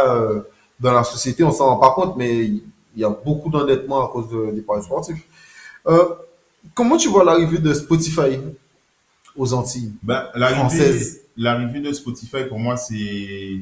dans 0.80 0.92
la 0.92 1.04
société, 1.04 1.44
on 1.44 1.52
s'en 1.52 1.66
rend 1.66 1.76
pas 1.76 1.90
compte, 1.94 2.16
mais 2.16 2.44
il 2.44 2.62
y 2.96 3.04
a 3.04 3.10
beaucoup 3.10 3.50
d'endettement 3.50 4.04
à 4.04 4.08
cause 4.08 4.28
de- 4.30 4.50
des 4.52 4.62
paris 4.62 4.82
sportifs. 4.82 5.22
Euh, 5.86 6.04
comment 6.74 6.96
tu 6.96 7.08
vois 7.08 7.24
l'arrivée 7.24 7.58
de 7.58 7.72
Spotify 7.72 8.38
aux 9.36 9.52
Antilles 9.52 9.92
Ben, 10.02 10.26
l'arrivée, 10.34 11.80
de 11.80 11.92
Spotify, 11.92 12.44
pour 12.48 12.58
moi, 12.58 12.76
c'est 12.76 13.60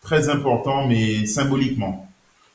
très 0.00 0.28
important, 0.28 0.86
mais 0.86 1.26
symboliquement. 1.26 2.08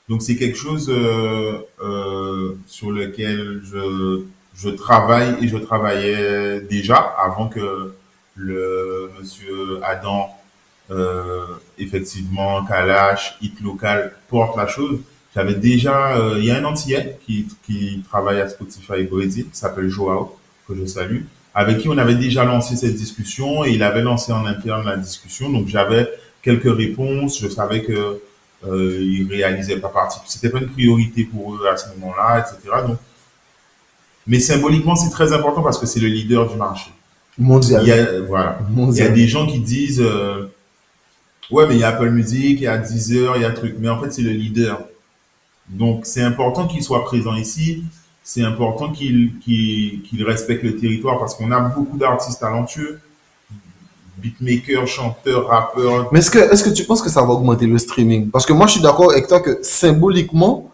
Donc, 0.10 0.22
c'est 0.22 0.36
quelque 0.36 0.58
chose 0.58 0.90
euh, 0.90 1.60
euh, 1.82 2.56
sur 2.68 2.92
lequel 2.92 3.62
je, 3.64 4.24
je 4.56 4.70
travaille 4.70 5.36
et 5.42 5.48
je 5.48 5.58
travaillais 5.58 6.62
déjà 6.62 6.98
avant 6.98 7.48
que 7.48 7.94
le 8.36 9.12
monsieur 9.20 9.80
Adam, 9.84 10.30
euh, 10.90 11.46
effectivement, 11.78 12.66
Kalash, 12.66 13.38
Hit 13.42 13.60
Local 13.62 14.14
porte 14.28 14.58
la 14.58 14.68
chose. 14.68 15.00
J'avais 15.34 15.56
déjà, 15.56 16.18
euh, 16.18 16.36
il 16.40 16.46
y 16.46 16.52
a 16.52 16.58
un 16.58 16.64
Antillais 16.66 17.18
qui, 17.26 17.48
qui 17.66 18.04
travaille 18.10 18.42
à 18.42 18.50
Spotify 18.50 19.04
Brésil, 19.04 19.46
qui 19.52 19.58
s'appelle 19.58 19.88
Joao, 19.88 20.38
que 20.68 20.76
je 20.76 20.86
salue 20.86 21.22
avec 21.54 21.80
qui 21.80 21.90
on 21.90 21.98
avait 21.98 22.16
déjà 22.16 22.46
lancé 22.46 22.76
cette 22.76 22.96
discussion 22.96 23.66
et 23.66 23.72
il 23.72 23.84
avait 23.84 24.02
lancé 24.02 24.32
en 24.32 24.46
interne 24.46 24.86
la 24.86 24.98
discussion. 24.98 25.50
Donc 25.50 25.68
j'avais 25.68 26.10
quelques 26.42 26.74
réponses. 26.74 27.40
Je 27.42 27.50
savais 27.50 27.84
que 27.84 28.22
euh, 28.68 28.98
ils 29.02 29.28
réalisaient 29.30 29.78
pas 29.78 29.90
partie. 29.90 30.20
C'était 30.28 30.50
pas 30.50 30.60
une 30.60 30.70
priorité 30.70 31.26
pour 31.26 31.56
eux 31.56 31.68
à 31.68 31.76
ce 31.76 31.90
moment-là, 31.90 32.40
etc. 32.40 32.74
Donc, 32.88 32.98
mais 34.28 34.40
symboliquement 34.40 34.96
c'est 34.96 35.10
très 35.10 35.34
important 35.34 35.62
parce 35.62 35.78
que 35.78 35.86
c'est 35.86 36.00
le 36.00 36.08
leader 36.08 36.50
du 36.50 36.56
marché. 36.56 36.92
mondial 37.38 37.82
Il 37.84 37.88
y 37.90 37.92
a 37.92 38.22
voilà. 38.22 38.60
Il 38.78 38.96
y 38.96 39.02
a 39.02 39.10
des 39.10 39.28
gens 39.28 39.46
qui 39.46 39.60
disent 39.60 40.02
euh, 40.02 40.46
ouais 41.50 41.68
mais 41.68 41.76
il 41.76 41.80
y 41.80 41.84
a 41.84 41.90
Apple 41.90 42.12
Music, 42.12 42.60
il 42.60 42.64
y 42.64 42.68
a 42.68 42.78
Deezer, 42.78 43.36
il 43.36 43.42
y 43.42 43.46
a 43.46 43.52
truc. 43.52 43.76
Mais 43.80 43.90
en 43.90 44.02
fait 44.02 44.12
c'est 44.12 44.22
le 44.22 44.32
leader. 44.32 44.80
Donc 45.72 46.06
c'est 46.06 46.22
important 46.22 46.68
qu'il 46.68 46.84
soit 46.84 47.04
présent 47.04 47.36
ici. 47.36 47.84
C'est 48.24 48.44
important 48.44 48.92
qu'il 48.92 49.40
qu'il 49.40 50.24
respecte 50.24 50.64
le 50.64 50.76
territoire 50.76 51.18
parce 51.18 51.34
qu'on 51.36 51.52
a 51.52 51.60
beaucoup 51.60 51.98
d'artistes 51.98 52.40
talentueux, 52.40 53.00
beatmakers, 54.18 54.88
chanteurs, 54.88 55.48
rappeurs. 55.48 56.10
Mais 56.12 56.20
est-ce 56.20 56.30
que, 56.30 56.40
est-ce 56.40 56.64
que 56.64 56.70
tu 56.70 56.84
penses 56.84 57.02
que 57.02 57.10
ça 57.10 57.22
va 57.22 57.30
augmenter 57.30 57.66
le 57.66 57.78
streaming? 57.78 58.30
Parce 58.30 58.46
que 58.46 58.54
moi, 58.54 58.68
je 58.68 58.74
suis 58.74 58.82
d'accord 58.82 59.12
avec 59.12 59.28
toi 59.28 59.40
que 59.40 59.60
symboliquement, 59.64 60.72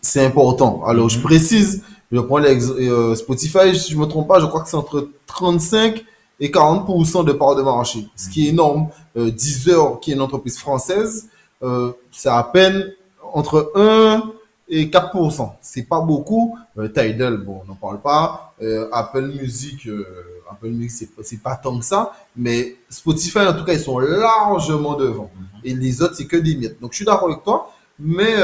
c'est 0.00 0.24
important. 0.24 0.82
Alors, 0.84 1.08
je 1.08 1.16
Mhm. 1.16 1.22
précise, 1.22 1.82
je 2.10 2.20
prends 2.20 2.42
euh, 2.42 3.14
Spotify, 3.14 3.74
si 3.74 3.92
je 3.92 3.96
me 3.96 4.04
trompe 4.06 4.28
pas, 4.28 4.40
je 4.40 4.46
crois 4.46 4.60
que 4.62 4.68
c'est 4.68 4.76
entre 4.76 5.08
35 5.26 6.04
et 6.40 6.50
40% 6.50 7.24
de 7.24 7.32
part 7.32 7.54
de 7.54 7.62
marché, 7.62 8.06
ce 8.16 8.28
qui 8.28 8.46
est 8.46 8.50
énorme. 8.50 8.88
Euh, 9.16 9.30
Deezer, 9.30 10.00
qui 10.00 10.10
est 10.10 10.14
une 10.14 10.20
entreprise 10.20 10.58
française, 10.58 11.28
euh, 11.62 11.92
c'est 12.10 12.28
à 12.28 12.42
peine 12.42 12.92
entre 13.32 13.72
1 13.74 14.32
et 14.68 14.86
4%. 14.90 15.52
C'est 15.60 15.82
pas 15.82 16.00
beaucoup. 16.00 16.56
Euh, 16.78 16.88
Tidal, 16.88 17.38
bon, 17.38 17.62
on 17.64 17.68
n'en 17.68 17.74
parle 17.74 18.00
pas. 18.00 18.54
Euh, 18.62 18.88
Apple 18.92 19.26
Music, 19.26 19.86
euh, 19.86 20.06
Apple 20.50 20.68
Music, 20.68 21.08
c'est 21.22 21.42
pas- 21.42 21.56
tant 21.56 21.78
que 21.78 21.84
ça. 21.84 22.12
Mais 22.36 22.76
Spotify, 22.88 23.40
en 23.40 23.54
tout 23.54 23.64
cas, 23.64 23.72
ils 23.74 23.80
sont 23.80 23.98
largement 23.98 24.94
devant. 24.94 25.30
Et 25.64 25.74
les 25.74 26.00
autres, 26.02 26.14
c'est 26.16 26.26
que 26.26 26.36
des 26.36 26.54
miettes. 26.56 26.80
Donc, 26.80 26.92
je 26.92 26.96
suis 26.96 27.04
d'accord 27.04 27.28
avec 27.28 27.42
toi. 27.44 27.70
Mais 27.98 28.34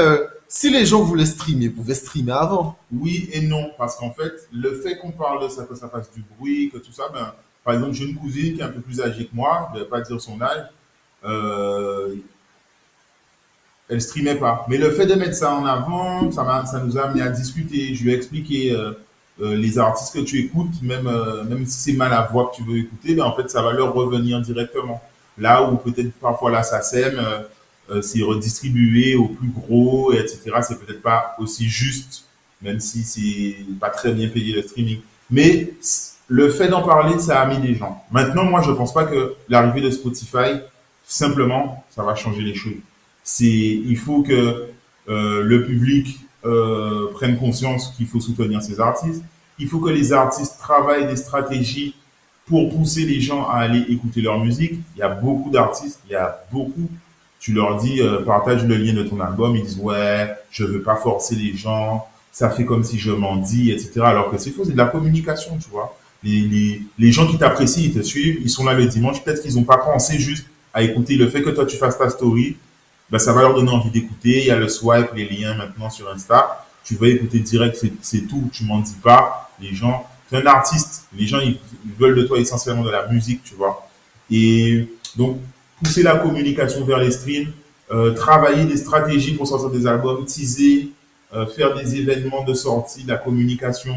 si 0.47 0.69
les 0.69 0.85
gens 0.85 1.01
voulaient 1.01 1.25
streamer, 1.25 1.65
ils 1.65 1.73
pouvaient 1.73 1.95
streamer 1.95 2.31
avant. 2.31 2.77
Oui 2.91 3.29
et 3.33 3.41
non, 3.41 3.71
parce 3.77 3.95
qu'en 3.95 4.11
fait, 4.11 4.31
le 4.53 4.79
fait 4.81 4.97
qu'on 4.97 5.11
parle 5.11 5.43
de 5.43 5.49
ça, 5.49 5.63
que 5.63 5.75
ça 5.75 5.89
fasse 5.89 6.11
du 6.11 6.23
bruit, 6.37 6.69
que 6.71 6.77
tout 6.77 6.91
ça, 6.93 7.03
ben, 7.13 7.33
par 7.63 7.73
exemple, 7.73 7.93
j'ai 7.93 8.05
une 8.05 8.15
cousine 8.15 8.53
qui 8.55 8.61
est 8.61 8.63
un 8.63 8.69
peu 8.69 8.79
plus 8.79 9.01
âgée 9.01 9.25
que 9.25 9.35
moi, 9.35 9.69
je 9.73 9.79
vais 9.79 9.85
pas 9.85 10.01
dire 10.01 10.19
son 10.21 10.39
âge, 10.41 10.65
elle 13.89 14.01
streamait 14.01 14.35
pas. 14.35 14.65
Mais 14.69 14.77
le 14.77 14.91
fait 14.91 15.05
de 15.07 15.15
mettre 15.15 15.35
ça 15.35 15.53
en 15.53 15.65
avant, 15.65 16.31
ça, 16.31 16.43
m'a- 16.43 16.65
ça 16.65 16.79
nous 16.83 16.97
a 16.97 17.03
amené 17.05 17.21
à 17.21 17.29
discuter. 17.29 17.95
Je 17.95 18.03
lui 18.03 18.11
ai 18.11 18.15
expliqué 18.15 18.71
euh, 18.73 18.91
euh, 19.41 19.55
les 19.55 19.79
artistes 19.79 20.13
que 20.13 20.19
tu 20.19 20.37
écoutes, 20.39 20.81
même, 20.83 21.07
euh, 21.07 21.43
même 21.45 21.65
si 21.65 21.79
c'est 21.79 21.93
mal 21.97 22.13
à 22.13 22.23
voix 22.31 22.51
que 22.51 22.57
tu 22.57 22.63
veux 22.69 22.77
écouter, 22.77 23.15
ben, 23.15 23.23
en 23.23 23.35
fait, 23.35 23.49
ça 23.49 23.61
va 23.61 23.73
leur 23.73 23.93
revenir 23.93 24.39
directement. 24.41 25.01
Là 25.37 25.63
où 25.69 25.77
peut-être 25.77 26.11
parfois 26.19 26.51
la 26.51 26.63
SACEM, 26.63 27.15
euh, 27.17 27.39
euh, 27.91 28.01
c'est 28.01 28.21
redistribué 28.21 29.15
au 29.15 29.27
plus 29.29 29.47
gros, 29.49 30.13
et 30.13 30.17
etc. 30.17 30.41
C'est 30.61 30.79
peut-être 30.79 31.01
pas 31.01 31.35
aussi 31.39 31.67
juste, 31.67 32.25
même 32.61 32.79
si 32.79 33.03
c'est 33.03 33.55
pas 33.79 33.89
très 33.89 34.11
bien 34.11 34.27
payé 34.27 34.53
le 34.53 34.61
streaming. 34.61 34.99
Mais 35.31 35.73
le 36.27 36.49
fait 36.49 36.67
d'en 36.67 36.83
parler, 36.83 37.17
ça 37.19 37.41
a 37.41 37.47
mis 37.47 37.57
des 37.65 37.73
gens. 37.75 38.03
Maintenant, 38.11 38.43
moi, 38.43 38.61
je 38.61 38.71
pense 38.71 38.93
pas 38.93 39.05
que 39.05 39.33
l'arrivée 39.47 39.81
de 39.81 39.89
Spotify, 39.89 40.59
simplement, 41.07 41.83
ça 41.89 42.03
va 42.03 42.13
changer 42.15 42.41
les 42.41 42.53
choses. 42.53 42.73
C'est, 43.31 43.45
il 43.45 43.95
faut 43.95 44.23
que 44.23 44.69
euh, 45.07 45.43
le 45.43 45.63
public 45.63 46.19
euh, 46.45 47.11
prenne 47.13 47.37
conscience 47.37 47.93
qu'il 47.95 48.07
faut 48.07 48.19
soutenir 48.19 48.63
ces 48.63 48.79
artistes. 48.79 49.21
Il 49.59 49.67
faut 49.67 49.79
que 49.79 49.91
les 49.91 50.13
artistes 50.13 50.57
travaillent 50.57 51.05
des 51.05 51.15
stratégies 51.15 51.93
pour 52.47 52.75
pousser 52.75 53.05
les 53.05 53.21
gens 53.21 53.47
à 53.47 53.57
aller 53.57 53.85
écouter 53.87 54.21
leur 54.21 54.43
musique. 54.43 54.79
Il 54.95 54.99
y 54.99 55.03
a 55.03 55.09
beaucoup 55.09 55.51
d'artistes, 55.51 55.99
il 56.07 56.13
y 56.13 56.15
a 56.15 56.43
beaucoup. 56.51 56.89
Tu 57.39 57.53
leur 57.53 57.77
dis, 57.77 58.01
euh, 58.01 58.23
partage 58.23 58.65
le 58.65 58.75
lien 58.75 58.93
de 58.93 59.03
ton 59.03 59.19
album, 59.19 59.55
ils 59.55 59.63
disent, 59.63 59.77
ouais, 59.77 60.33
je 60.49 60.63
veux 60.63 60.81
pas 60.81 60.95
forcer 60.95 61.35
les 61.35 61.55
gens, 61.55 62.07
ça 62.31 62.49
fait 62.49 62.65
comme 62.65 62.83
si 62.83 62.97
je 62.97 63.11
m'en 63.11 63.35
dis, 63.35 63.69
etc. 63.69 64.01
Alors 64.05 64.31
que 64.31 64.39
c'est 64.39 64.49
faux, 64.49 64.65
c'est 64.65 64.71
de 64.71 64.77
la 64.77 64.87
communication, 64.87 65.55
tu 65.63 65.69
vois. 65.69 65.95
Les, 66.23 66.41
les, 66.41 66.81
les 66.97 67.11
gens 67.11 67.27
qui 67.27 67.37
t'apprécient, 67.37 67.83
ils 67.83 67.93
te 67.93 68.01
suivent, 68.01 68.39
ils 68.41 68.49
sont 68.49 68.65
là 68.65 68.73
le 68.73 68.87
dimanche, 68.87 69.23
peut-être 69.23 69.43
qu'ils 69.43 69.53
n'ont 69.53 69.65
pas 69.65 69.77
pensé 69.77 70.17
juste 70.17 70.47
à 70.73 70.81
écouter. 70.81 71.15
Le 71.15 71.29
fait 71.29 71.43
que 71.43 71.51
toi, 71.51 71.67
tu 71.67 71.77
fasses 71.77 71.99
ta 71.99 72.09
story, 72.09 72.57
ben, 73.11 73.19
ça 73.19 73.33
va 73.33 73.41
leur 73.41 73.53
donner 73.53 73.71
envie 73.71 73.89
d'écouter. 73.89 74.39
Il 74.39 74.45
y 74.45 74.51
a 74.51 74.57
le 74.57 74.67
swipe, 74.67 75.13
les 75.15 75.27
liens 75.27 75.55
maintenant 75.55 75.89
sur 75.89 76.09
Insta. 76.09 76.65
Tu 76.83 76.95
vas 76.95 77.07
écouter 77.07 77.39
direct, 77.39 77.83
c'est 78.01 78.27
tout. 78.27 78.49
Tu 78.51 78.63
m'en 78.63 78.79
dis 78.79 78.95
pas. 79.03 79.51
Les 79.61 79.73
gens, 79.73 80.07
tu 80.29 80.35
es 80.35 80.41
un 80.41 80.45
artiste. 80.45 81.07
Les 81.17 81.27
gens, 81.27 81.39
ils, 81.39 81.57
veulent 81.99 82.15
de 82.15 82.23
toi 82.23 82.39
essentiellement 82.39 82.83
de 82.83 82.91
la 82.91 83.07
musique, 83.07 83.43
tu 83.43 83.55
vois. 83.55 83.87
Et 84.31 84.87
donc, 85.15 85.37
pousser 85.83 86.03
la 86.03 86.17
communication 86.17 86.85
vers 86.85 86.99
les 86.99 87.11
streams, 87.11 87.51
euh, 87.91 88.13
travailler 88.13 88.65
des 88.65 88.77
stratégies 88.77 89.33
pour 89.33 89.47
sortir 89.47 89.69
des 89.69 89.87
albums, 89.87 90.25
teaser, 90.25 90.91
euh, 91.33 91.45
faire 91.45 91.75
des 91.75 91.95
événements 91.95 92.43
de 92.43 92.53
sortie, 92.53 93.03
la 93.07 93.17
communication, 93.17 93.95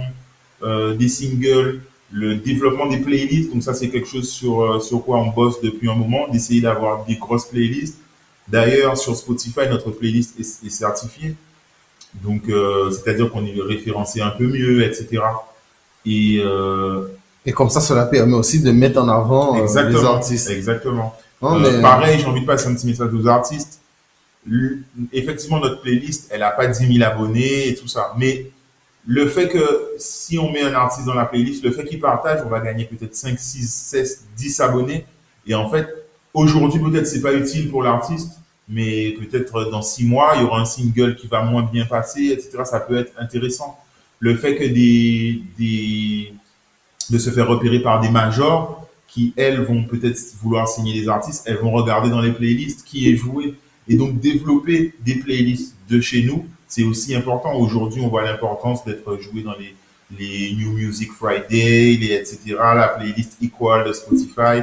euh, 0.62 0.94
des 0.94 1.08
singles, 1.08 1.80
le 2.12 2.36
développement 2.36 2.86
des 2.86 2.98
playlists. 2.98 3.52
Donc 3.52 3.62
ça, 3.62 3.72
c'est 3.74 3.88
quelque 3.88 4.06
chose 4.06 4.30
sur, 4.30 4.60
euh, 4.60 4.80
sur 4.80 5.02
quoi 5.02 5.18
on 5.18 5.30
bosse 5.30 5.60
depuis 5.62 5.90
un 5.90 5.94
moment, 5.94 6.28
d'essayer 6.28 6.60
d'avoir 6.60 7.04
des 7.06 7.16
grosses 7.16 7.46
playlists. 7.46 7.98
D'ailleurs, 8.48 8.98
sur 8.98 9.16
Spotify, 9.16 9.68
notre 9.70 9.90
playlist 9.90 10.38
est, 10.38 10.66
est 10.66 10.70
certifiée. 10.70 11.36
Donc, 12.14 12.48
euh, 12.48 12.90
c'est-à-dire 12.90 13.30
qu'on 13.30 13.44
est 13.46 13.54
référencé 13.60 14.20
un 14.20 14.30
peu 14.30 14.46
mieux, 14.46 14.82
etc. 14.82 15.22
Et, 16.04 16.42
euh, 16.44 17.06
et 17.44 17.52
comme 17.52 17.70
ça, 17.70 17.80
cela 17.80 18.06
permet 18.06 18.34
aussi 18.34 18.60
de 18.60 18.70
mettre 18.70 19.00
en 19.00 19.08
avant 19.08 19.56
euh, 19.56 19.88
les 19.88 20.04
artistes. 20.04 20.50
Exactement. 20.50 21.14
Euh, 21.42 21.80
pareil, 21.80 22.20
j'ai 22.20 22.26
envie 22.26 22.42
de 22.42 22.46
passer 22.46 22.68
un 22.68 22.74
petit 22.74 22.86
message 22.86 23.12
aux 23.12 23.26
artistes. 23.26 23.80
effectivement, 25.12 25.58
notre 25.58 25.80
playlist, 25.80 26.28
elle 26.30 26.40
n'a 26.40 26.50
pas 26.50 26.66
10 26.66 26.98
000 26.98 27.10
abonnés 27.10 27.68
et 27.68 27.74
tout 27.74 27.88
ça. 27.88 28.12
Mais 28.16 28.50
le 29.06 29.26
fait 29.28 29.48
que 29.48 29.90
si 29.98 30.38
on 30.38 30.52
met 30.52 30.62
un 30.62 30.74
artiste 30.74 31.06
dans 31.06 31.14
la 31.14 31.24
playlist, 31.24 31.64
le 31.64 31.72
fait 31.72 31.84
qu'il 31.84 31.98
partage, 31.98 32.40
on 32.46 32.48
va 32.48 32.60
gagner 32.60 32.84
peut-être 32.84 33.16
5, 33.16 33.38
6, 33.38 33.68
16, 33.68 34.24
10 34.36 34.60
abonnés. 34.60 35.04
Et 35.46 35.54
en 35.56 35.68
fait, 35.68 35.88
aujourd'hui, 36.34 36.80
peut-être 36.80 37.06
c'est 37.06 37.22
pas 37.22 37.34
utile 37.34 37.70
pour 37.70 37.82
l'artiste, 37.82 38.32
mais 38.68 39.12
peut-être 39.12 39.70
dans 39.70 39.82
6 39.82 40.06
mois, 40.06 40.32
il 40.36 40.42
y 40.42 40.44
aura 40.44 40.60
un 40.60 40.64
single 40.64 41.16
qui 41.16 41.26
va 41.26 41.42
moins 41.42 41.62
bien 41.62 41.84
passer, 41.84 42.26
etc. 42.26 42.62
Ça 42.64 42.80
peut 42.80 42.96
être 42.96 43.12
intéressant. 43.18 43.78
Le 44.18 44.36
fait 44.36 44.56
que 44.56 44.64
des, 44.64 45.42
des 45.58 46.32
de 47.10 47.18
se 47.18 47.30
faire 47.30 47.48
repérer 47.48 47.80
par 47.80 48.00
des 48.00 48.08
majors 48.08 48.88
qui, 49.06 49.34
elles, 49.36 49.60
vont 49.60 49.84
peut-être 49.84 50.18
vouloir 50.40 50.68
signer 50.68 50.98
des 50.98 51.08
artistes, 51.08 51.44
elles 51.46 51.58
vont 51.58 51.72
regarder 51.72 52.08
dans 52.08 52.22
les 52.22 52.32
playlists 52.32 52.84
qui 52.84 53.10
est 53.10 53.16
joué. 53.16 53.54
Et 53.88 53.96
donc, 53.96 54.20
développer 54.20 54.94
des 55.04 55.16
playlists 55.16 55.76
de 55.90 56.00
chez 56.00 56.22
nous, 56.22 56.46
c'est 56.66 56.84
aussi 56.84 57.14
important. 57.14 57.54
Aujourd'hui, 57.54 58.00
on 58.00 58.08
voit 58.08 58.22
l'importance 58.22 58.84
d'être 58.84 59.20
joué 59.20 59.42
dans 59.42 59.54
les, 59.58 59.74
les 60.18 60.54
New 60.54 60.72
Music 60.72 61.12
Friday, 61.12 61.98
les 62.00 62.12
etc., 62.14 62.38
la 62.58 62.88
playlist 62.88 63.36
Equal 63.42 63.86
de 63.86 63.92
Spotify. 63.92 64.62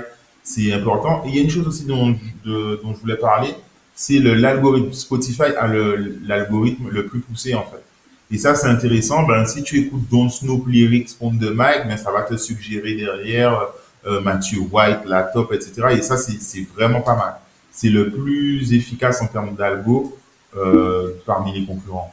C'est 0.50 0.74
important. 0.74 1.22
Il 1.28 1.36
y 1.36 1.40
a 1.40 1.44
une 1.44 1.50
chose 1.50 1.68
aussi 1.68 1.86
dont, 1.86 2.16
de, 2.44 2.80
je 2.84 3.00
voulais 3.00 3.18
parler, 3.18 3.54
c'est 3.94 4.18
l'algorithme. 4.18 4.92
Spotify 4.94 5.54
a 5.60 5.68
l'algorithme 5.68 6.90
le, 6.90 7.06
plus 7.06 7.20
poussé, 7.20 7.54
en 7.54 7.64
fait. 7.64 7.84
Et 8.32 8.38
ça, 8.38 8.56
c'est 8.56 8.68
intéressant. 8.68 9.28
Ben, 9.28 9.46
si 9.46 9.62
tu 9.62 9.80
écoutes 9.80 10.10
Don't 10.10 10.30
Snoop 10.30 10.68
Lyrics 10.68 11.10
on 11.22 11.32
the 11.32 11.52
mic, 11.52 11.88
ben, 11.88 11.98
ça 11.98 12.12
va 12.12 12.24
te 12.24 12.36
suggérer 12.36 12.96
derrière 12.96 13.68
euh, 14.08 14.22
Matthew 14.22 14.68
White, 14.72 15.02
la 15.06 15.22
top, 15.22 15.54
etc. 15.54 15.74
Et 15.92 16.02
ça, 16.02 16.18
c'est 16.18 16.68
vraiment 16.76 17.02
pas 17.02 17.16
mal. 17.16 17.36
C'est 17.72 17.90
le 17.90 18.10
plus 18.10 18.74
efficace 18.74 19.22
en 19.22 19.28
termes 19.28 19.56
d'algo 19.56 20.18
euh, 20.58 21.12
parmi 21.28 21.54
les 21.54 21.64
concurrents. 21.64 22.12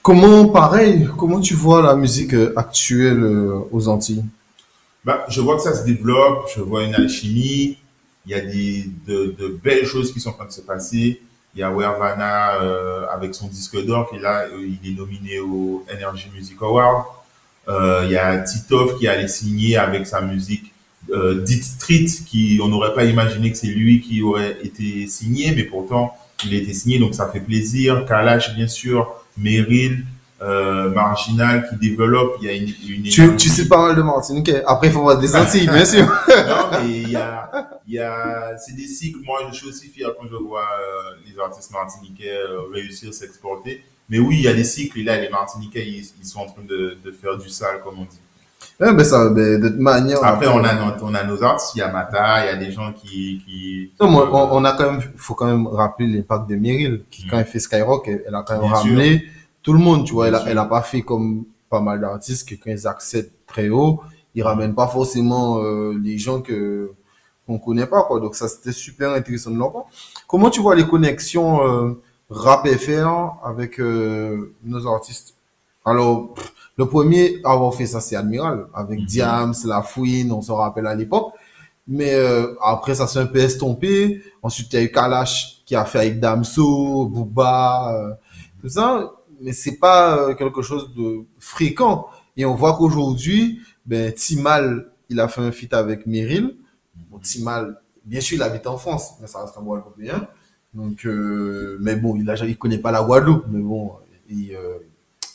Comment, 0.00 0.46
pareil, 0.46 1.08
comment 1.18 1.40
tu 1.40 1.54
vois 1.54 1.82
la 1.82 1.94
musique 1.94 2.32
euh, 2.32 2.54
actuelle 2.56 3.22
euh, 3.22 3.60
aux 3.70 3.88
Antilles? 3.88 4.24
Bah, 5.04 5.24
Je 5.28 5.40
vois 5.40 5.56
que 5.56 5.62
ça 5.62 5.74
se 5.74 5.84
développe, 5.84 6.48
je 6.54 6.60
vois 6.60 6.84
une 6.84 6.94
alchimie, 6.94 7.78
il 8.26 8.32
y 8.32 8.34
a 8.34 8.40
des, 8.40 8.86
de, 9.06 9.34
de, 9.38 9.48
belles 9.48 9.86
choses 9.86 10.12
qui 10.12 10.20
sont 10.20 10.30
en 10.30 10.34
train 10.34 10.46
de 10.46 10.52
se 10.52 10.60
passer. 10.60 11.20
Il 11.54 11.60
y 11.60 11.62
a 11.62 11.70
Wervana 11.70 12.62
euh, 12.62 13.06
avec 13.12 13.34
son 13.34 13.48
disque 13.48 13.84
d'or 13.84 14.08
qui 14.10 14.18
là, 14.18 14.46
il 14.58 14.90
est 14.90 14.96
nominé 14.96 15.38
au 15.40 15.84
Energy 15.92 16.30
Music 16.34 16.56
Award. 16.60 17.04
Euh, 17.68 18.02
il 18.04 18.12
y 18.12 18.16
a 18.16 18.38
Titov 18.38 18.98
qui 18.98 19.06
allait 19.06 19.28
signer 19.28 19.76
avec 19.76 20.06
sa 20.06 20.20
musique 20.20 20.72
euh, 21.10 21.42
Dit 21.42 21.62
Street, 21.62 22.06
qui 22.26 22.60
on 22.62 22.68
n'aurait 22.68 22.94
pas 22.94 23.04
imaginé 23.04 23.50
que 23.50 23.58
c'est 23.58 23.66
lui 23.66 24.00
qui 24.00 24.22
aurait 24.22 24.56
été 24.62 25.06
signé, 25.06 25.52
mais 25.54 25.64
pourtant 25.64 26.16
il 26.44 26.54
a 26.54 26.58
été 26.58 26.72
signé, 26.72 26.98
donc 26.98 27.14
ça 27.14 27.28
fait 27.28 27.40
plaisir. 27.40 28.04
Kalash, 28.06 28.54
bien 28.54 28.66
sûr, 28.66 29.14
Meryl, 29.36 30.04
euh, 30.42 30.90
Marginal 30.90 31.68
qui 31.68 31.76
développe. 31.76 32.36
Il 32.40 32.46
y 32.46 32.50
a 32.50 32.54
une, 32.54 32.72
une 32.88 33.02
tu, 33.04 33.36
tu 33.36 33.48
sais 33.48 33.68
pas 33.68 33.86
mal 33.86 33.96
de 33.96 34.02
Martinique. 34.02 34.50
Après, 34.66 34.88
il 34.88 34.92
faut 34.92 35.02
voir 35.02 35.18
des 35.18 35.36
Antilles, 35.36 35.68
bien 35.68 35.84
sûr. 35.84 36.04
non, 36.04 36.70
mais 36.72 36.88
il 36.88 37.10
y 37.10 37.16
a, 37.16 37.70
il 37.86 37.94
y 37.94 37.98
a, 37.98 38.56
c'est 38.58 38.74
des 38.74 38.86
cycles. 38.86 39.20
Moi, 39.24 39.38
je 39.50 39.56
suis 39.56 39.68
aussi 39.68 39.88
fier 39.88 40.08
quand 40.18 40.26
je 40.30 40.36
vois 40.36 40.62
euh, 40.62 41.16
les 41.26 41.38
artistes 41.40 41.70
martiniquais 41.70 42.30
euh, 42.30 42.72
réussir 42.72 43.10
à 43.10 43.12
s'exporter. 43.12 43.84
Mais 44.08 44.18
oui, 44.18 44.36
il 44.38 44.42
y 44.42 44.48
a 44.48 44.54
des 44.54 44.64
cycles. 44.64 44.98
Et 44.98 45.04
là, 45.04 45.18
les 45.20 45.28
Martiniquais, 45.28 45.86
ils, 45.86 46.04
ils 46.20 46.26
sont 46.26 46.40
en 46.40 46.46
train 46.46 46.62
de, 46.68 46.98
de, 47.02 47.12
faire 47.12 47.38
du 47.38 47.48
sale, 47.48 47.80
comme 47.84 48.00
on 48.00 48.04
dit. 48.04 48.20
Ouais, 48.80 48.92
mais 48.92 49.04
ça, 49.04 49.30
mais 49.30 49.58
de 49.58 49.68
toute 49.68 49.78
manière. 49.78 50.22
Après, 50.24 50.48
on 50.48 50.62
a, 50.64 50.74
nos, 50.74 51.04
on 51.04 51.14
a 51.14 51.22
nos 51.22 51.42
artistes. 51.42 51.74
Il 51.76 51.78
y 51.78 51.82
a 51.82 51.90
Mata, 51.90 52.44
il 52.44 52.46
y 52.46 52.50
a 52.50 52.56
des 52.56 52.72
gens 52.72 52.92
qui. 52.92 53.42
qui 53.44 53.90
non, 54.00 54.08
on, 54.08 54.56
on, 54.56 54.64
a 54.64 54.72
quand 54.72 54.90
même, 54.92 55.02
faut 55.16 55.34
quand 55.34 55.46
même 55.46 55.66
rappeler 55.66 56.08
l'impact 56.08 56.48
de 56.48 56.56
Meryl, 56.56 57.04
qui, 57.10 57.26
mmh. 57.26 57.30
quand 57.30 57.38
elle 57.38 57.46
fait 57.46 57.58
Skyrock, 57.58 58.08
elle, 58.08 58.24
elle 58.26 58.34
a 58.34 58.42
quand 58.42 58.54
même 58.54 58.62
Bien 58.62 58.72
ramené 58.72 59.18
sûr. 59.18 59.28
Tout 59.62 59.72
le 59.72 59.78
monde, 59.78 60.04
tu 60.06 60.12
vois. 60.14 60.28
Elle 60.28 60.34
a, 60.34 60.44
elle 60.46 60.58
a, 60.58 60.64
pas 60.64 60.82
fait 60.82 61.02
comme 61.02 61.44
pas 61.70 61.80
mal 61.80 62.00
d'artistes 62.00 62.48
que 62.48 62.54
quand 62.54 62.70
ils 62.70 62.86
accèdent 62.86 63.32
très 63.46 63.68
haut, 63.68 64.00
ils 64.34 64.42
ramènent 64.42 64.74
pas 64.74 64.88
forcément 64.88 65.58
euh, 65.58 65.92
les 66.02 66.18
gens 66.18 66.40
que 66.40 66.92
qu'on 67.46 67.58
connaît 67.58 67.86
pas, 67.86 68.04
quoi. 68.04 68.20
Donc, 68.20 68.34
ça, 68.36 68.48
c'était 68.48 68.72
super 68.72 69.10
intéressant 69.12 69.50
de 69.50 69.58
leur 69.58 69.72
part. 69.72 69.86
Comment 70.28 70.48
tu 70.50 70.60
vois 70.60 70.76
les 70.76 70.86
connexions 70.86 71.66
euh, 71.66 72.00
rap 72.30 72.66
FR 72.68 73.34
avec 73.44 73.80
euh, 73.80 74.54
nos 74.64 74.86
artistes? 74.86 75.34
Alors, 75.84 76.34
pff, 76.34 76.52
le 76.76 76.86
premier 76.86 77.40
à 77.44 77.52
avoir 77.52 77.74
fait 77.74 77.86
ça, 77.86 78.00
c'est 78.00 78.16
Admiral, 78.16 78.66
avec 78.74 79.00
mm 79.00 79.02
-hmm. 79.02 79.06
Diams, 79.06 79.54
La 79.64 79.82
Fouine, 79.82 80.32
on 80.32 80.42
se 80.42 80.52
rappelle 80.52 80.86
à 80.86 80.94
l'époque. 80.94 81.32
Mais 81.86 82.14
euh, 82.14 82.54
après, 82.62 82.94
ça 82.94 83.06
s'est 83.06 83.18
un 83.18 83.26
peu 83.26 83.40
estompé. 83.40 84.22
Ensuite, 84.42 84.72
il 84.72 84.76
y 84.76 84.78
a 84.78 84.82
eu 84.82 84.92
Kalash 84.92 85.62
qui 85.66 85.74
a 85.74 85.84
fait 85.84 85.98
avec 85.98 86.20
Damso, 86.20 87.06
Booba, 87.06 87.92
euh, 87.94 88.12
tout 88.60 88.68
ça. 88.68 89.12
Mais 89.42 89.52
c'est 89.52 89.76
pas 89.76 90.16
euh, 90.16 90.34
quelque 90.34 90.62
chose 90.62 90.94
de 90.94 91.24
fréquent. 91.38 92.06
Et 92.36 92.44
on 92.44 92.54
voit 92.54 92.76
qu'aujourd'hui, 92.76 93.60
ben, 93.84 94.12
Timal, 94.12 94.90
il 95.08 95.20
a 95.20 95.28
fait 95.28 95.42
un 95.42 95.52
feat 95.52 95.74
avec 95.74 96.06
Meryl. 96.06 96.54
Timal, 97.22 97.80
bien 98.04 98.20
sûr, 98.20 98.36
il 98.36 98.42
habite 98.42 98.66
en 98.66 98.76
France, 98.76 99.12
mais 99.20 99.26
ça 99.26 99.42
reste 99.42 99.56
un 99.56 99.62
Guadeloupéen. 99.62 100.26
Donc, 100.74 101.04
euh, 101.04 101.76
mais 101.80 101.96
bon, 101.96 102.16
il 102.16 102.34
il 102.48 102.58
connaît 102.58 102.78
pas 102.78 102.90
la 102.90 103.02
Guadeloupe, 103.02 103.44
mais 103.48 103.60
bon, 103.60 103.92
euh, 104.30 104.78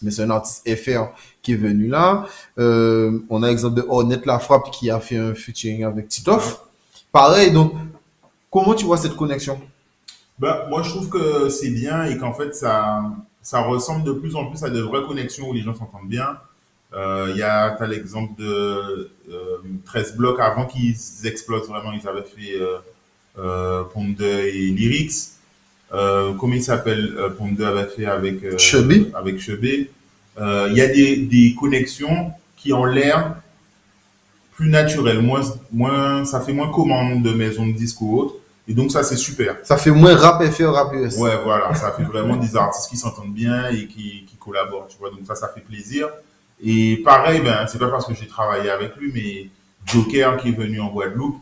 mais 0.01 0.11
c'est 0.11 0.23
un 0.23 0.29
artiste 0.29 0.67
FR 0.75 1.11
qui 1.41 1.53
est 1.53 1.57
venu 1.57 1.87
là. 1.87 2.25
Euh, 2.57 3.19
on 3.29 3.43
a 3.43 3.47
l'exemple 3.47 3.75
de 3.75 3.85
Ornette 3.87 4.25
La 4.25 4.39
Frappe 4.39 4.71
qui 4.71 4.89
a 4.89 4.99
fait 4.99 5.17
un 5.17 5.33
featuring 5.33 5.83
avec 5.83 6.07
Titoff. 6.07 6.61
Pareil, 7.11 7.51
donc, 7.51 7.73
comment 8.51 8.73
tu 8.73 8.85
vois 8.85 8.97
cette 8.97 9.15
connexion? 9.15 9.59
Ben, 10.39 10.67
Moi, 10.69 10.83
je 10.83 10.89
trouve 10.89 11.09
que 11.09 11.49
c'est 11.49 11.69
bien 11.69 12.05
et 12.05 12.17
qu'en 12.17 12.33
fait, 12.33 12.55
ça, 12.55 13.03
ça 13.47 13.61
ressemble 13.61 14.03
de 14.03 14.11
plus 14.11 14.35
en 14.35 14.47
plus 14.47 14.61
à 14.65 14.69
de 14.69 14.81
vraies 14.81 15.03
connexions 15.07 15.47
où 15.47 15.53
les 15.53 15.61
gens 15.61 15.73
s'entendent 15.73 16.09
bien. 16.09 16.37
Il 16.91 16.97
euh, 16.97 17.33
y 17.33 17.43
a 17.43 17.77
l'exemple 17.87 18.37
de 18.37 19.09
euh, 19.31 19.57
13 19.85 20.17
blocs 20.17 20.37
avant 20.41 20.65
qu'ils 20.65 20.97
explosent 21.23 21.69
vraiment. 21.69 21.93
Ils 21.93 22.05
avaient 22.09 22.23
fait 22.25 22.59
euh, 22.59 22.79
euh, 23.39 23.83
Ponde 23.85 24.19
et 24.19 24.51
Lyrics. 24.51 25.29
Euh, 25.93 26.33
comment 26.33 26.55
il 26.55 26.61
s'appelle 26.61 27.15
euh, 27.17 27.29
Ponde 27.29 27.61
avait 27.61 27.85
fait 27.85 28.05
avec 28.05 28.59
Chebé. 28.59 29.11
Avec 29.15 29.39
Chebé. 29.39 29.91
Il 30.37 30.73
y 30.73 30.81
a 30.81 30.87
des, 30.87 31.15
des 31.15 31.55
connexions 31.57 32.33
qui 32.57 32.73
ont 32.73 32.83
l'air 32.83 33.35
plus 34.55 34.67
naturelles, 34.67 35.21
moins, 35.21 35.41
moins, 35.71 36.25
ça 36.25 36.41
fait 36.41 36.51
moins 36.51 36.69
commande 36.69 37.23
de 37.23 37.31
maison 37.31 37.65
de 37.65 37.71
disques 37.71 38.01
ou 38.01 38.19
autre. 38.19 38.35
Et 38.67 38.73
donc 38.73 38.91
ça 38.91 39.03
c'est 39.03 39.15
super. 39.15 39.57
Ça 39.63 39.77
fait 39.77 39.91
moins 39.91 40.15
rap 40.15 40.43
FR, 40.43 40.73
rap 40.73 40.93
US. 40.93 41.17
Ouais, 41.17 41.37
voilà, 41.43 41.73
ça 41.73 41.91
fait 41.91 42.03
vraiment 42.03 42.35
des 42.35 42.55
artistes 42.55 42.89
qui 42.89 42.97
s'entendent 42.97 43.33
bien 43.33 43.69
et 43.69 43.87
qui, 43.87 44.25
qui 44.27 44.35
collaborent, 44.37 44.87
tu 44.87 44.97
vois. 44.97 45.09
Donc 45.09 45.21
ça, 45.25 45.35
ça 45.35 45.47
fait 45.47 45.61
plaisir. 45.61 46.09
Et 46.63 46.97
pareil, 46.97 47.41
ben, 47.41 47.65
c'est 47.67 47.79
pas 47.79 47.89
parce 47.89 48.05
que 48.05 48.13
j'ai 48.13 48.27
travaillé 48.27 48.69
avec 48.69 48.95
lui, 48.97 49.11
mais 49.13 49.49
Joker 49.85 50.37
qui 50.37 50.49
est 50.49 50.57
venu 50.57 50.81
en 50.81 50.89
Guadeloupe, 50.89 51.37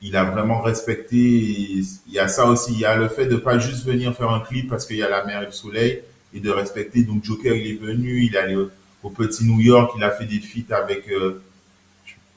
il 0.00 0.16
a 0.16 0.24
vraiment 0.24 0.60
respecté. 0.60 1.16
Il 1.16 2.12
y 2.12 2.18
a 2.18 2.28
ça 2.28 2.46
aussi, 2.46 2.72
il 2.72 2.78
y 2.78 2.84
a 2.84 2.94
le 2.94 3.08
fait 3.08 3.26
de 3.26 3.36
pas 3.36 3.58
juste 3.58 3.84
venir 3.84 4.14
faire 4.14 4.30
un 4.30 4.40
clip 4.40 4.68
parce 4.68 4.86
qu'il 4.86 4.96
y 4.96 5.02
a 5.02 5.08
la 5.08 5.24
mer 5.24 5.42
et 5.42 5.46
le 5.46 5.52
soleil 5.52 6.02
et 6.32 6.40
de 6.40 6.50
respecter. 6.50 7.02
Donc 7.02 7.24
Joker, 7.24 7.54
il 7.54 7.66
est 7.68 7.80
venu, 7.80 8.22
il 8.24 8.36
est 8.36 8.38
allé 8.38 8.56
au 9.02 9.10
petit 9.10 9.44
New 9.44 9.60
York. 9.60 9.92
Il 9.96 10.04
a 10.04 10.10
fait 10.10 10.26
des 10.26 10.40
feats 10.40 10.74
avec, 10.74 11.08
euh, 11.08 11.42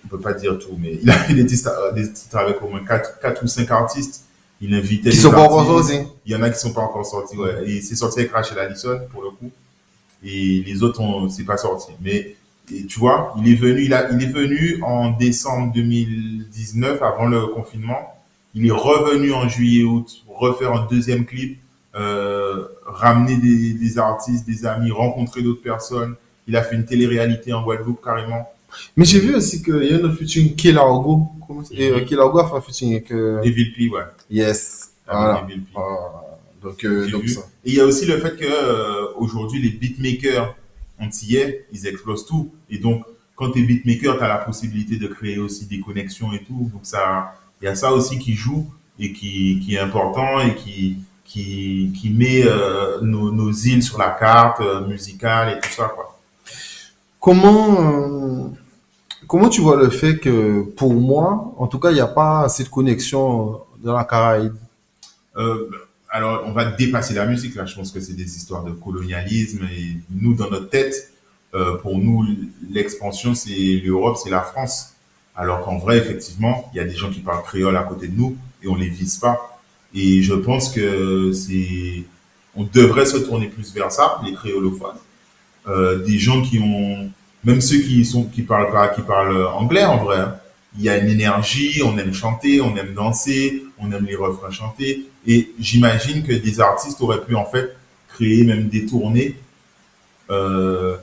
je 0.07 0.15
peux 0.15 0.21
pas 0.21 0.33
dire 0.33 0.57
tout, 0.57 0.77
mais 0.79 0.99
il 1.01 1.09
a 1.09 1.13
fait 1.13 1.33
des 1.33 1.45
titres, 1.45 1.69
euh, 1.69 2.39
avec 2.39 2.61
au 2.61 2.69
moins 2.69 2.83
4, 2.83 3.19
4 3.19 3.43
ou 3.43 3.47
5 3.47 3.69
artistes. 3.71 4.23
Il 4.61 4.73
invitait 4.73 5.09
Qui 5.09 5.17
sont 5.17 5.31
pas 5.31 5.43
encore 5.43 5.65
sortis. 5.65 5.99
Il 6.25 6.31
y 6.31 6.35
en 6.35 6.41
a 6.41 6.49
qui 6.49 6.59
sont 6.59 6.73
pas 6.73 6.81
encore 6.81 7.05
sortis, 7.05 7.37
ouais. 7.37 7.69
Et 7.69 7.81
c'est 7.81 7.95
sorti 7.95 8.19
avec 8.19 8.31
Rachel 8.31 8.57
Allison, 8.57 8.99
pour 9.11 9.21
le 9.21 9.29
coup. 9.29 9.51
Et 10.23 10.63
les 10.65 10.81
autres, 10.81 10.99
on, 11.01 11.29
c'est 11.29 11.43
pas 11.43 11.57
sorti. 11.57 11.91
Mais, 12.01 12.35
et 12.73 12.85
tu 12.85 12.99
vois, 12.99 13.35
il 13.37 13.51
est 13.51 13.55
venu, 13.55 13.83
il 13.83 13.93
a, 13.93 14.09
il 14.11 14.23
est 14.23 14.31
venu 14.31 14.81
en 14.81 15.11
décembre 15.11 15.73
2019, 15.73 17.03
avant 17.03 17.25
le 17.25 17.47
confinement. 17.47 18.15
Il 18.55 18.65
est 18.65 18.71
revenu 18.71 19.33
en 19.33 19.47
juillet, 19.47 19.83
août, 19.83 20.23
refaire 20.27 20.73
un 20.73 20.87
deuxième 20.89 21.25
clip, 21.25 21.59
euh, 21.95 22.63
ramener 22.85 23.35
des, 23.35 23.73
des 23.73 23.97
artistes, 23.99 24.47
des 24.47 24.65
amis, 24.65 24.89
rencontrer 24.89 25.43
d'autres 25.43 25.61
personnes. 25.61 26.15
Il 26.47 26.55
a 26.55 26.63
fait 26.63 26.75
une 26.75 26.85
télé-réalité 26.85 27.53
en 27.53 27.61
Guadeloupe, 27.61 28.03
carrément. 28.03 28.49
Mais 28.95 29.05
j'ai 29.05 29.19
vu 29.19 29.35
aussi 29.35 29.61
qu'il 29.63 29.83
y 29.83 29.93
a 29.93 30.05
un 30.05 30.11
featuring 30.13 30.55
Kelargo. 30.55 31.27
Euh, 31.77 32.05
Kelargo 32.05 32.39
a 32.39 32.47
fait 32.49 32.55
un 32.55 32.61
featuring 32.61 32.93
avec. 32.95 33.11
euh, 33.11 33.41
Des 33.41 33.51
Villepis, 33.51 33.89
ouais. 33.89 34.01
Yes. 34.29 34.91
Voilà. 35.07 35.45
Villepis. 35.47 35.67
Voilà. 35.73 36.23
Donc, 36.61 36.83
euh, 36.83 37.09
donc 37.09 37.27
ça. 37.29 37.41
Et 37.63 37.69
il 37.71 37.75
y 37.75 37.79
a 37.79 37.85
aussi 37.85 38.05
le 38.05 38.17
fait 38.19 38.35
que 38.35 38.45
euh, 38.45 39.13
aujourd'hui 39.17 39.61
les 39.61 39.69
beatmakers 39.69 40.55
antillais, 40.99 41.65
ils 41.71 41.85
explosent 41.87 42.25
tout. 42.25 42.51
Et 42.69 42.77
donc, 42.79 43.03
quand 43.35 43.51
tu 43.51 43.59
es 43.59 43.63
beatmaker, 43.63 44.17
tu 44.17 44.23
as 44.23 44.27
la 44.27 44.37
possibilité 44.39 44.97
de 44.97 45.07
créer 45.07 45.37
aussi 45.37 45.65
des 45.67 45.79
connexions 45.79 46.33
et 46.33 46.43
tout. 46.43 46.69
Donc 46.73 46.81
ça, 46.83 47.35
il 47.61 47.65
y 47.65 47.67
a 47.67 47.75
ça 47.75 47.91
aussi 47.93 48.17
qui 48.17 48.33
joue 48.33 48.65
et 48.99 49.13
qui, 49.13 49.59
qui 49.63 49.75
est 49.75 49.79
important 49.79 50.39
et 50.41 50.55
qui 50.55 50.97
qui, 51.23 51.91
qui 51.99 52.09
met 52.09 52.43
euh, 52.45 53.01
nos, 53.01 53.31
nos 53.33 53.51
îles 53.51 53.83
sur 53.83 53.97
la 53.99 54.11
carte 54.11 54.61
euh, 54.61 54.87
musicale 54.87 55.57
et 55.57 55.59
tout 55.59 55.73
ça 55.73 55.91
quoi. 55.93 56.17
Comment, 57.19 57.81
euh, 57.81 58.47
comment 59.27 59.49
tu 59.49 59.61
vois 59.61 59.75
le 59.75 59.89
fait 59.89 60.17
que, 60.17 60.61
pour 60.75 60.93
moi, 60.93 61.53
en 61.57 61.67
tout 61.67 61.79
cas, 61.79 61.91
il 61.91 61.95
n'y 61.95 61.99
a 61.99 62.07
pas 62.07 62.47
de 62.47 62.69
connexion 62.69 63.61
dans 63.83 63.93
la 63.95 64.03
Caraïbe? 64.03 64.55
Euh, 65.37 65.69
alors, 66.09 66.43
on 66.45 66.51
va 66.51 66.65
dépasser 66.65 67.13
la 67.13 67.25
musique 67.25 67.55
là. 67.55 67.65
Je 67.65 67.75
pense 67.75 67.91
que 67.91 67.99
c'est 67.99 68.13
des 68.13 68.35
histoires 68.35 68.63
de 68.63 68.71
colonialisme 68.71 69.67
et 69.71 69.97
nous, 70.09 70.33
dans 70.33 70.49
notre 70.49 70.69
tête, 70.69 71.11
euh, 71.53 71.77
pour 71.77 71.97
nous, 71.97 72.25
l'expansion, 72.69 73.35
c'est 73.35 73.81
l'Europe, 73.83 74.17
c'est 74.21 74.29
la 74.29 74.41
France. 74.41 74.93
Alors 75.35 75.63
qu'en 75.63 75.77
vrai, 75.77 75.97
effectivement, 75.97 76.69
il 76.73 76.77
y 76.77 76.79
a 76.79 76.83
des 76.83 76.95
gens 76.95 77.09
qui 77.09 77.19
parlent 77.19 77.43
créole 77.43 77.77
à 77.77 77.83
côté 77.83 78.07
de 78.07 78.17
nous 78.17 78.35
et 78.63 78.67
on 78.67 78.75
les 78.75 78.89
vise 78.89 79.17
pas. 79.17 79.59
Et 79.93 80.21
je 80.23 80.33
pense 80.33 80.71
que 80.71 81.31
c'est, 81.33 82.03
on 82.55 82.63
devrait 82.63 83.05
se 83.05 83.17
tourner 83.17 83.47
plus 83.47 83.73
vers 83.73 83.91
ça, 83.91 84.19
les 84.25 84.33
créolophones. 84.33 84.97
Euh, 85.67 86.03
des 86.03 86.17
gens 86.17 86.41
qui 86.41 86.59
ont, 86.59 87.09
même 87.47 87.61
ceux 87.61 87.79
qui 87.79 88.03
sont, 88.03 88.25
qui 88.25 88.41
parlent 88.41 88.71
pas, 88.71 88.89
qui 88.89 89.01
parlent 89.01 89.47
anglais 89.47 89.85
en 89.85 89.97
vrai. 90.03 90.19
hein. 90.19 90.35
Il 90.77 90.83
y 90.83 90.89
a 90.89 90.97
une 90.97 91.09
énergie, 91.09 91.81
on 91.83 91.97
aime 91.97 92.13
chanter, 92.13 92.59
on 92.61 92.75
aime 92.75 92.93
danser, 92.93 93.63
on 93.79 93.91
aime 93.91 94.05
les 94.05 94.17
refrains 94.17 94.51
chantés. 94.51 95.05
Et 95.25 95.51
j'imagine 95.57 96.23
que 96.23 96.33
des 96.33 96.59
artistes 96.59 96.99
auraient 97.01 97.23
pu 97.27 97.35
en 97.35 97.45
fait 97.45 97.75
créer 98.09 98.43
même 98.43 98.67
des 98.67 98.85
tournées 98.85 99.37
euh, 100.29 100.97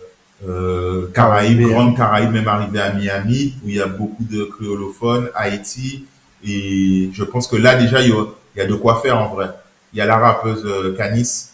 euh, 0.46 1.10
Caraïbes. 1.14 1.62
Grande 1.62 1.96
Caraïbes, 1.96 2.30
même 2.30 2.46
arriver 2.46 2.80
à 2.80 2.92
Miami, 2.92 3.54
où 3.64 3.68
il 3.70 3.76
y 3.76 3.80
a 3.80 3.86
beaucoup 3.86 4.22
de 4.22 4.44
créolophones, 4.44 5.30
Haïti. 5.34 6.04
Et 6.46 7.08
je 7.12 7.24
pense 7.24 7.48
que 7.48 7.56
là 7.56 7.74
déjà, 7.74 8.02
il 8.02 8.10
y 8.10 8.12
a, 8.12 8.22
il 8.54 8.58
y 8.58 8.62
a 8.62 8.66
de 8.66 8.74
quoi 8.74 9.00
faire 9.00 9.18
en 9.18 9.34
vrai. 9.34 9.48
Il 9.94 9.98
y 9.98 10.02
a 10.02 10.06
la 10.06 10.18
rappeuse 10.18 10.64
euh, 10.66 10.94
Canis, 10.94 11.48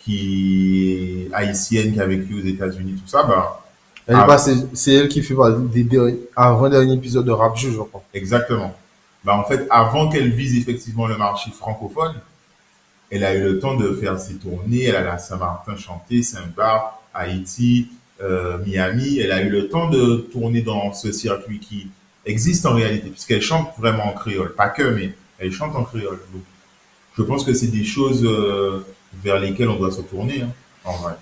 qui 0.00 1.28
est 1.30 1.32
haïtienne, 1.32 1.94
qui 1.94 2.00
a 2.00 2.06
vécu 2.06 2.34
aux 2.40 2.44
États-Unis, 2.44 2.94
tout 3.00 3.08
ça. 3.08 3.22
Bah, 3.22 3.61
Elle 4.06 4.16
Ah. 4.16 4.36
est 4.48 4.76
C'est 4.76 4.94
elle 4.94 5.08
qui 5.08 5.22
fait 5.22 5.34
des 5.72 5.84
derniers, 5.84 6.18
avant-dernier 6.34 6.94
épisode 6.94 7.24
de 7.26 7.30
Rap 7.30 7.56
Jeu, 7.56 7.70
je 7.70 7.76
crois. 7.78 8.02
Exactement. 8.14 8.74
Bah, 9.24 9.36
en 9.36 9.44
fait, 9.44 9.66
avant 9.70 10.08
qu'elle 10.08 10.30
vise 10.30 10.56
effectivement 10.56 11.06
le 11.06 11.16
marché 11.16 11.50
francophone, 11.52 12.14
elle 13.10 13.24
a 13.24 13.34
eu 13.34 13.42
le 13.42 13.58
temps 13.60 13.76
de 13.76 13.92
faire 13.94 14.18
ses 14.18 14.34
tournées. 14.34 14.84
Elle 14.84 14.96
a 14.96 15.12
à 15.12 15.18
Saint-Martin 15.18 15.76
chanté, 15.76 16.22
Saint-Barth, 16.22 16.94
Haïti, 17.14 17.88
euh, 18.22 18.58
Miami. 18.66 19.18
Elle 19.20 19.30
a 19.32 19.42
eu 19.42 19.50
le 19.50 19.68
temps 19.68 19.88
de 19.90 20.16
tourner 20.32 20.62
dans 20.62 20.92
ce 20.92 21.12
circuit 21.12 21.60
qui 21.60 21.88
existe 22.24 22.66
en 22.66 22.74
réalité, 22.74 23.10
puisqu'elle 23.10 23.42
chante 23.42 23.72
vraiment 23.78 24.06
en 24.06 24.12
créole. 24.12 24.54
Pas 24.54 24.68
que, 24.68 24.82
mais 24.82 25.14
elle 25.38 25.52
chante 25.52 25.76
en 25.76 25.84
créole. 25.84 26.20
Donc, 26.32 26.42
je 27.16 27.22
pense 27.22 27.44
que 27.44 27.52
c'est 27.52 27.66
des 27.68 27.84
choses 27.84 28.24
euh, 28.24 28.84
vers 29.22 29.38
lesquelles 29.38 29.68
on 29.68 29.76
doit 29.76 29.92
se 29.92 30.00
tourner, 30.00 30.42
hein, 30.42 30.50
en 30.84 30.94
vrai. 30.96 31.14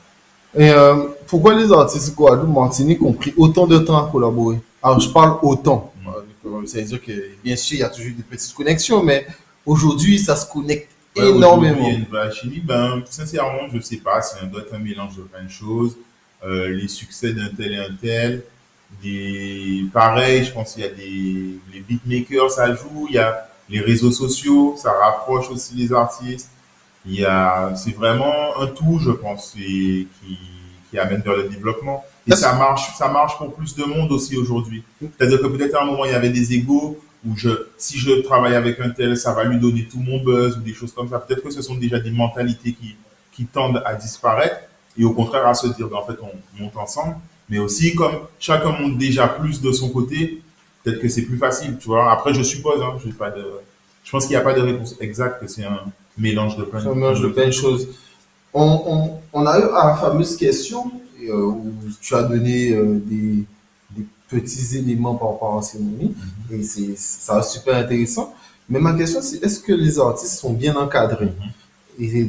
Et 0.57 0.70
euh, 0.70 1.09
pourquoi 1.26 1.55
les 1.55 1.72
artistes 1.72 2.14
Guadeloupe, 2.14 2.53
Martinique 2.53 3.03
ont 3.03 3.12
pris 3.12 3.32
autant 3.36 3.66
de 3.66 3.78
temps 3.78 4.05
à 4.05 4.11
collaborer? 4.11 4.59
Alors, 4.82 5.01
je 5.01 5.09
parle 5.11 5.38
autant. 5.42 5.92
Mm. 6.03 6.09
Euh, 6.46 6.98
que, 6.98 7.12
bien 7.44 7.57
sûr, 7.57 7.76
il 7.76 7.80
y 7.80 7.84
a 7.84 7.88
toujours 7.88 8.12
des 8.16 8.22
petites 8.22 8.55
connexions, 8.55 9.03
mais 9.03 9.26
aujourd'hui, 9.64 10.18
ça 10.18 10.36
se 10.36 10.51
connecte 10.51 10.88
Ouais, 11.16 11.28
énormément. 11.28 11.78
Il 11.80 11.92
y 11.92 11.96
a 11.96 11.98
une 11.98 12.05
vraie 12.05 12.32
chimie. 12.32 12.61
Ben, 12.61 13.03
sincèrement, 13.09 13.68
je 13.72 13.80
sais 13.80 13.96
pas. 13.96 14.22
C'est 14.22 14.40
un, 14.40 14.46
doit 14.46 14.61
être 14.61 14.74
un 14.74 14.78
mélange 14.78 15.16
de 15.16 15.22
plein 15.22 15.42
de 15.42 15.51
choses. 15.51 15.96
Euh, 16.44 16.68
les 16.68 16.88
succès 16.88 17.32
d'un 17.32 17.48
tel 17.48 17.72
et 17.72 17.78
un 17.78 17.94
tel. 18.01 18.44
Des, 19.03 19.84
pareil, 19.92 20.44
je 20.44 20.53
pense 20.53 20.74
qu'il 20.74 20.82
y 20.82 20.86
a 20.86 20.90
des, 20.90 21.59
les 21.72 21.80
beatmakers, 21.80 22.51
ça 22.51 22.74
joue. 22.74 23.07
Il 23.09 23.16
y 23.16 23.18
a 23.18 23.48
les 23.68 23.80
réseaux 23.80 24.11
sociaux, 24.11 24.74
ça 24.76 24.92
rapproche 24.92 25.51
aussi 25.51 25.74
les 25.74 25.92
artistes. 25.92 26.48
Il 27.07 27.14
y 27.14 27.24
a, 27.24 27.74
c'est 27.76 27.94
vraiment 27.94 28.61
un 28.61 28.66
tout, 28.66 28.98
je 29.01 29.11
pense, 29.11 29.55
et 29.57 30.07
qui, 30.20 30.38
qui 30.90 30.98
amène 30.98 31.20
vers 31.22 31.36
le 31.36 31.48
développement. 31.48 32.05
Et 32.26 32.32
ça 32.32 32.55
marche, 32.55 32.94
ça 32.96 33.09
marche 33.09 33.38
pour 33.38 33.55
plus 33.55 33.74
de 33.74 33.84
monde 33.84 34.12
aussi 34.12 34.36
aujourd'hui. 34.36 34.82
C'est-à-dire 35.01 35.40
que 35.40 35.46
peut-être 35.46 35.74
à 35.76 35.82
un 35.82 35.86
moment, 35.86 36.05
il 36.05 36.11
y 36.11 36.14
avait 36.14 36.30
des 36.30 36.53
égaux, 36.55 36.98
où 37.26 37.36
je, 37.36 37.51
si 37.76 37.98
je 37.98 38.22
travaille 38.22 38.55
avec 38.55 38.80
un 38.80 38.90
tel, 38.90 39.16
ça 39.16 39.32
va 39.32 39.44
lui 39.44 39.59
donner 39.59 39.84
tout 39.84 39.98
mon 39.98 40.22
buzz 40.22 40.57
ou 40.57 40.61
des 40.61 40.72
choses 40.72 40.92
comme 40.92 41.09
ça. 41.09 41.18
Peut-être 41.18 41.42
que 41.42 41.51
ce 41.51 41.62
sont 41.62 41.74
déjà 41.74 41.98
des 41.98 42.11
mentalités 42.11 42.72
qui, 42.72 42.96
qui 43.32 43.44
tendent 43.44 43.82
à 43.84 43.94
disparaître 43.94 44.57
et 44.96 45.05
au 45.05 45.12
contraire 45.12 45.46
à 45.46 45.55
se 45.55 45.66
dire, 45.68 45.88
ben, 45.88 45.96
en 45.96 46.07
fait, 46.07 46.16
on 46.22 46.62
monte 46.62 46.76
ensemble. 46.76 47.16
Mais 47.48 47.59
aussi, 47.59 47.94
comme 47.94 48.20
chacun 48.38 48.70
monte 48.72 48.96
déjà 48.96 49.28
plus 49.28 49.61
de 49.61 49.72
son 49.72 49.90
côté, 49.90 50.40
peut-être 50.82 51.01
que 51.01 51.09
c'est 51.09 51.22
plus 51.22 51.36
facile, 51.36 51.76
tu 51.78 51.88
vois. 51.88 52.11
Après, 52.11 52.32
je 52.32 52.42
suppose, 52.42 52.80
hein, 52.80 52.96
pas 53.18 53.30
de, 53.30 53.44
je 54.05 54.11
pense 54.11 54.26
qu'il 54.26 54.36
n'y 54.36 54.40
a 54.40 54.44
pas 54.44 54.55
de 54.55 54.61
réponse 54.61 54.96
exacte, 55.01 55.40
que 55.40 55.46
c'est 55.46 55.64
un 55.64 55.80
mélange 56.18 56.56
de 56.56 56.64
plein 56.64 56.94
mélange 56.94 57.20
de 57.20 57.28
plein 57.28 57.46
de 57.46 57.50
choses. 57.52 57.88
On, 58.52 58.82
on, 58.86 59.20
on 59.32 59.46
a 59.46 59.58
eu 59.58 59.62
la 59.72 59.96
fameuse 60.00 60.36
question 60.36 60.90
euh, 61.28 61.32
où 61.44 61.72
tu 62.00 62.14
as 62.14 62.22
donné 62.24 62.72
euh, 62.72 63.00
des, 63.04 63.44
des 63.96 64.04
petits 64.28 64.76
éléments 64.76 65.14
par 65.14 65.32
rapport 65.32 65.58
à 65.58 65.62
cérémonie 65.62 66.14
et 66.50 66.62
c'est 66.62 66.96
ça 66.96 67.42
super 67.42 67.76
intéressant. 67.76 68.34
Mais 68.68 68.78
ma 68.80 68.92
question 68.94 69.20
c'est 69.22 69.42
est-ce 69.44 69.61
que 69.61 69.72
les 69.72 69.98
artistes 69.98 70.38
sont 70.38 70.52
bien 70.52 70.74
encadrés? 70.76 71.32
Et, 71.98 72.28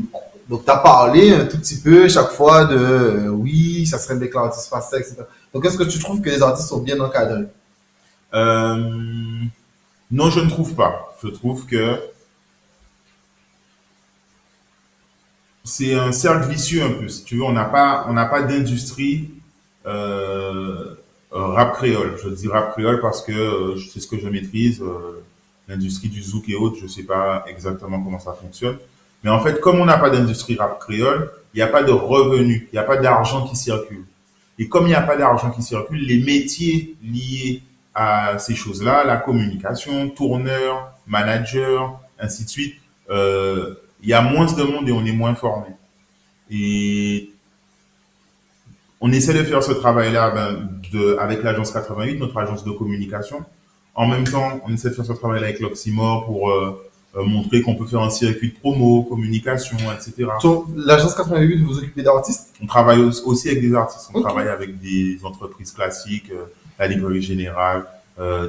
Donc 0.49 0.65
tu 0.65 0.71
as 0.71 0.77
parlé 0.77 1.33
un 1.33 1.45
tout 1.45 1.57
petit 1.57 1.77
peu 1.77 2.07
chaque 2.09 2.31
fois 2.31 2.65
de 2.65 2.75
euh, 2.75 3.29
oui, 3.29 3.85
ça 3.87 3.97
serait 3.97 4.19
l'artiste 4.33 4.67
fasse 4.69 4.89
ça, 4.89 4.99
etc. 4.99 5.15
Donc 5.53 5.65
est-ce 5.65 5.77
que 5.77 5.83
tu 5.83 5.97
trouves 5.97 6.21
que 6.21 6.29
les 6.29 6.41
artistes 6.41 6.67
sont 6.67 6.81
bien 6.81 6.99
encadrés? 6.99 7.45
Euh, 8.33 8.75
non, 10.11 10.29
je 10.29 10.39
ne 10.41 10.49
trouve 10.49 10.73
pas. 10.75 11.15
Je 11.23 11.29
trouve 11.29 11.65
que 11.65 11.97
c'est 15.63 15.93
un 15.93 16.11
cercle 16.11 16.49
vicieux 16.49 16.83
un 16.83 16.91
peu. 16.91 17.07
Si 17.07 17.23
tu 17.23 17.37
veux, 17.37 17.43
on 17.43 17.51
n'a 17.51 17.65
pas, 17.65 18.05
on 18.09 18.13
n'a 18.13 18.25
pas 18.25 18.41
d'industrie 18.41 19.29
euh, 19.85 20.95
euh, 21.33 21.45
rap 21.47 21.73
créole. 21.73 22.17
Je 22.23 22.29
dis 22.29 22.47
rap 22.47 22.71
créole 22.73 23.01
parce 23.01 23.23
que 23.23 23.31
euh, 23.31 23.77
c'est 23.91 23.99
ce 23.99 24.07
que 24.07 24.19
je 24.19 24.27
maîtrise. 24.27 24.83
L'industrie 25.67 26.09
du 26.09 26.21
zouk 26.21 26.49
et 26.49 26.55
autres, 26.55 26.77
je 26.81 26.87
sais 26.87 27.03
pas 27.03 27.45
exactement 27.47 28.01
comment 28.01 28.19
ça 28.19 28.33
fonctionne. 28.33 28.77
Mais 29.23 29.29
en 29.29 29.39
fait, 29.39 29.61
comme 29.61 29.79
on 29.79 29.85
n'a 29.85 29.97
pas 29.97 30.09
d'industrie 30.09 30.55
rap 30.55 30.79
créole, 30.79 31.31
il 31.53 31.57
n'y 31.57 31.63
a 31.63 31.67
pas 31.67 31.83
de 31.83 31.91
revenus, 31.91 32.63
il 32.71 32.75
n'y 32.75 32.79
a 32.79 32.83
pas 32.83 32.97
d'argent 32.97 33.47
qui 33.47 33.55
circule. 33.55 34.05
Et 34.57 34.67
comme 34.67 34.85
il 34.85 34.89
n'y 34.89 34.95
a 34.95 35.01
pas 35.01 35.15
d'argent 35.15 35.51
qui 35.51 35.61
circule, 35.61 36.05
les 36.05 36.23
métiers 36.23 36.95
liés 37.03 37.61
à 37.93 38.37
ces 38.39 38.55
choses-là, 38.55 39.03
la 39.03 39.17
communication, 39.17 40.09
tourneur, 40.09 40.93
manager, 41.07 41.99
ainsi 42.19 42.45
de 42.45 42.49
suite, 42.49 42.75
euh, 43.09 43.75
il 44.01 44.09
y 44.09 44.13
a 44.13 44.21
moins 44.21 44.45
de 44.51 44.63
monde 44.63 44.87
et 44.89 44.91
on 44.91 45.05
est 45.05 45.11
moins 45.11 45.35
formé. 45.35 45.67
Et 46.49 47.29
on 48.99 49.11
essaie 49.11 49.33
de 49.33 49.43
faire 49.43 49.63
ce 49.63 49.71
travail-là 49.71 50.31
ben, 50.31 50.69
de- 50.91 51.17
avec 51.19 51.43
l'agence 51.43 51.71
88, 51.71 52.19
notre 52.19 52.37
agence 52.37 52.63
de 52.63 52.71
communication. 52.71 53.43
En 53.95 54.07
même 54.07 54.23
temps, 54.25 54.59
on 54.65 54.73
essaie 54.73 54.89
de 54.89 54.93
faire 54.95 55.05
ce 55.05 55.13
travail 55.13 55.43
avec 55.43 55.59
l'Oxymore 55.59 56.25
pour 56.25 56.49
euh, 56.51 56.89
euh, 57.17 57.23
montrer 57.23 57.61
qu'on 57.61 57.75
peut 57.75 57.85
faire 57.85 58.01
un 58.01 58.09
circuit 58.09 58.49
de 58.51 58.55
promo, 58.59 59.03
communication, 59.03 59.77
etc. 59.91 60.29
L'agence 60.75 61.15
88, 61.15 61.57
vous 61.61 61.73
vous 61.73 61.77
occupez 61.79 62.03
d'artistes? 62.03 62.53
On 62.61 62.65
travaille 62.67 62.99
au- 63.01 63.27
aussi 63.27 63.49
avec 63.49 63.61
des 63.61 63.73
artistes. 63.73 64.09
On 64.13 64.21
travaille 64.21 64.47
avec 64.47 64.79
des 64.79 65.19
entreprises 65.23 65.71
classiques, 65.71 66.29
euh, 66.31 66.45
la 66.79 66.87
librairie 66.87 67.21
générale, 67.21 67.85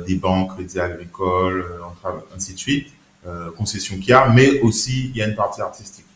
des 0.07 0.17
banques, 0.17 0.55
crédits 0.55 0.79
agricoles, 0.81 1.65
ainsi 2.37 2.53
de 2.53 2.59
suite, 2.59 2.89
concession 3.57 3.97
qu'il 3.97 4.09
y 4.09 4.13
a, 4.13 4.29
mais 4.29 4.61
aussi 4.61 5.11
il 5.11 5.17
y 5.17 5.23
a 5.23 5.29
une 5.29 5.35
partie 5.35 5.61
artistique. 5.61 6.07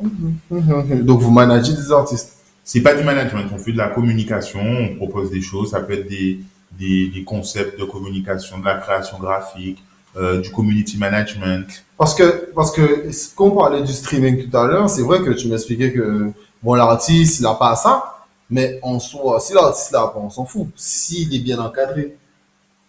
Donc 0.00 1.20
vous 1.20 1.30
managez 1.30 1.72
des 1.72 1.90
artistes 1.90 2.38
c'est 2.68 2.82
pas 2.82 2.94
du 2.94 3.02
management, 3.02 3.46
on 3.50 3.56
fait 3.56 3.72
de 3.72 3.78
la 3.78 3.88
communication, 3.88 4.60
on 4.60 4.94
propose 4.96 5.30
des 5.30 5.40
choses, 5.40 5.70
ça 5.70 5.80
peut 5.80 5.94
être 5.94 6.06
des, 6.06 6.40
des, 6.78 7.08
des 7.08 7.24
concepts 7.24 7.80
de 7.80 7.84
communication, 7.86 8.58
de 8.58 8.66
la 8.66 8.74
création 8.74 9.18
graphique, 9.18 9.82
euh, 10.18 10.42
du 10.42 10.50
community 10.50 10.98
management. 10.98 11.66
Parce 11.96 12.14
que, 12.14 12.50
parce 12.54 12.70
que, 12.70 13.08
quand 13.34 13.46
on 13.46 13.50
parlait 13.52 13.80
du 13.80 13.90
streaming 13.90 14.50
tout 14.50 14.54
à 14.54 14.66
l'heure, 14.66 14.90
c'est 14.90 15.00
vrai 15.00 15.22
que 15.22 15.30
tu 15.30 15.48
m'expliquais 15.48 15.94
que, 15.94 16.30
bon, 16.62 16.74
l'artiste, 16.74 17.40
il 17.40 17.44
n'a 17.44 17.54
pas 17.54 17.74
ça, 17.74 18.26
mais 18.50 18.78
en 18.82 19.00
soi, 19.00 19.40
si 19.40 19.54
l'artiste 19.54 19.92
l'a 19.92 20.00
pas, 20.00 20.20
on 20.22 20.28
s'en 20.28 20.44
fout. 20.44 20.66
S'il 20.76 21.34
est 21.34 21.38
bien 21.38 21.58
encadré. 21.58 22.18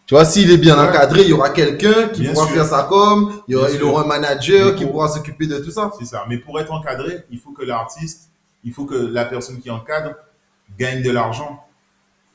Tu 0.09 0.15
vois, 0.15 0.25
s'il 0.25 0.49
est 0.49 0.57
bien 0.57 0.75
Ouais. 0.75 0.89
encadré, 0.89 1.21
il 1.21 1.29
y 1.29 1.33
aura 1.33 1.51
quelqu'un 1.51 2.07
qui 2.07 2.21
Bien 2.21 2.33
pourra 2.33 2.47
sûr. 2.47 2.55
faire 2.55 2.65
sa 2.65 2.81
com, 2.81 3.31
il 3.47 3.51
y 3.51 3.55
aura, 3.55 3.69
il 3.69 3.79
un 3.79 4.07
manager 4.07 4.73
qui 4.73 4.81
pour- 4.81 4.93
pourra 4.93 5.07
s'occuper 5.07 5.45
de 5.45 5.59
tout 5.59 5.69
ça. 5.69 5.91
C'est 5.99 6.05
ça. 6.05 6.25
Mais 6.27 6.39
pour 6.39 6.59
être 6.59 6.71
encadré, 6.73 7.17
il 7.29 7.37
faut 7.37 7.51
que 7.51 7.63
l'artiste, 7.63 8.31
il 8.63 8.73
faut 8.73 8.85
que 8.85 8.95
la 8.95 9.25
personne 9.25 9.59
qui 9.59 9.69
encadre 9.69 10.15
gagne 10.79 11.03
de 11.03 11.11
l'argent 11.11 11.63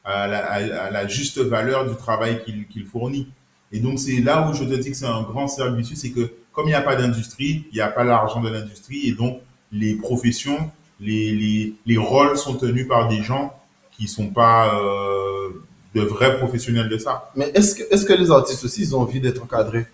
à 0.04 0.28
la, 0.28 0.38
à- 0.52 0.84
à 0.84 0.90
la 0.92 1.08
juste 1.08 1.38
valeur 1.40 1.84
du 1.90 1.96
travail 1.96 2.44
qu'il 2.70 2.86
fournit. 2.86 3.26
Et 3.72 3.80
donc, 3.80 3.98
c'est 3.98 4.20
là 4.20 4.48
où 4.48 4.54
je 4.54 4.62
te 4.62 4.74
dis 4.74 4.92
que 4.92 4.96
c'est 4.96 5.06
un 5.06 5.22
grand 5.22 5.48
cercle 5.48 5.74
vicieux, 5.74 5.96
c'est 5.96 6.10
que 6.12 6.30
comme 6.52 6.66
il 6.66 6.70
n'y 6.70 6.74
a 6.74 6.80
pas 6.80 6.94
d'industrie, 6.94 7.66
il 7.72 7.74
n'y 7.74 7.80
a 7.80 7.88
pas 7.88 8.04
l'argent 8.04 8.40
de 8.40 8.50
l'industrie, 8.50 9.08
et 9.08 9.14
donc 9.14 9.40
les 9.72 9.96
professions, 9.96 10.70
les, 11.00 11.32
les, 11.32 11.74
les 11.86 11.96
rôles 11.96 12.38
sont 12.38 12.54
tenus 12.54 12.86
par 12.86 13.08
des 13.08 13.24
gens 13.24 13.52
qui 13.90 14.06
sont 14.06 14.28
pas 14.28 14.76
euh, 14.80 15.48
de 15.94 16.00
vrais 16.02 16.36
professionnels 16.38 16.88
de 16.88 16.98
ça. 16.98 17.30
Mais 17.36 17.50
est-ce 17.54 17.74
que, 17.76 17.82
est-ce 17.92 18.04
que 18.04 18.12
les 18.12 18.30
artistes 18.30 18.64
aussi, 18.64 18.82
ils 18.82 18.94
ont 18.96 19.00
envie 19.00 19.20
d'être 19.20 19.42
encadrés? 19.42 19.86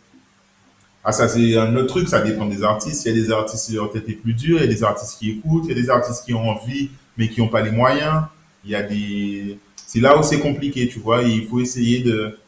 Ah, 1.03 1.13
ça, 1.13 1.29
c'est 1.29 1.57
un 1.57 1.75
autre 1.77 1.87
truc, 1.87 2.09
ça 2.09 2.21
dépend 2.21 2.47
des 2.47 2.63
artistes. 2.63 3.05
Il 3.07 3.17
y 3.17 3.19
a 3.19 3.23
des 3.23 3.31
artistes 3.33 3.67
qui 3.67 3.79
tête 3.93 4.09
est 4.09 4.13
plus 4.15 4.35
dure, 4.35 4.59
il 4.59 4.63
y 4.63 4.65
a 4.65 4.67
des 4.67 4.85
artistes 4.85 5.19
qui 5.19 5.31
écoutent, 5.31 5.65
il 5.67 5.77
y 5.77 5.79
a 5.79 5.83
des 5.83 5.91
artistes 5.91 6.25
qui 6.25 6.35
ont 6.35 6.49
envie, 6.49 6.91
mais 7.17 7.29
qui 7.29 7.41
n'ont 7.41 7.49
pas 7.49 7.63
les 7.63 7.71
moyens. 7.71 8.25
Il 8.65 8.71
y 8.71 8.75
a 8.75 8.83
des. 8.83 9.59
C'est 9.87 10.01
là 10.01 10.19
où 10.19 10.23
c'est 10.23 10.41
compliqué, 10.41 10.89
tu 10.89 10.99
vois. 11.01 11.23
Il 11.23 11.47
faut 11.49 11.59
essayer 11.61 12.01
de, 12.01 12.39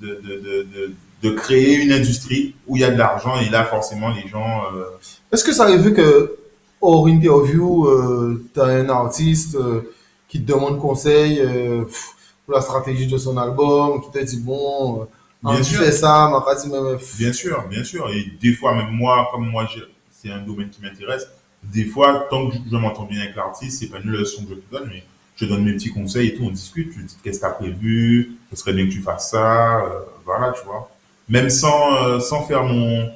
de, 0.00 0.20
de, 0.26 0.66
de, 0.74 0.92
de, 1.22 1.30
créer 1.30 1.76
une 1.76 1.92
industrie 1.92 2.54
où 2.66 2.76
il 2.76 2.80
y 2.80 2.84
a 2.84 2.90
de 2.90 2.96
l'argent, 2.98 3.38
et 3.40 3.50
là, 3.50 3.64
forcément, 3.64 4.08
les 4.10 4.26
gens. 4.28 4.62
euh, 4.74 4.84
Est-ce 5.30 5.44
que 5.44 5.52
ça 5.52 5.64
arrive 5.64 5.92
que, 5.92 6.36
hors 6.80 7.08
interview, 7.08 7.86
euh, 7.86 8.42
t'as 8.54 8.66
un 8.66 8.88
artiste 8.88 9.54
euh, 9.56 9.82
qui 10.28 10.40
te 10.40 10.50
demande 10.50 10.78
conseil 10.78 11.40
euh, 11.40 11.84
pff, 11.84 12.14
la 12.52 12.60
stratégie 12.60 13.06
de 13.06 13.18
son 13.18 13.36
album, 13.36 14.00
qui 14.02 14.10
te 14.10 14.24
dit 14.24 14.40
bon, 14.40 15.02
euh, 15.02 15.04
Bien 15.42 15.56
tu 15.58 15.64
sûr. 15.64 15.80
fais 15.80 15.92
ça, 15.92 16.28
ma 16.32 16.40
partie 16.40 16.68
même. 16.68 16.98
Bien 17.18 17.32
sûr, 17.32 17.64
bien 17.68 17.84
sûr. 17.84 18.08
Et 18.10 18.32
des 18.40 18.52
fois, 18.54 18.74
même 18.74 18.90
moi, 18.90 19.28
comme 19.30 19.48
moi, 19.48 19.68
c'est 20.10 20.30
un 20.30 20.38
domaine 20.38 20.68
qui 20.70 20.82
m'intéresse, 20.82 21.28
des 21.62 21.84
fois, 21.84 22.26
tant 22.30 22.48
que 22.48 22.54
je, 22.56 22.60
je 22.70 22.76
m'entends 22.76 23.04
bien 23.04 23.20
avec 23.22 23.36
l'artiste, 23.36 23.78
c'est 23.80 23.86
pas 23.86 23.98
une 23.98 24.10
leçon 24.10 24.44
que 24.44 24.50
je 24.50 24.54
te 24.60 24.70
donne, 24.72 24.88
mais 24.92 25.04
je 25.36 25.44
donne 25.46 25.64
mes 25.64 25.72
petits 25.74 25.92
conseils 25.92 26.28
et 26.28 26.34
tout, 26.34 26.44
on 26.44 26.50
discute, 26.50 26.92
tu 26.92 27.02
dis 27.02 27.16
qu'est-ce 27.22 27.38
que 27.38 27.44
tu 27.44 27.50
as 27.50 27.54
prévu, 27.54 28.32
ce 28.50 28.56
serait 28.56 28.72
bien 28.72 28.86
que 28.86 28.92
tu 28.92 29.00
fasses 29.00 29.30
ça, 29.30 29.80
euh, 29.84 30.00
voilà, 30.24 30.52
tu 30.52 30.64
vois. 30.66 30.90
Même 31.28 31.50
sans, 31.50 32.04
euh, 32.04 32.18
sans 32.20 32.42
faire 32.42 32.64
mon, 32.64 33.08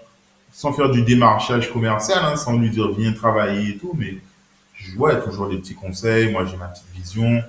sans 0.53 0.73
faire 0.73 0.91
du 0.91 1.03
démarchage 1.03 1.73
commercial, 1.73 2.19
hein, 2.25 2.37
sans 2.37 2.57
lui 2.59 2.71
dire 2.71 2.91
viens 2.93 3.13
travailler 3.13 3.71
et 3.71 3.79
tout, 3.79 3.93
mais 3.97 4.17
je 4.75 4.95
vois 4.97 5.17
toujours 5.17 5.49
des 5.49 5.57
petits 5.59 5.75
conseils, 5.75 6.31
moi 6.31 6.45
j'ai 6.45 6.57
ma 6.57 6.67
petite 6.67 6.87
vision, 6.95 7.43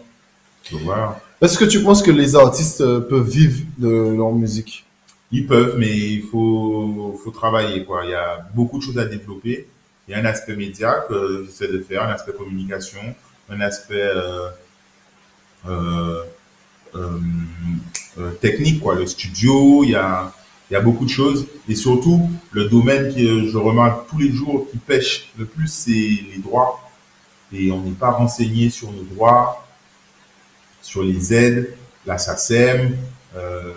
tu 0.64 0.76
vois. 0.78 1.20
Est-ce 1.44 1.58
que 1.58 1.66
tu 1.66 1.84
penses 1.84 2.02
que 2.02 2.10
les 2.10 2.38
artistes 2.38 2.80
euh, 2.80 3.02
peuvent 3.02 3.28
vivre 3.28 3.66
de 3.78 4.16
leur 4.16 4.32
musique? 4.32 4.86
Ils 5.30 5.46
peuvent, 5.46 5.76
mais 5.78 5.92
il 5.92 6.22
faut, 6.22 7.20
faut 7.22 7.32
travailler. 7.32 7.84
Quoi. 7.84 8.06
Il 8.06 8.12
y 8.12 8.14
a 8.14 8.48
beaucoup 8.56 8.78
de 8.78 8.84
choses 8.84 8.98
à 8.98 9.04
développer. 9.04 9.68
Il 10.08 10.12
y 10.12 10.14
a 10.14 10.20
un 10.20 10.26
aspect 10.26 10.56
média 10.56 11.04
que 11.10 11.44
j'essaie 11.46 11.68
de 11.68 11.82
faire, 11.82 12.04
un 12.04 12.12
aspect 12.14 12.32
communication, 12.32 13.02
un 13.50 13.60
aspect 13.60 14.10
euh, 14.16 14.52
euh, 16.96 18.32
technique, 18.40 18.80
quoi. 18.80 18.96
le 18.96 19.06
studio. 19.06 19.84
Il 19.84 19.90
y, 19.90 19.96
a, 19.96 20.32
il 20.72 20.76
y 20.76 20.78
a 20.78 20.82
beaucoup 20.82 21.04
de 21.04 21.10
choses. 21.10 21.46
Et 21.68 21.76
surtout, 21.76 22.30
le 22.54 22.70
domaine 22.70 23.14
que 23.14 23.50
je 23.50 23.58
remarque 23.58 24.10
tous 24.10 24.18
les 24.18 24.32
jours 24.32 24.66
qui 24.72 24.78
pêche 24.78 25.30
le 25.38 25.44
plus, 25.44 25.68
c'est 25.68 25.92
les 25.92 26.40
droits. 26.42 26.90
Et 27.52 27.70
on 27.70 27.82
n'est 27.82 27.92
pas 27.92 28.12
renseigné 28.12 28.70
sur 28.70 28.94
nos 28.94 29.04
droits, 29.04 29.68
sur 30.84 31.02
les 31.02 31.34
aides, 31.34 31.74
la 32.06 32.18
SACEM, 32.20 32.96
euh, 33.36 33.72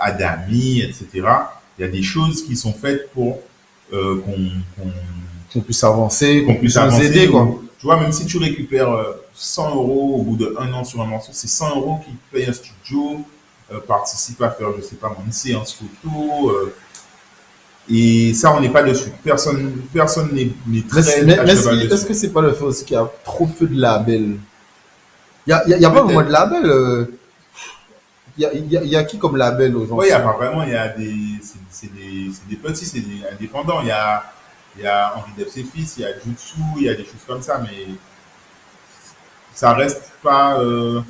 Adami, 0.00 0.80
etc. 0.80 1.06
Il 1.78 1.82
y 1.82 1.84
a 1.84 1.88
des 1.88 2.02
choses 2.02 2.44
qui 2.46 2.56
sont 2.56 2.72
faites 2.72 3.10
pour 3.12 3.40
euh, 3.92 4.22
qu'on 5.52 5.60
puisse 5.60 5.84
avancer, 5.84 6.44
qu'on 6.46 6.54
puisse 6.54 6.76
nous 6.76 6.82
avancer. 6.82 7.04
aider, 7.06 7.28
quoi. 7.28 7.58
Tu 7.78 7.84
vois, 7.86 8.00
même 8.00 8.12
si 8.12 8.24
tu 8.24 8.38
récupères 8.38 8.90
euh, 8.90 9.12
100 9.34 9.74
euros 9.74 10.14
au 10.20 10.22
bout 10.22 10.36
d'un 10.36 10.72
an 10.72 10.84
sur 10.84 11.02
un 11.02 11.06
morceau, 11.06 11.32
c'est 11.34 11.48
100 11.48 11.76
euros 11.76 11.98
qui 12.06 12.12
payent 12.32 12.48
un 12.48 12.52
studio, 12.54 13.20
euh, 13.72 13.80
participe 13.86 14.40
à 14.40 14.50
faire, 14.50 14.68
je 14.78 14.82
sais 14.82 14.96
pas, 14.96 15.08
moi, 15.08 15.18
une 15.26 15.32
séance 15.32 15.74
photo. 15.74 16.50
euh, 16.50 16.72
et 17.90 18.32
ça, 18.34 18.54
on 18.54 18.60
n'est 18.60 18.68
pas 18.70 18.84
dessus. 18.84 19.10
Personne 19.92 20.30
n'est 20.68 20.82
très 20.82 21.02
mais- 21.24 21.36
mais 21.44 21.52
est-ce 21.52 21.68
dessus. 21.88 22.06
que 22.06 22.14
c'est 22.14 22.30
pas 22.32 22.40
le 22.40 22.52
fait 22.52 22.64
aussi 22.64 22.84
qu'il 22.84 22.94
y 22.94 22.98
a 22.98 23.10
trop 23.24 23.46
peu 23.46 23.66
de 23.66 23.78
labels? 23.78 24.36
Il 25.46 25.50
y 25.50 25.52
a, 25.54 25.66
y 25.66 25.70
y 25.80 25.82
pas 25.82 26.02
vraiment 26.02 26.22
de 26.22 26.30
labels. 26.30 26.66
euh, 26.66 27.06
Il 28.38 28.42
y 28.42 28.46
a, 28.46 28.52
il 28.54 28.72
y 28.72 28.76
a- 28.78 28.82
il 28.82 28.88
y 28.90 28.96
a 28.96 29.04
qui 29.04 29.18
comme 29.18 29.36
label 29.36 29.76
aux 29.76 29.86
Oui, 29.90 30.06
il 30.06 30.10
y 30.10 30.12
a 30.12 30.20
pas 30.20 30.32
vraiment, 30.32 30.62
il 30.62 30.70
y 30.70 30.76
a 30.76 30.88
des, 30.88 31.14
c'est 31.70 31.92
des, 31.94 32.30
c'est 32.32 32.48
des 32.48 32.56
petits, 32.56 32.86
c'est 32.86 33.00
des 33.00 33.20
indépendants. 33.30 33.80
Il 33.82 33.88
y 33.88 33.90
a, 33.90 34.24
y 34.78 34.86
a 34.86 35.14
Henri 35.16 35.32
Dev 35.36 35.48
ses 35.48 35.64
fils, 35.64 35.96
il 35.98 36.02
y 36.02 36.04
a 36.06 36.12
Jutsu, 36.18 36.56
il 36.78 36.84
y 36.84 36.88
a 36.88 36.94
des 36.94 37.04
choses 37.04 37.24
comme 37.26 37.42
ça, 37.42 37.58
mais 37.58 37.88
ça 39.54 39.74
reste 39.74 40.12
pas 40.22 40.58
euh, 40.60 41.00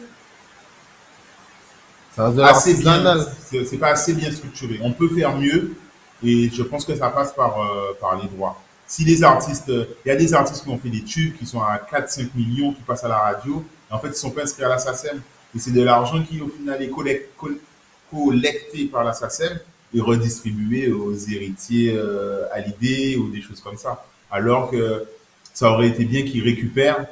Ça 2.16 2.28
reste 2.28 2.40
assez 2.40 2.74
bien, 2.74 3.16
c'est 3.64 3.78
pas 3.78 3.88
assez 3.90 4.14
bien 4.14 4.30
structuré. 4.30 4.78
On 4.82 4.92
peut 4.92 5.08
faire 5.08 5.36
mieux, 5.36 5.74
et 6.22 6.50
je 6.52 6.62
pense 6.62 6.84
que 6.84 6.94
ça 6.96 7.08
passe 7.10 7.32
par, 7.32 7.60
euh, 7.62 7.96
par 8.00 8.16
les 8.20 8.28
droits. 8.28 8.60
Si 8.86 9.04
les 9.04 9.22
artistes, 9.22 9.70
euh, 9.70 9.86
il 10.04 10.08
y 10.08 10.12
a 10.12 10.16
des 10.16 10.34
artistes 10.34 10.64
qui 10.64 10.68
ont 10.68 10.78
fait 10.78 10.90
des 10.90 11.02
tubes, 11.02 11.36
qui 11.38 11.46
sont 11.46 11.62
à 11.62 11.78
4-5 11.78 12.34
millions, 12.34 12.72
qui 12.72 12.82
passent 12.82 13.04
à 13.04 13.08
la 13.08 13.18
radio, 13.18 13.64
en 13.92 13.98
fait, 13.98 14.08
ils 14.08 14.14
sont 14.14 14.30
pas 14.30 14.42
inscrits 14.42 14.64
à 14.64 14.68
la 14.68 14.78
SACEM. 14.78 15.20
Et 15.54 15.58
c'est 15.58 15.72
de 15.72 15.82
l'argent 15.82 16.22
qui, 16.22 16.40
au 16.40 16.48
final, 16.48 16.82
est 16.82 16.88
collect- 16.88 17.28
col- 17.36 17.58
collecté 18.10 18.86
par 18.86 19.04
la 19.04 19.12
SACEM 19.12 19.58
et 19.94 20.00
redistribué 20.00 20.90
aux 20.90 21.14
héritiers 21.14 21.94
euh, 21.96 22.44
à 22.52 22.60
l'idée 22.60 23.16
ou 23.16 23.28
des 23.30 23.42
choses 23.42 23.60
comme 23.60 23.76
ça. 23.76 24.04
Alors 24.30 24.70
que 24.70 25.04
ça 25.52 25.70
aurait 25.70 25.88
été 25.88 26.04
bien 26.04 26.22
qu'ils 26.22 26.42
récupèrent 26.42 27.06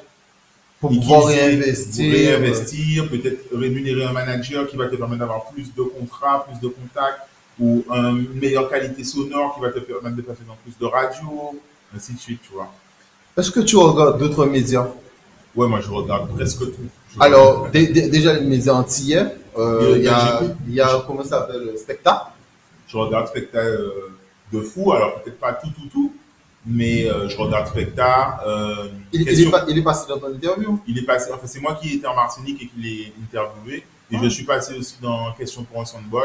Pour 0.80 0.90
pouvoir 0.90 1.26
réinvestir. 1.26 2.04
pour 2.10 2.18
réinvestir, 2.18 3.08
peut-être 3.10 3.54
rémunérer 3.54 4.04
un 4.04 4.12
manager 4.12 4.66
qui 4.66 4.76
va 4.76 4.86
te 4.86 4.96
permettre 4.96 5.20
d'avoir 5.20 5.44
plus 5.50 5.74
de 5.74 5.82
contrats, 5.82 6.46
plus 6.48 6.58
de 6.66 6.72
contacts, 6.72 7.20
ou 7.58 7.84
un- 7.90 8.16
une 8.16 8.32
meilleure 8.40 8.70
qualité 8.70 9.04
sonore 9.04 9.54
qui 9.54 9.60
va 9.60 9.70
te 9.70 9.80
permettre 9.80 10.16
de 10.16 10.22
passer 10.22 10.40
dans 10.48 10.56
plus 10.64 10.72
de 10.80 10.86
radio, 10.86 11.60
ainsi 11.94 12.14
de 12.14 12.18
suite, 12.18 12.40
tu 12.42 12.52
vois. 12.54 12.72
Est-ce 13.36 13.50
que 13.50 13.60
tu 13.60 13.76
regardes 13.76 14.18
d'autres 14.18 14.46
médias? 14.46 14.88
Ouais, 15.56 15.66
moi 15.66 15.80
je 15.80 15.90
regarde 15.90 16.28
presque 16.36 16.60
tout. 16.60 16.88
Je- 17.14 17.20
Alors, 17.22 17.68
dé- 17.70 17.88
dé- 17.88 18.08
déjà 18.08 18.32
les 18.34 18.46
médias 18.46 18.72
antillais, 18.74 19.24
euh, 19.58 19.94
Euh, 19.94 19.98
il 19.98 20.04
y 20.04 20.80
a, 20.80 20.88
y 20.96 21.06
comment 21.06 21.22
ça 21.24 21.30
s'appelle, 21.40 21.72
Specta. 21.76 22.32
je 22.86 22.96
regarde 22.96 23.26
Specta 23.28 23.58
euh, 23.58 24.10
de 24.52 24.60
fou, 24.60 24.92
alors 24.92 25.20
peut-être 25.22 25.38
pas 25.40 25.52
tout, 25.54 25.70
tout, 25.70 25.88
tout, 25.92 26.12
mais 26.64 27.06
euh, 27.10 27.28
je 27.28 27.36
regarde 27.36 27.66
Specta. 27.66 28.40
euh, 28.46 28.88
Il, 29.12 29.28
est 29.28 29.50
pas- 29.50 29.64
il 29.68 29.76
est 29.78 29.82
passé 29.82 30.06
dans 30.08 30.18
ton 30.18 30.32
interview? 30.32 30.78
il 30.86 30.98
est 30.98 31.02
passé, 31.06 31.30
enfin 31.32 31.46
c'est 31.46 31.60
moi 31.60 31.74
qui 31.80 31.94
étais 31.96 32.06
en 32.06 32.14
Martinique 32.14 32.62
et 32.62 32.66
qui 32.66 32.78
l'ai 32.80 33.12
interviewé. 33.22 33.84
Et 34.12 34.16
Ah. 34.16 34.20
je 34.22 34.28
suis 34.28 34.44
passé 34.44 34.74
aussi 34.78 34.96
dans 35.02 35.32
Question 35.32 35.64
pour 35.64 35.80
un 35.80 35.84
Soundboy, 35.84 36.24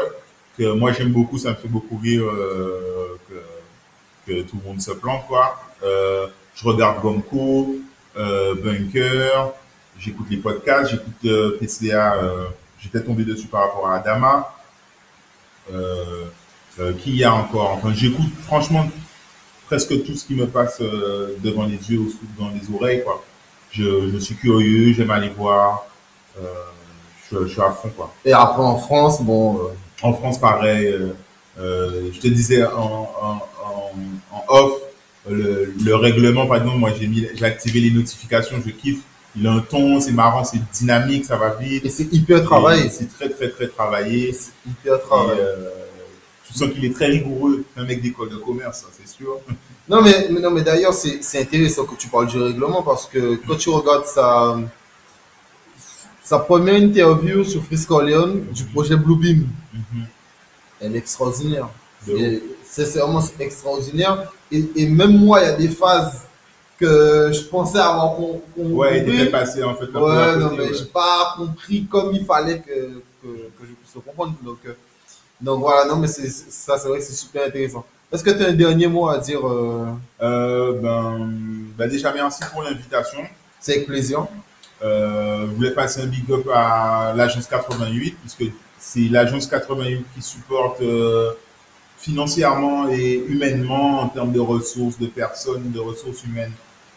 que 0.58 0.72
moi 0.72 0.92
j'aime 0.92 1.10
beaucoup, 1.12 1.38
ça 1.38 1.50
me 1.50 1.54
fait 1.56 1.68
beaucoup 1.68 1.96
rire 1.98 2.24
euh, 2.24 3.16
que, 3.28 4.30
que 4.32 4.42
tout 4.42 4.56
le 4.62 4.68
monde 4.68 4.80
se 4.80 4.92
plante, 4.92 5.26
quoi. 5.28 5.56
Euh, 5.84 6.26
je 6.54 6.64
regarde 6.66 7.00
Gomco, 7.02 7.74
euh, 7.74 7.78
Bunker, 8.16 9.52
j'écoute 9.98 10.26
les 10.30 10.38
podcasts, 10.38 10.90
j'écoute 10.90 11.14
euh, 11.24 11.58
PCA, 11.60 12.14
euh, 12.16 12.46
j'étais 12.78 13.02
tombé 13.02 13.24
dessus 13.24 13.46
par 13.46 13.62
rapport 13.62 13.88
à 13.88 13.96
Adama. 13.96 14.52
Euh, 15.72 16.24
euh, 16.78 16.92
qui 17.02 17.16
y 17.16 17.24
a 17.24 17.32
encore? 17.34 17.70
Enfin, 17.72 17.92
j'écoute 17.94 18.30
franchement 18.44 18.86
presque 19.66 20.04
tout 20.04 20.14
ce 20.14 20.24
qui 20.24 20.34
me 20.34 20.46
passe 20.46 20.78
euh, 20.80 21.34
devant 21.42 21.64
les 21.64 21.78
yeux 21.90 21.98
ou 21.98 22.12
dans 22.38 22.50
les 22.50 22.62
oreilles, 22.74 23.02
quoi. 23.02 23.24
Je, 23.72 24.10
je 24.12 24.18
suis 24.18 24.36
curieux, 24.36 24.92
j'aime 24.92 25.10
aller 25.10 25.28
voir. 25.30 25.86
Euh, 26.38 26.42
je, 27.32 27.44
je 27.46 27.52
suis 27.52 27.60
à 27.60 27.70
fond, 27.72 27.90
quoi. 27.96 28.12
Et 28.24 28.32
après 28.32 28.62
en 28.62 28.76
France, 28.76 29.20
bon, 29.22 29.56
euh, 29.58 29.60
En 30.02 30.12
France, 30.12 30.38
pareil. 30.38 30.86
euh, 30.86 31.08
euh, 31.58 32.10
je 32.12 32.20
te 32.20 32.28
disais 32.28 32.64
en, 32.64 33.10
en, 33.20 33.40
en, 33.64 33.90
en 34.36 34.44
off, 34.48 34.72
le, 35.30 35.72
le 35.84 35.94
règlement, 35.96 36.46
par 36.46 36.58
exemple, 36.58 36.78
moi 36.78 36.90
j'ai 36.98 37.06
mis, 37.06 37.26
j'ai 37.34 37.44
activé 37.44 37.80
les 37.80 37.90
notifications, 37.90 38.56
je 38.64 38.70
kiffe. 38.70 39.00
Il 39.38 39.46
a 39.46 39.52
un 39.52 39.60
ton, 39.60 40.00
c'est 40.00 40.12
marrant, 40.12 40.44
c'est 40.44 40.58
dynamique, 40.72 41.26
ça 41.26 41.36
va 41.36 41.50
vite. 41.56 41.84
et 41.84 41.90
c'est 41.90 42.10
hyper 42.12 42.42
travaillé. 42.42 42.88
C'est 42.88 43.08
très 43.12 43.28
très 43.28 43.50
très 43.50 43.68
travaillé. 43.68 44.32
C'est 44.32 44.52
hyper 44.66 45.00
travaillé. 45.02 45.40
euh, 45.40 45.68
tu 46.46 46.54
sens 46.54 46.70
qu'il 46.72 46.84
est 46.86 46.94
très 46.94 47.06
rigoureux. 47.06 47.64
Un 47.76 47.84
mec 47.84 48.00
d'école 48.00 48.30
de 48.30 48.36
commerce, 48.36 48.84
c'est 48.98 49.08
sûr. 49.08 49.38
Non, 49.88 50.02
mais, 50.02 50.26
mais 50.32 50.40
non, 50.40 50.50
mais 50.50 50.62
d'ailleurs, 50.62 50.92
c'est 50.92 51.22
c'est 51.22 51.40
intéressant 51.40 51.84
que 51.84 51.94
tu 51.94 52.08
parles 52.08 52.26
du 52.26 52.38
règlement 52.42 52.82
parce 52.82 53.06
que 53.06 53.36
quand 53.46 53.54
tu 53.54 53.68
regardes 53.68 54.04
sa, 54.06 54.58
sa 56.24 56.38
première 56.40 56.74
interview 56.76 57.44
sur 57.44 57.62
Frisco 57.62 58.00
Leon 58.00 58.40
du 58.52 58.64
projet 58.64 58.96
Bluebeam. 58.96 59.46
Mhm. 59.72 60.06
Elle 60.80 60.94
est 60.96 60.98
extraordinaire. 60.98 61.68
De 62.06 62.42
C'est 62.68 62.98
vraiment 62.98 63.22
extraordinaire. 63.40 64.32
Et, 64.50 64.64
et 64.76 64.86
même 64.88 65.16
moi, 65.18 65.40
il 65.42 65.46
y 65.46 65.48
a 65.48 65.52
des 65.52 65.68
phases 65.68 66.26
que 66.78 67.30
je 67.32 67.42
pensais 67.42 67.78
avoir 67.78 68.16
compris. 68.16 68.40
Ouais, 68.56 69.02
il 69.02 69.20
était 69.20 69.30
passé 69.30 69.62
en 69.62 69.74
fait. 69.74 69.86
Ouais, 69.86 70.36
non, 70.36 70.50
mais 70.52 70.64
ouais. 70.64 70.74
j'ai 70.74 70.84
pas 70.86 71.34
compris 71.36 71.86
comme 71.86 72.12
il 72.12 72.24
fallait 72.24 72.60
que, 72.60 73.02
que, 73.22 73.28
que 73.28 73.62
je 73.62 73.72
puisse 73.72 73.94
le 73.94 74.00
comprendre. 74.02 74.34
Donc, 74.42 74.58
euh, 74.66 74.72
donc 75.40 75.60
voilà, 75.60 75.86
non, 75.88 75.96
mais 75.96 76.06
ça, 76.06 76.78
c'est 76.78 76.88
vrai 76.88 76.98
que 76.98 77.04
c'est 77.04 77.14
super 77.14 77.46
intéressant. 77.46 77.84
Est-ce 78.12 78.22
que 78.22 78.30
tu 78.30 78.44
as 78.44 78.48
un 78.48 78.52
dernier 78.52 78.86
mot 78.86 79.08
à 79.08 79.18
dire 79.18 79.46
euh, 79.46 79.86
Euh, 80.22 80.72
ben, 80.80 81.28
ben 81.76 81.88
déjà 81.88 82.12
merci 82.12 82.42
pour 82.52 82.62
l'invitation. 82.62 83.20
C'est 83.58 83.74
avec 83.76 83.86
plaisir. 83.86 84.26
Je 84.80 85.46
voulais 85.54 85.72
passer 85.72 86.02
un 86.02 86.06
big 86.06 86.30
up 86.30 86.46
à 86.54 87.12
l'agence 87.16 87.46
88 87.46 88.16
puisque 88.20 88.52
c'est 88.78 89.08
l'agence 89.10 89.46
88 89.46 90.04
qui 90.14 90.22
supporte 90.22 90.80
financièrement 92.06 92.88
et 92.88 93.24
humainement 93.28 94.02
en 94.02 94.08
termes 94.08 94.32
de 94.32 94.38
ressources, 94.38 94.96
de 94.98 95.08
personnes, 95.08 95.72
de 95.72 95.80
ressources 95.80 96.22
humaines, 96.24 96.52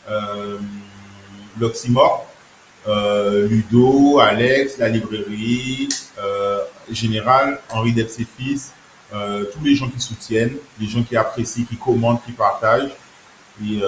euh, 0.08 0.60
l'Oxymore, 1.60 2.28
euh, 2.88 3.48
Ludo, 3.48 4.20
Alex, 4.20 4.78
la 4.78 4.90
librairie, 4.90 5.90
euh, 6.20 6.60
Général, 6.92 7.60
Henri 7.72 7.92
Depp 7.94 8.10
ses 8.10 8.28
fils, 8.38 8.72
tous 9.12 9.64
les 9.64 9.76
gens 9.76 9.90
qui 9.90 10.00
soutiennent, 10.00 10.58
les 10.80 10.88
gens 10.88 11.02
qui 11.02 11.18
apprécient, 11.18 11.66
qui 11.66 11.78
commentent, 11.78 12.24
qui 12.26 12.32
partagent. 12.32 12.92
Et, 13.64 13.82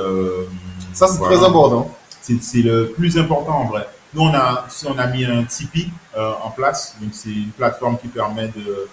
Ça, 0.94 1.08
c'est 1.08 1.20
voilà. 1.20 1.38
très 1.38 1.46
important. 1.46 1.96
C'est 2.22 2.64
le 2.64 2.92
plus 2.98 3.18
important 3.20 3.58
en 3.64 3.68
vrai. 3.68 3.88
Nous, 4.14 4.24
on 4.24 4.34
a, 4.34 4.66
on 4.88 4.98
a 4.98 5.08
mis 5.08 5.24
un 5.26 5.44
Tipeee 5.44 5.92
en 6.18 6.50
place. 6.50 6.96
Donc, 7.00 7.12
c'est 7.14 7.30
une 7.30 7.52
plateforme 7.52 7.98
qui 8.00 8.08
permet 8.08 8.48
de, 8.48 8.88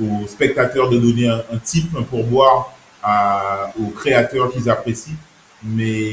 aux 0.00 0.26
spectateurs 0.26 0.88
de 0.90 0.98
donner 0.98 1.28
un, 1.28 1.42
un 1.52 1.58
tip, 1.58 1.86
un 1.98 2.02
pourboire 2.02 2.72
à, 3.02 3.72
aux 3.80 3.88
créateurs 3.90 4.50
qu'ils 4.52 4.68
apprécient. 4.70 5.14
Mais, 5.62 6.12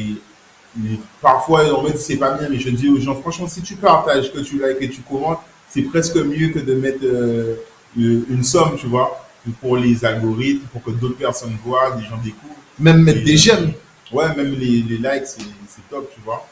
mais 0.76 1.00
parfois, 1.22 1.74
en 1.74 1.84
fait, 1.86 1.98
c'est 1.98 2.18
pas 2.18 2.32
bien. 2.38 2.50
Mais 2.50 2.60
je 2.60 2.70
dis 2.70 2.90
aux 2.90 3.00
gens, 3.00 3.16
franchement, 3.16 3.48
si 3.48 3.62
tu 3.62 3.76
partages, 3.76 4.32
que 4.32 4.40
tu 4.40 4.56
likes 4.56 4.82
et 4.82 4.90
tu 4.90 5.02
commentes, 5.02 5.40
c'est 5.70 5.84
presque 5.84 6.16
mieux 6.18 6.50
que 6.50 6.60
de 6.60 6.76
mettre 6.76 7.04
euh, 7.04 7.56
une 7.96 8.26
une 8.30 8.44
somme, 8.44 8.76
tu 8.78 8.88
vois, 8.88 9.26
pour 9.62 9.78
les 9.78 10.04
algorithmes, 10.06 10.66
pour 10.72 10.84
que 10.84 10.92
d'autres 10.92 11.18
personnes 11.18 11.58
voient, 11.66 11.92
des 11.92 12.04
gens 12.04 12.18
découvrent. 12.24 12.54
Même 12.80 13.02
mettre 13.04 13.20
Et, 13.20 13.24
des 13.24 13.34
euh, 13.34 13.38
j'aime. 13.38 13.74
Ouais, 14.12 14.34
même 14.36 14.54
les, 14.54 14.82
les 14.82 14.98
likes, 14.98 15.26
c'est 15.26 15.90
top, 15.90 16.10
tu 16.14 16.22
vois. 16.24 16.46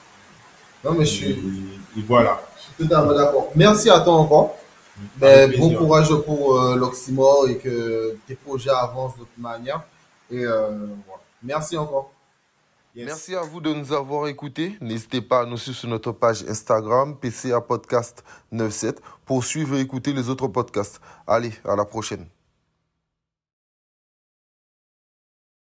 Non, 0.84 0.92
mais 0.94 1.06
je 1.06 1.12
Et, 1.12 1.16
suis, 1.16 1.32
et 1.98 2.02
voilà. 2.08 2.42
je 2.58 2.64
suis 2.64 2.74
totalement 2.90 3.14
d'accord. 3.14 3.50
Merci 3.56 3.90
à 3.90 4.00
toi 4.02 4.14
encore. 4.14 4.58
Ben, 5.18 5.52
bon 5.58 5.76
courage 5.76 6.14
pour 6.26 6.60
euh, 6.60 6.76
l'Oxymore 6.76 7.48
et 7.50 7.58
que 7.58 8.18
tes 8.28 8.36
projets 8.36 8.70
avancent 8.70 9.16
de 9.16 9.20
toute 9.20 9.38
manière. 9.38 9.84
Et 10.32 10.46
euh, 10.46 10.70
voilà. 11.06 11.22
Merci 11.44 11.78
encore. 11.78 12.12
Yes. 12.96 13.08
Merci 13.08 13.36
à 13.36 13.42
vous 13.42 13.60
de 13.60 13.74
nous 13.74 13.92
avoir 13.92 14.28
écoutés. 14.28 14.78
N'hésitez 14.80 15.22
pas 15.22 15.42
à 15.42 15.46
nous 15.46 15.58
suivre 15.58 15.78
sur 15.78 15.90
notre 15.90 16.14
page 16.14 16.46
Instagram, 16.48 17.18
PCA 17.18 17.60
Podcast 17.60 18.24
97, 18.52 19.02
pour 19.26 19.44
suivre 19.44 19.76
et 19.76 19.82
écouter 19.82 20.14
les 20.14 20.30
autres 20.30 20.48
podcasts. 20.48 21.02
Allez, 21.28 21.52
à 21.66 21.76
la 21.76 21.84
prochaine. 21.84 22.26